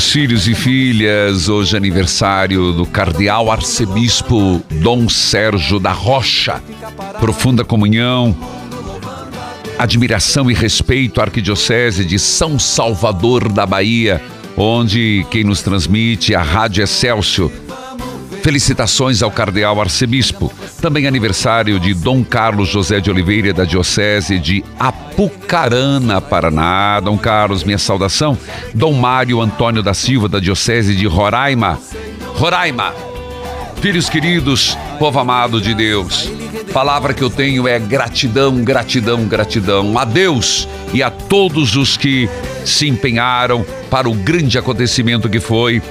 Queridos 0.01 0.13
filhos 0.13 0.49
e 0.49 0.55
filhas, 0.55 1.49
hoje 1.51 1.75
é 1.75 1.77
aniversário 1.77 2.73
do 2.73 2.87
cardeal 2.87 3.51
arcebispo 3.51 4.63
Dom 4.81 5.11
Sérgio 5.11 5.79
da 5.79 5.93
Rocha. 5.93 6.63
Profunda 7.21 7.67
comunhão, 7.67 8.35
admiração 9.79 10.51
e 10.51 10.55
respeito 10.55 11.21
à 11.21 11.25
Arquidiocese 11.25 12.03
de 12.03 12.19
São 12.19 12.59
Salvador 12.59 13.53
da 13.53 13.67
Bahia, 13.67 14.23
onde 14.57 15.27
quem 15.31 15.45
nos 15.45 15.61
transmite 15.61 16.35
a 16.35 16.43
Rádio 16.43 16.83
Excelsior. 16.83 17.53
Felicitações 18.43 19.23
ao 19.23 19.31
cardeal 19.31 19.81
arcebispo. 19.81 20.53
Também 20.81 21.07
aniversário 21.07 21.79
de 21.79 21.93
Dom 21.93 22.25
Carlos 22.25 22.69
José 22.69 23.01
de 23.01 23.11
Oliveira, 23.11 23.53
da 23.53 23.65
Diocese 23.65 24.39
de 24.39 24.65
Apucarana, 24.79 26.21
Paraná. 26.21 27.01
Dom 27.01 27.19
Carlos, 27.19 27.65
minha 27.65 27.79
saudação. 27.79 28.37
Dom 28.75 28.95
Mário 28.95 29.41
Antônio 29.41 29.83
da 29.83 29.93
Silva, 29.93 30.29
da 30.29 30.41
Diocese 30.41 30.95
de 30.95 31.07
Roraima. 31.07 31.79
Roraima. 32.35 32.95
Filhos 33.81 34.11
queridos, 34.11 34.77
povo 34.99 35.19
amado 35.19 35.59
de 35.59 35.73
Deus, 35.73 36.31
palavra 36.71 37.15
que 37.15 37.23
eu 37.23 37.31
tenho 37.31 37.67
é 37.67 37.79
gratidão, 37.79 38.63
gratidão, 38.63 39.25
gratidão 39.25 39.99
a 39.99 40.05
Deus 40.05 40.69
e 40.93 41.03
a 41.03 41.11
todos 41.11 41.77
os 41.77 41.97
que 41.97 42.29
se 42.63 42.87
empenharam 42.87 43.65
para 43.91 44.07
o 44.07 44.13
grande 44.13 44.59
acontecimento 44.59 45.31
que 45.31 45.41
foi 45.41 45.83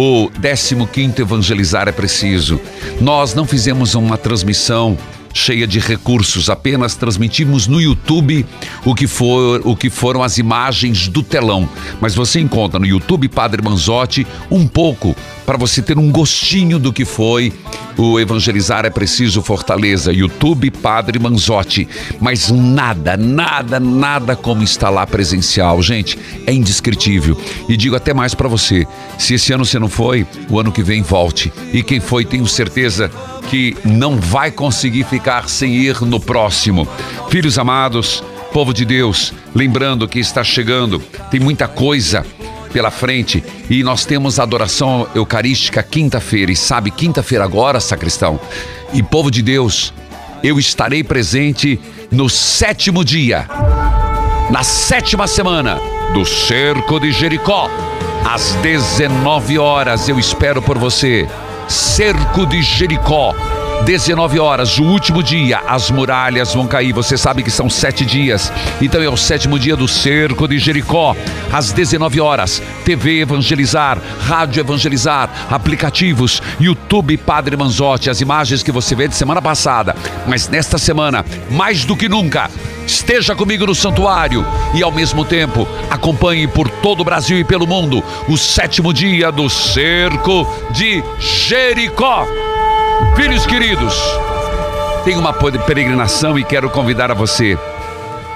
o 0.00 0.30
15º 0.30 1.18
Evangelizar 1.18 1.88
é 1.88 1.92
Preciso. 1.92 2.60
Nós 3.00 3.34
não 3.34 3.44
fizemos 3.44 3.96
uma 3.96 4.16
transmissão 4.16 4.96
cheia 5.34 5.66
de 5.66 5.80
recursos, 5.80 6.48
apenas 6.48 6.94
transmitimos 6.94 7.66
no 7.66 7.80
YouTube 7.80 8.46
o 8.84 8.94
que, 8.94 9.08
for, 9.08 9.60
o 9.64 9.74
que 9.74 9.90
foram 9.90 10.22
as 10.22 10.38
imagens 10.38 11.08
do 11.08 11.20
telão. 11.20 11.68
Mas 12.00 12.14
você 12.14 12.38
encontra 12.38 12.78
no 12.78 12.86
YouTube 12.86 13.28
Padre 13.28 13.60
Manzotti 13.60 14.24
um 14.48 14.68
pouco 14.68 15.16
para 15.48 15.56
você 15.56 15.80
ter 15.80 15.96
um 15.96 16.12
gostinho 16.12 16.78
do 16.78 16.92
que 16.92 17.06
foi 17.06 17.54
o 17.96 18.20
Evangelizar 18.20 18.84
é 18.84 18.90
Preciso 18.90 19.40
Fortaleza, 19.40 20.12
YouTube 20.12 20.70
Padre 20.70 21.18
Manzotti. 21.18 21.88
Mas 22.20 22.50
nada, 22.50 23.16
nada, 23.16 23.80
nada 23.80 24.36
como 24.36 24.62
estar 24.62 24.90
lá 24.90 25.06
presencial. 25.06 25.80
Gente, 25.80 26.18
é 26.46 26.52
indescritível. 26.52 27.34
E 27.66 27.78
digo 27.78 27.96
até 27.96 28.12
mais 28.12 28.34
para 28.34 28.46
você: 28.46 28.86
se 29.16 29.32
esse 29.32 29.50
ano 29.50 29.64
você 29.64 29.78
não 29.78 29.88
foi, 29.88 30.26
o 30.50 30.60
ano 30.60 30.70
que 30.70 30.82
vem 30.82 31.00
volte. 31.00 31.50
E 31.72 31.82
quem 31.82 31.98
foi, 31.98 32.26
tenho 32.26 32.46
certeza 32.46 33.10
que 33.48 33.74
não 33.86 34.18
vai 34.18 34.50
conseguir 34.50 35.04
ficar 35.04 35.48
sem 35.48 35.76
ir 35.76 36.02
no 36.02 36.20
próximo. 36.20 36.86
Filhos 37.30 37.58
amados, 37.58 38.22
povo 38.52 38.74
de 38.74 38.84
Deus, 38.84 39.32
lembrando 39.54 40.06
que 40.06 40.18
está 40.18 40.44
chegando, 40.44 41.00
tem 41.30 41.40
muita 41.40 41.66
coisa 41.66 42.22
pela 42.68 42.90
frente 42.90 43.42
e 43.68 43.82
nós 43.82 44.04
temos 44.04 44.38
a 44.38 44.42
adoração 44.42 45.08
eucarística 45.14 45.82
quinta-feira. 45.82 46.52
E 46.52 46.56
sabe, 46.56 46.90
quinta-feira 46.90 47.44
agora, 47.44 47.80
sacristão, 47.80 48.38
e 48.92 49.02
povo 49.02 49.30
de 49.30 49.42
Deus, 49.42 49.92
eu 50.42 50.58
estarei 50.58 51.02
presente 51.02 51.80
no 52.10 52.28
sétimo 52.28 53.04
dia, 53.04 53.46
na 54.50 54.62
sétima 54.62 55.26
semana 55.26 55.80
do 56.12 56.24
Cerco 56.24 56.98
de 56.98 57.12
Jericó, 57.12 57.70
às 58.24 58.54
19 58.56 59.58
horas. 59.58 60.08
Eu 60.08 60.18
espero 60.18 60.62
por 60.62 60.78
você. 60.78 61.26
Cerco 61.68 62.46
de 62.46 62.62
Jericó. 62.62 63.34
19 63.84 64.38
horas, 64.38 64.78
o 64.78 64.82
último 64.82 65.22
dia, 65.22 65.60
as 65.66 65.90
muralhas 65.90 66.52
vão 66.52 66.66
cair. 66.66 66.92
Você 66.92 67.16
sabe 67.16 67.42
que 67.42 67.50
são 67.50 67.70
sete 67.70 68.04
dias. 68.04 68.52
Então 68.82 69.02
é 69.02 69.08
o 69.08 69.16
sétimo 69.16 69.58
dia 69.58 69.76
do 69.76 69.88
cerco 69.88 70.46
de 70.46 70.58
Jericó. 70.58 71.16
Às 71.52 71.72
19 71.72 72.20
horas, 72.20 72.62
TV 72.84 73.20
Evangelizar, 73.20 73.98
Rádio 74.20 74.60
Evangelizar, 74.60 75.30
aplicativos, 75.50 76.42
YouTube 76.60 77.16
Padre 77.16 77.56
Manzotti, 77.56 78.10
as 78.10 78.20
imagens 78.20 78.62
que 78.62 78.72
você 78.72 78.94
vê 78.94 79.08
de 79.08 79.14
semana 79.14 79.40
passada. 79.40 79.96
Mas 80.26 80.48
nesta 80.48 80.76
semana, 80.76 81.24
mais 81.50 81.84
do 81.84 81.96
que 81.96 82.08
nunca, 82.08 82.50
esteja 82.86 83.34
comigo 83.34 83.66
no 83.66 83.74
santuário 83.74 84.44
e 84.74 84.82
ao 84.82 84.92
mesmo 84.92 85.24
tempo 85.24 85.66
acompanhe 85.90 86.46
por 86.46 86.68
todo 86.68 87.00
o 87.00 87.04
Brasil 87.04 87.38
e 87.38 87.44
pelo 87.44 87.66
mundo 87.66 88.02
o 88.28 88.36
sétimo 88.36 88.92
dia 88.92 89.30
do 89.30 89.48
cerco 89.48 90.46
de 90.70 91.02
Jericó. 91.18 92.26
Filhos 93.16 93.46
queridos, 93.46 93.94
tem 95.04 95.16
uma 95.16 95.32
peregrinação 95.32 96.38
e 96.38 96.44
quero 96.44 96.70
convidar 96.70 97.10
a 97.10 97.14
você. 97.14 97.58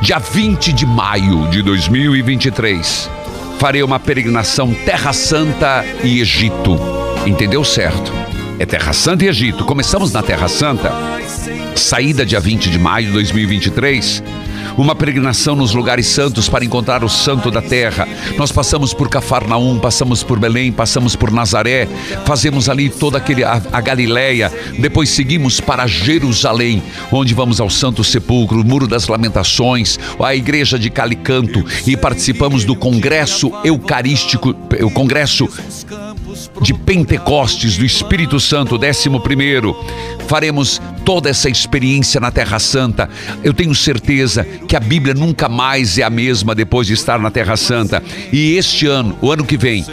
Dia 0.00 0.18
20 0.18 0.72
de 0.72 0.84
maio 0.84 1.48
de 1.48 1.62
2023, 1.62 3.10
farei 3.58 3.82
uma 3.82 4.00
peregrinação 4.00 4.74
Terra 4.74 5.12
Santa 5.12 5.84
e 6.02 6.20
Egito. 6.20 6.78
Entendeu 7.26 7.64
certo? 7.64 8.12
É 8.58 8.66
Terra 8.66 8.92
Santa 8.92 9.24
e 9.24 9.28
Egito. 9.28 9.64
Começamos 9.64 10.12
na 10.12 10.22
Terra 10.22 10.48
Santa, 10.48 10.92
saída 11.76 12.26
dia 12.26 12.40
20 12.40 12.70
de 12.70 12.78
maio 12.78 13.06
de 13.06 13.12
2023 13.12 14.22
uma 14.76 14.94
peregrinação 14.94 15.54
nos 15.54 15.74
lugares 15.74 16.06
santos 16.06 16.48
para 16.48 16.64
encontrar 16.64 17.04
o 17.04 17.08
santo 17.08 17.50
da 17.50 17.62
terra. 17.62 18.08
Nós 18.36 18.52
passamos 18.52 18.94
por 18.94 19.08
Cafarnaum, 19.08 19.78
passamos 19.78 20.22
por 20.22 20.38
Belém, 20.38 20.72
passamos 20.72 21.16
por 21.16 21.30
Nazaré, 21.30 21.88
fazemos 22.24 22.68
ali 22.68 22.88
toda 22.88 23.18
aquele, 23.18 23.44
a, 23.44 23.60
a 23.72 23.80
Galileia, 23.80 24.52
depois 24.78 25.10
seguimos 25.10 25.60
para 25.60 25.86
Jerusalém, 25.86 26.82
onde 27.10 27.34
vamos 27.34 27.60
ao 27.60 27.70
Santo 27.70 28.02
Sepulcro, 28.02 28.60
o 28.60 28.64
Muro 28.64 28.86
das 28.86 29.08
Lamentações, 29.08 29.98
a 30.22 30.34
Igreja 30.34 30.78
de 30.78 30.90
Calicanto 30.90 31.64
e 31.86 31.96
participamos 31.96 32.64
do 32.64 32.76
Congresso 32.76 33.52
Eucarístico, 33.64 34.54
o 34.80 34.90
Congresso 34.90 35.48
de 36.60 36.74
Pentecostes 36.74 37.76
do 37.76 37.84
Espírito 37.84 38.38
Santo, 38.40 38.76
11 38.76 39.20
primeiro. 39.20 39.76
Faremos 40.26 40.80
toda 41.04 41.28
essa 41.28 41.48
experiência 41.48 42.20
na 42.20 42.30
Terra 42.30 42.58
Santa. 42.58 43.08
Eu 43.42 43.52
tenho 43.52 43.74
certeza 43.74 44.44
que 44.44 44.76
a 44.76 44.80
Bíblia 44.80 45.14
nunca 45.14 45.48
mais 45.48 45.98
é 45.98 46.02
a 46.02 46.10
mesma 46.10 46.54
depois 46.54 46.86
de 46.86 46.94
estar 46.94 47.18
na 47.18 47.30
Terra 47.30 47.56
Santa. 47.56 48.02
E 48.32 48.56
este 48.56 48.86
ano, 48.86 49.16
o 49.20 49.30
ano 49.30 49.44
que 49.44 49.56
vem, 49.56 49.84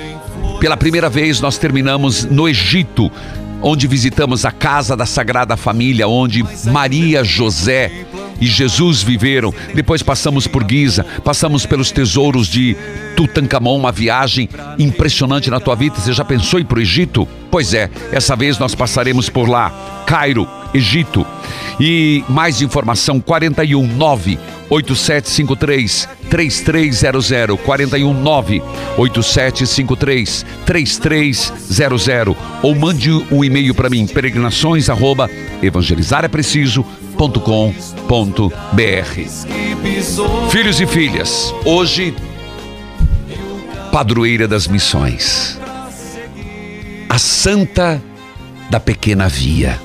pela 0.60 0.78
primeira 0.78 1.10
vez 1.10 1.40
nós 1.42 1.58
terminamos 1.58 2.26
no 2.26 2.48
Egito, 2.48 3.12
onde 3.62 3.88
visitamos 3.88 4.45
a 4.45 4.51
casa 4.51 4.95
da 4.95 5.05
Sagrada 5.05 5.57
Família, 5.57 6.07
onde 6.07 6.43
Maria, 6.66 7.24
José 7.24 8.05
e 8.39 8.45
Jesus 8.45 9.03
viveram. 9.03 9.53
Depois 9.74 10.01
passamos 10.01 10.47
por 10.47 10.66
Giza, 10.70 11.05
passamos 11.24 11.66
pelos 11.66 11.91
tesouros 11.91 12.47
de 12.47 12.76
Tutankhamon, 13.16 13.78
uma 13.78 13.91
viagem 13.91 14.49
impressionante 14.78 15.49
na 15.49 15.60
tua 15.60 15.76
vida. 15.76 15.95
Você 15.95 16.14
já 16.14 16.24
pensou 16.24 16.60
em 16.60 16.64
ir 16.64 16.66
para 16.66 16.80
o 16.80 16.82
Egito? 16.82 17.28
Pois 17.51 17.74
é, 17.74 17.89
essa 18.12 18.36
vez 18.36 18.57
nós 18.57 18.76
passaremos 18.76 19.30
por 19.30 19.49
lá. 19.49 20.03
Cairo, 20.05 20.47
Egito. 20.74 21.26
E 21.80 22.24
mais 22.28 22.62
informação 22.62 23.20
419 23.20 24.39
8753 24.70 26.07
3300 26.30 27.59
419 27.59 28.61
8753 28.97 30.45
3300 30.65 32.36
ou 32.61 32.76
mande 32.76 33.11
um 33.32 33.43
e-mail 33.43 33.74
para 33.74 33.89
mim 33.89 34.05
peregrinações 34.05 34.89
arroba 34.89 35.30
Filhos 40.49 40.80
e 40.80 40.88
filhas, 40.88 41.53
hoje 41.65 42.15
padroeira 43.91 44.47
das 44.47 44.67
missões, 44.67 45.59
a 47.09 47.17
santa 47.17 48.01
da 48.70 48.80
pequena 48.80 49.28
via, 49.28 49.80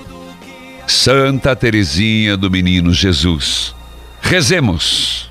Santa 0.87 1.57
Teresinha 1.57 2.37
do 2.37 2.51
Menino 2.51 2.93
Jesus. 2.93 3.75
Rezemos. 4.27 5.31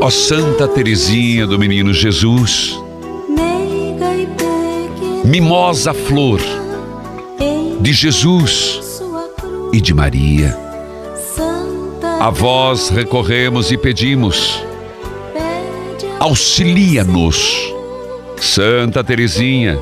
Ó 0.00 0.10
Santa 0.10 0.68
Teresinha 0.68 1.46
do 1.46 1.58
Menino 1.58 1.94
Jesus, 1.94 2.78
mimosa 5.24 5.94
flor 5.94 6.40
de 7.80 7.92
Jesus 7.94 9.02
e 9.72 9.80
de 9.80 9.94
Maria, 9.94 10.56
a 12.20 12.28
vós 12.28 12.90
recorremos 12.90 13.72
e 13.72 13.78
pedimos, 13.78 14.62
auxilia-nos, 16.20 17.74
Santa 18.36 19.02
Teresinha, 19.02 19.80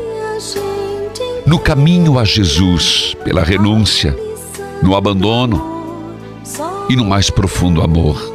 no 1.46 1.58
caminho 1.58 2.18
a 2.18 2.24
Jesus, 2.24 3.14
pela 3.22 3.42
renúncia, 3.42 4.16
no 4.82 4.96
abandono 4.96 5.62
e 6.88 6.96
no 6.96 7.04
mais 7.04 7.28
profundo 7.28 7.82
amor. 7.82 8.32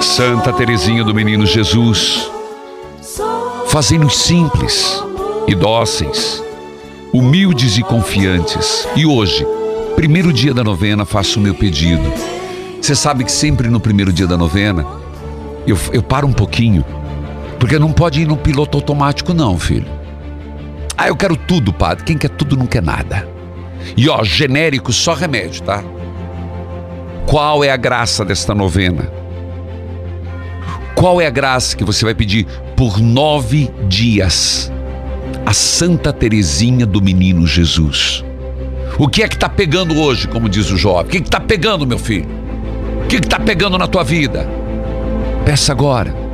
Santa 0.00 0.52
Teresinha 0.52 1.04
do 1.04 1.14
Menino 1.14 1.46
Jesus, 1.46 2.30
fazendo-nos 3.68 4.18
simples 4.18 5.02
e 5.46 5.54
dóceis, 5.54 6.42
humildes 7.12 7.78
e 7.78 7.82
confiantes. 7.82 8.88
E 8.96 9.06
hoje, 9.06 9.46
primeiro 9.94 10.32
dia 10.32 10.52
da 10.52 10.64
novena, 10.64 11.04
faço 11.04 11.38
o 11.38 11.42
meu 11.42 11.54
pedido. 11.54 12.02
Você 12.80 12.94
sabe 12.94 13.24
que 13.24 13.32
sempre 13.32 13.68
no 13.68 13.78
primeiro 13.78 14.12
dia 14.12 14.26
da 14.26 14.36
novena, 14.36 14.84
eu, 15.66 15.78
eu 15.92 16.02
paro 16.02 16.26
um 16.26 16.32
pouquinho, 16.32 16.84
porque 17.60 17.78
não 17.78 17.92
pode 17.92 18.22
ir 18.22 18.26
no 18.26 18.36
piloto 18.36 18.76
automático, 18.76 19.32
não, 19.32 19.58
filho. 19.58 19.95
Ah, 20.96 21.08
eu 21.08 21.16
quero 21.16 21.36
tudo, 21.36 21.72
padre. 21.72 22.04
Quem 22.04 22.16
quer 22.16 22.30
tudo 22.30 22.56
não 22.56 22.66
quer 22.66 22.82
nada. 22.82 23.28
E 23.96 24.08
ó, 24.08 24.24
genérico, 24.24 24.92
só 24.92 25.14
remédio, 25.14 25.62
tá? 25.62 25.84
Qual 27.26 27.62
é 27.62 27.70
a 27.70 27.76
graça 27.76 28.24
desta 28.24 28.54
novena? 28.54 29.10
Qual 30.94 31.20
é 31.20 31.26
a 31.26 31.30
graça 31.30 31.76
que 31.76 31.84
você 31.84 32.04
vai 32.04 32.14
pedir 32.14 32.46
por 32.74 32.98
nove 32.98 33.70
dias? 33.88 34.72
A 35.44 35.52
Santa 35.52 36.12
Teresinha 36.12 36.86
do 36.86 37.02
Menino 37.02 37.46
Jesus. 37.46 38.24
O 38.98 39.06
que 39.06 39.22
é 39.22 39.28
que 39.28 39.34
está 39.34 39.48
pegando 39.48 40.00
hoje, 40.00 40.26
como 40.26 40.48
diz 40.48 40.70
o 40.70 40.76
jovem? 40.76 41.04
O 41.04 41.08
que 41.08 41.18
está 41.18 41.38
pegando, 41.38 41.86
meu 41.86 41.98
filho? 41.98 42.26
O 43.04 43.06
que 43.06 43.16
está 43.16 43.38
pegando 43.38 43.76
na 43.76 43.86
tua 43.86 44.02
vida? 44.02 44.48
Peça 45.44 45.72
agora. 45.72 46.25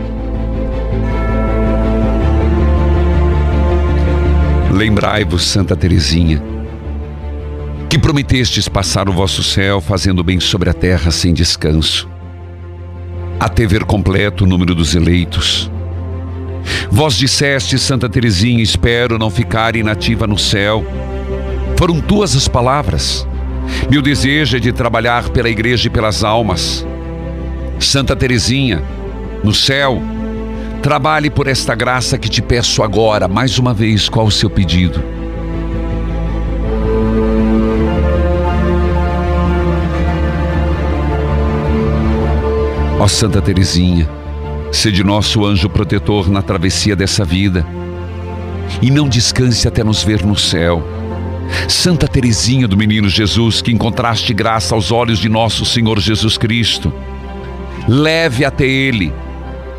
Lembrai-vos, 4.73 5.45
Santa 5.45 5.77
Teresinha, 5.77 6.43
que 7.91 7.99
prometestes 7.99 8.71
passar 8.71 9.07
o 9.07 9.13
vosso 9.13 9.43
céu 9.43 9.83
fazendo 9.83 10.25
bem 10.25 10.41
sobre 10.41 10.71
a 10.71 10.73
terra 10.73 11.11
sem 11.11 11.35
descanso, 11.35 12.09
até 13.39 13.67
ver 13.67 13.85
completo 13.85 14.45
o 14.45 14.47
número 14.47 14.75
dos 14.75 14.95
eleitos. 14.95 15.71
Vós 16.91 17.19
disseste, 17.19 17.79
Santa 17.79 18.09
Teresinha, 18.09 18.63
espero 18.63 19.19
não 19.19 19.29
ficar 19.29 19.77
inativa 19.77 20.27
no 20.27 20.39
céu. 20.39 20.83
Foram 21.77 22.01
tuas 22.01 22.35
as 22.35 22.49
palavras. 22.49 23.29
Meu 23.91 24.01
desejo 24.01 24.57
é 24.57 24.61
de 24.61 24.73
trabalhar 24.73 25.29
pela 25.29 25.51
igreja 25.51 25.89
e 25.89 25.91
pelas 25.91 26.25
almas. 26.25 26.87
Santa 27.79 28.17
Teresinha, 28.17 28.83
no 29.45 29.53
céu, 29.53 30.03
trabalhe 30.83 31.31
por 31.31 31.47
esta 31.47 31.77
graça 31.77 32.19
que 32.19 32.29
te 32.29 32.43
peço 32.43 32.83
agora, 32.83 33.29
mais 33.29 33.57
uma 33.57 33.73
vez, 33.73 34.09
qual 34.09 34.27
o 34.27 34.31
seu 34.33 34.51
pedido? 34.51 35.01
Ó 42.99 43.07
Santa 43.07 43.41
Teresinha, 43.41 44.11
sede 44.73 45.05
nosso 45.05 45.47
anjo 45.47 45.69
protetor 45.69 46.29
na 46.29 46.43
travessia 46.43 46.97
dessa 46.97 47.25
vida, 47.25 47.65
e 48.81 48.91
não 48.91 49.09
descanse 49.09 49.69
até 49.69 49.85
nos 49.85 50.03
ver 50.03 50.27
no 50.27 50.37
céu. 50.37 50.83
Santa 51.69 52.09
Teresinha 52.09 52.67
do 52.67 52.77
Menino 52.77 53.09
Jesus, 53.09 53.63
que 53.63 53.71
encontraste 53.71 54.35
graça 54.35 54.75
aos 54.75 54.91
olhos 54.91 55.21
de 55.21 55.29
nosso 55.29 55.65
Senhor 55.65 56.01
Jesus 56.01 56.37
Cristo, 56.37 56.93
leve 57.87 58.45
até 58.45 58.67
Ele 58.67 59.13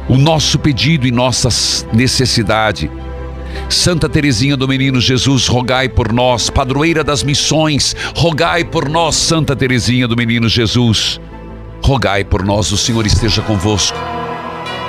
o 0.08 0.18
nosso 0.18 0.60
pedido 0.60 1.08
e 1.08 1.12
nossa 1.12 1.50
necessidade. 1.94 2.90
Santa 3.70 4.10
Teresinha 4.10 4.58
do 4.58 4.68
Menino 4.68 5.00
Jesus, 5.00 5.48
rogai 5.48 5.88
por 5.88 6.12
nós, 6.12 6.50
padroeira 6.50 7.04
das 7.04 7.24
missões, 7.24 7.96
rogai 8.16 8.64
por 8.64 8.90
nós, 8.90 9.16
Santa 9.16 9.56
Teresinha 9.56 10.08
do 10.08 10.16
Menino 10.16 10.48
Jesus. 10.50 11.20
Rogai 11.84 12.24
por 12.24 12.44
nós, 12.46 12.72
o 12.72 12.78
Senhor 12.78 13.06
esteja 13.06 13.42
convosco. 13.42 13.98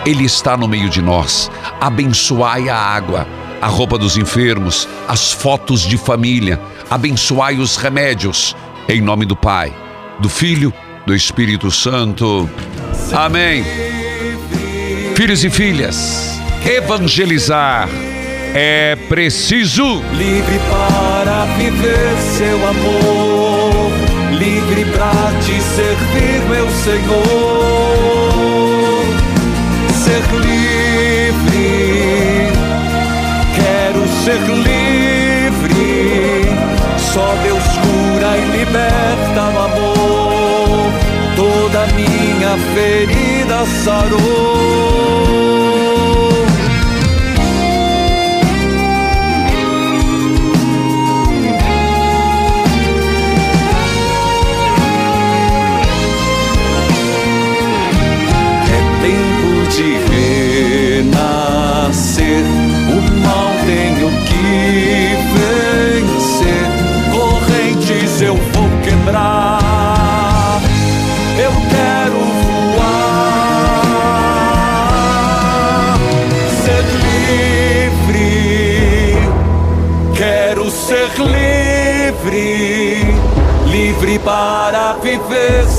Ele 0.06 0.24
está 0.24 0.56
no 0.56 0.68
meio 0.68 0.88
de 0.88 1.00
nós. 1.00 1.50
Abençoai 1.80 2.68
a 2.68 2.76
água, 2.76 3.26
a 3.60 3.66
roupa 3.66 3.98
dos 3.98 4.16
enfermos, 4.16 4.88
as 5.08 5.32
fotos 5.32 5.82
de 5.82 5.96
família. 5.96 6.60
Abençoai 6.90 7.58
os 7.58 7.76
remédios. 7.76 8.54
Em 8.88 9.00
nome 9.00 9.24
do 9.24 9.34
Pai, 9.34 9.74
do 10.20 10.28
Filho, 10.28 10.72
do 11.06 11.14
Espírito 11.14 11.70
Santo. 11.70 12.48
Amém. 13.12 14.03
Filhos 15.14 15.44
e 15.44 15.50
filhas, 15.50 16.40
evangelizar 16.66 17.88
é 18.52 18.96
preciso. 19.08 20.02
Livre 20.12 20.58
para 20.68 21.44
viver 21.56 22.16
seu 22.36 22.56
amor, 22.66 23.92
livre 24.32 24.84
para 24.86 25.30
te 25.40 25.60
servir, 25.62 26.40
meu 26.50 26.68
Senhor. 26.68 27.14
Ser 30.02 30.24
livre, 30.40 31.62
quero 33.54 34.08
ser 34.24 34.40
livre. 34.50 35.84
Só 36.98 37.36
Deus 37.44 37.62
cura 37.62 38.36
e 38.36 38.58
liberta 38.58 39.42
no 39.52 39.60
amor. 39.60 40.92
Toda 41.36 41.86
minha 41.94 42.56
ferida 42.74 43.64
sarou. 43.84 45.63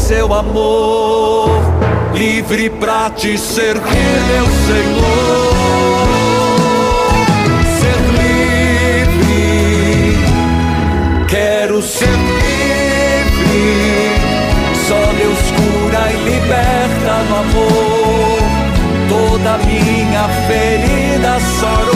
Seu 0.07 0.31
amor 0.31 1.49
livre 2.13 2.69
para 2.69 3.09
te 3.09 3.35
servir, 3.39 3.81
meu 4.27 4.45
Senhor. 4.67 5.55
Ser 7.79 7.99
livre, 9.07 10.15
quero 11.27 11.81
ser 11.81 12.05
livre. 12.05 13.65
Só 14.87 15.01
Deus 15.17 15.39
cura 15.57 16.11
e 16.11 16.17
liberta 16.29 17.13
no 17.27 17.35
amor. 17.37 18.39
Toda 19.09 19.57
minha 19.65 20.29
ferida 20.47 21.39
sarou. 21.39 21.94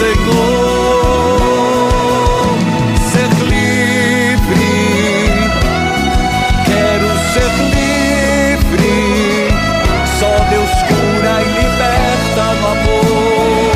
Senhor. 0.00 0.16
Ser 3.12 3.30
livre, 3.44 4.70
quero 6.64 7.08
ser 7.34 7.52
livre. 7.76 8.94
Só 10.18 10.32
Deus 10.48 10.72
cura 10.88 11.34
e 11.42 11.48
liberta 11.60 12.44
no 12.60 12.66
amor. 12.76 13.72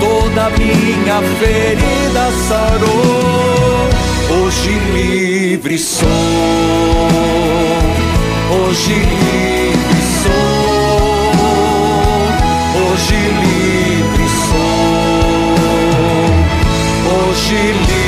Toda 0.00 0.42
minha 0.56 1.18
ferida 1.38 2.24
sarou. 2.48 3.90
Hoje 4.42 4.72
livre 4.94 5.76
sou 5.76 7.10
hoje 8.70 8.94
livre 8.94 10.02
sou, 10.22 11.32
hoje 12.80 13.14
livre 13.14 13.49
sou, 17.40 17.56
hoje 17.56 17.72
livre 17.72 17.99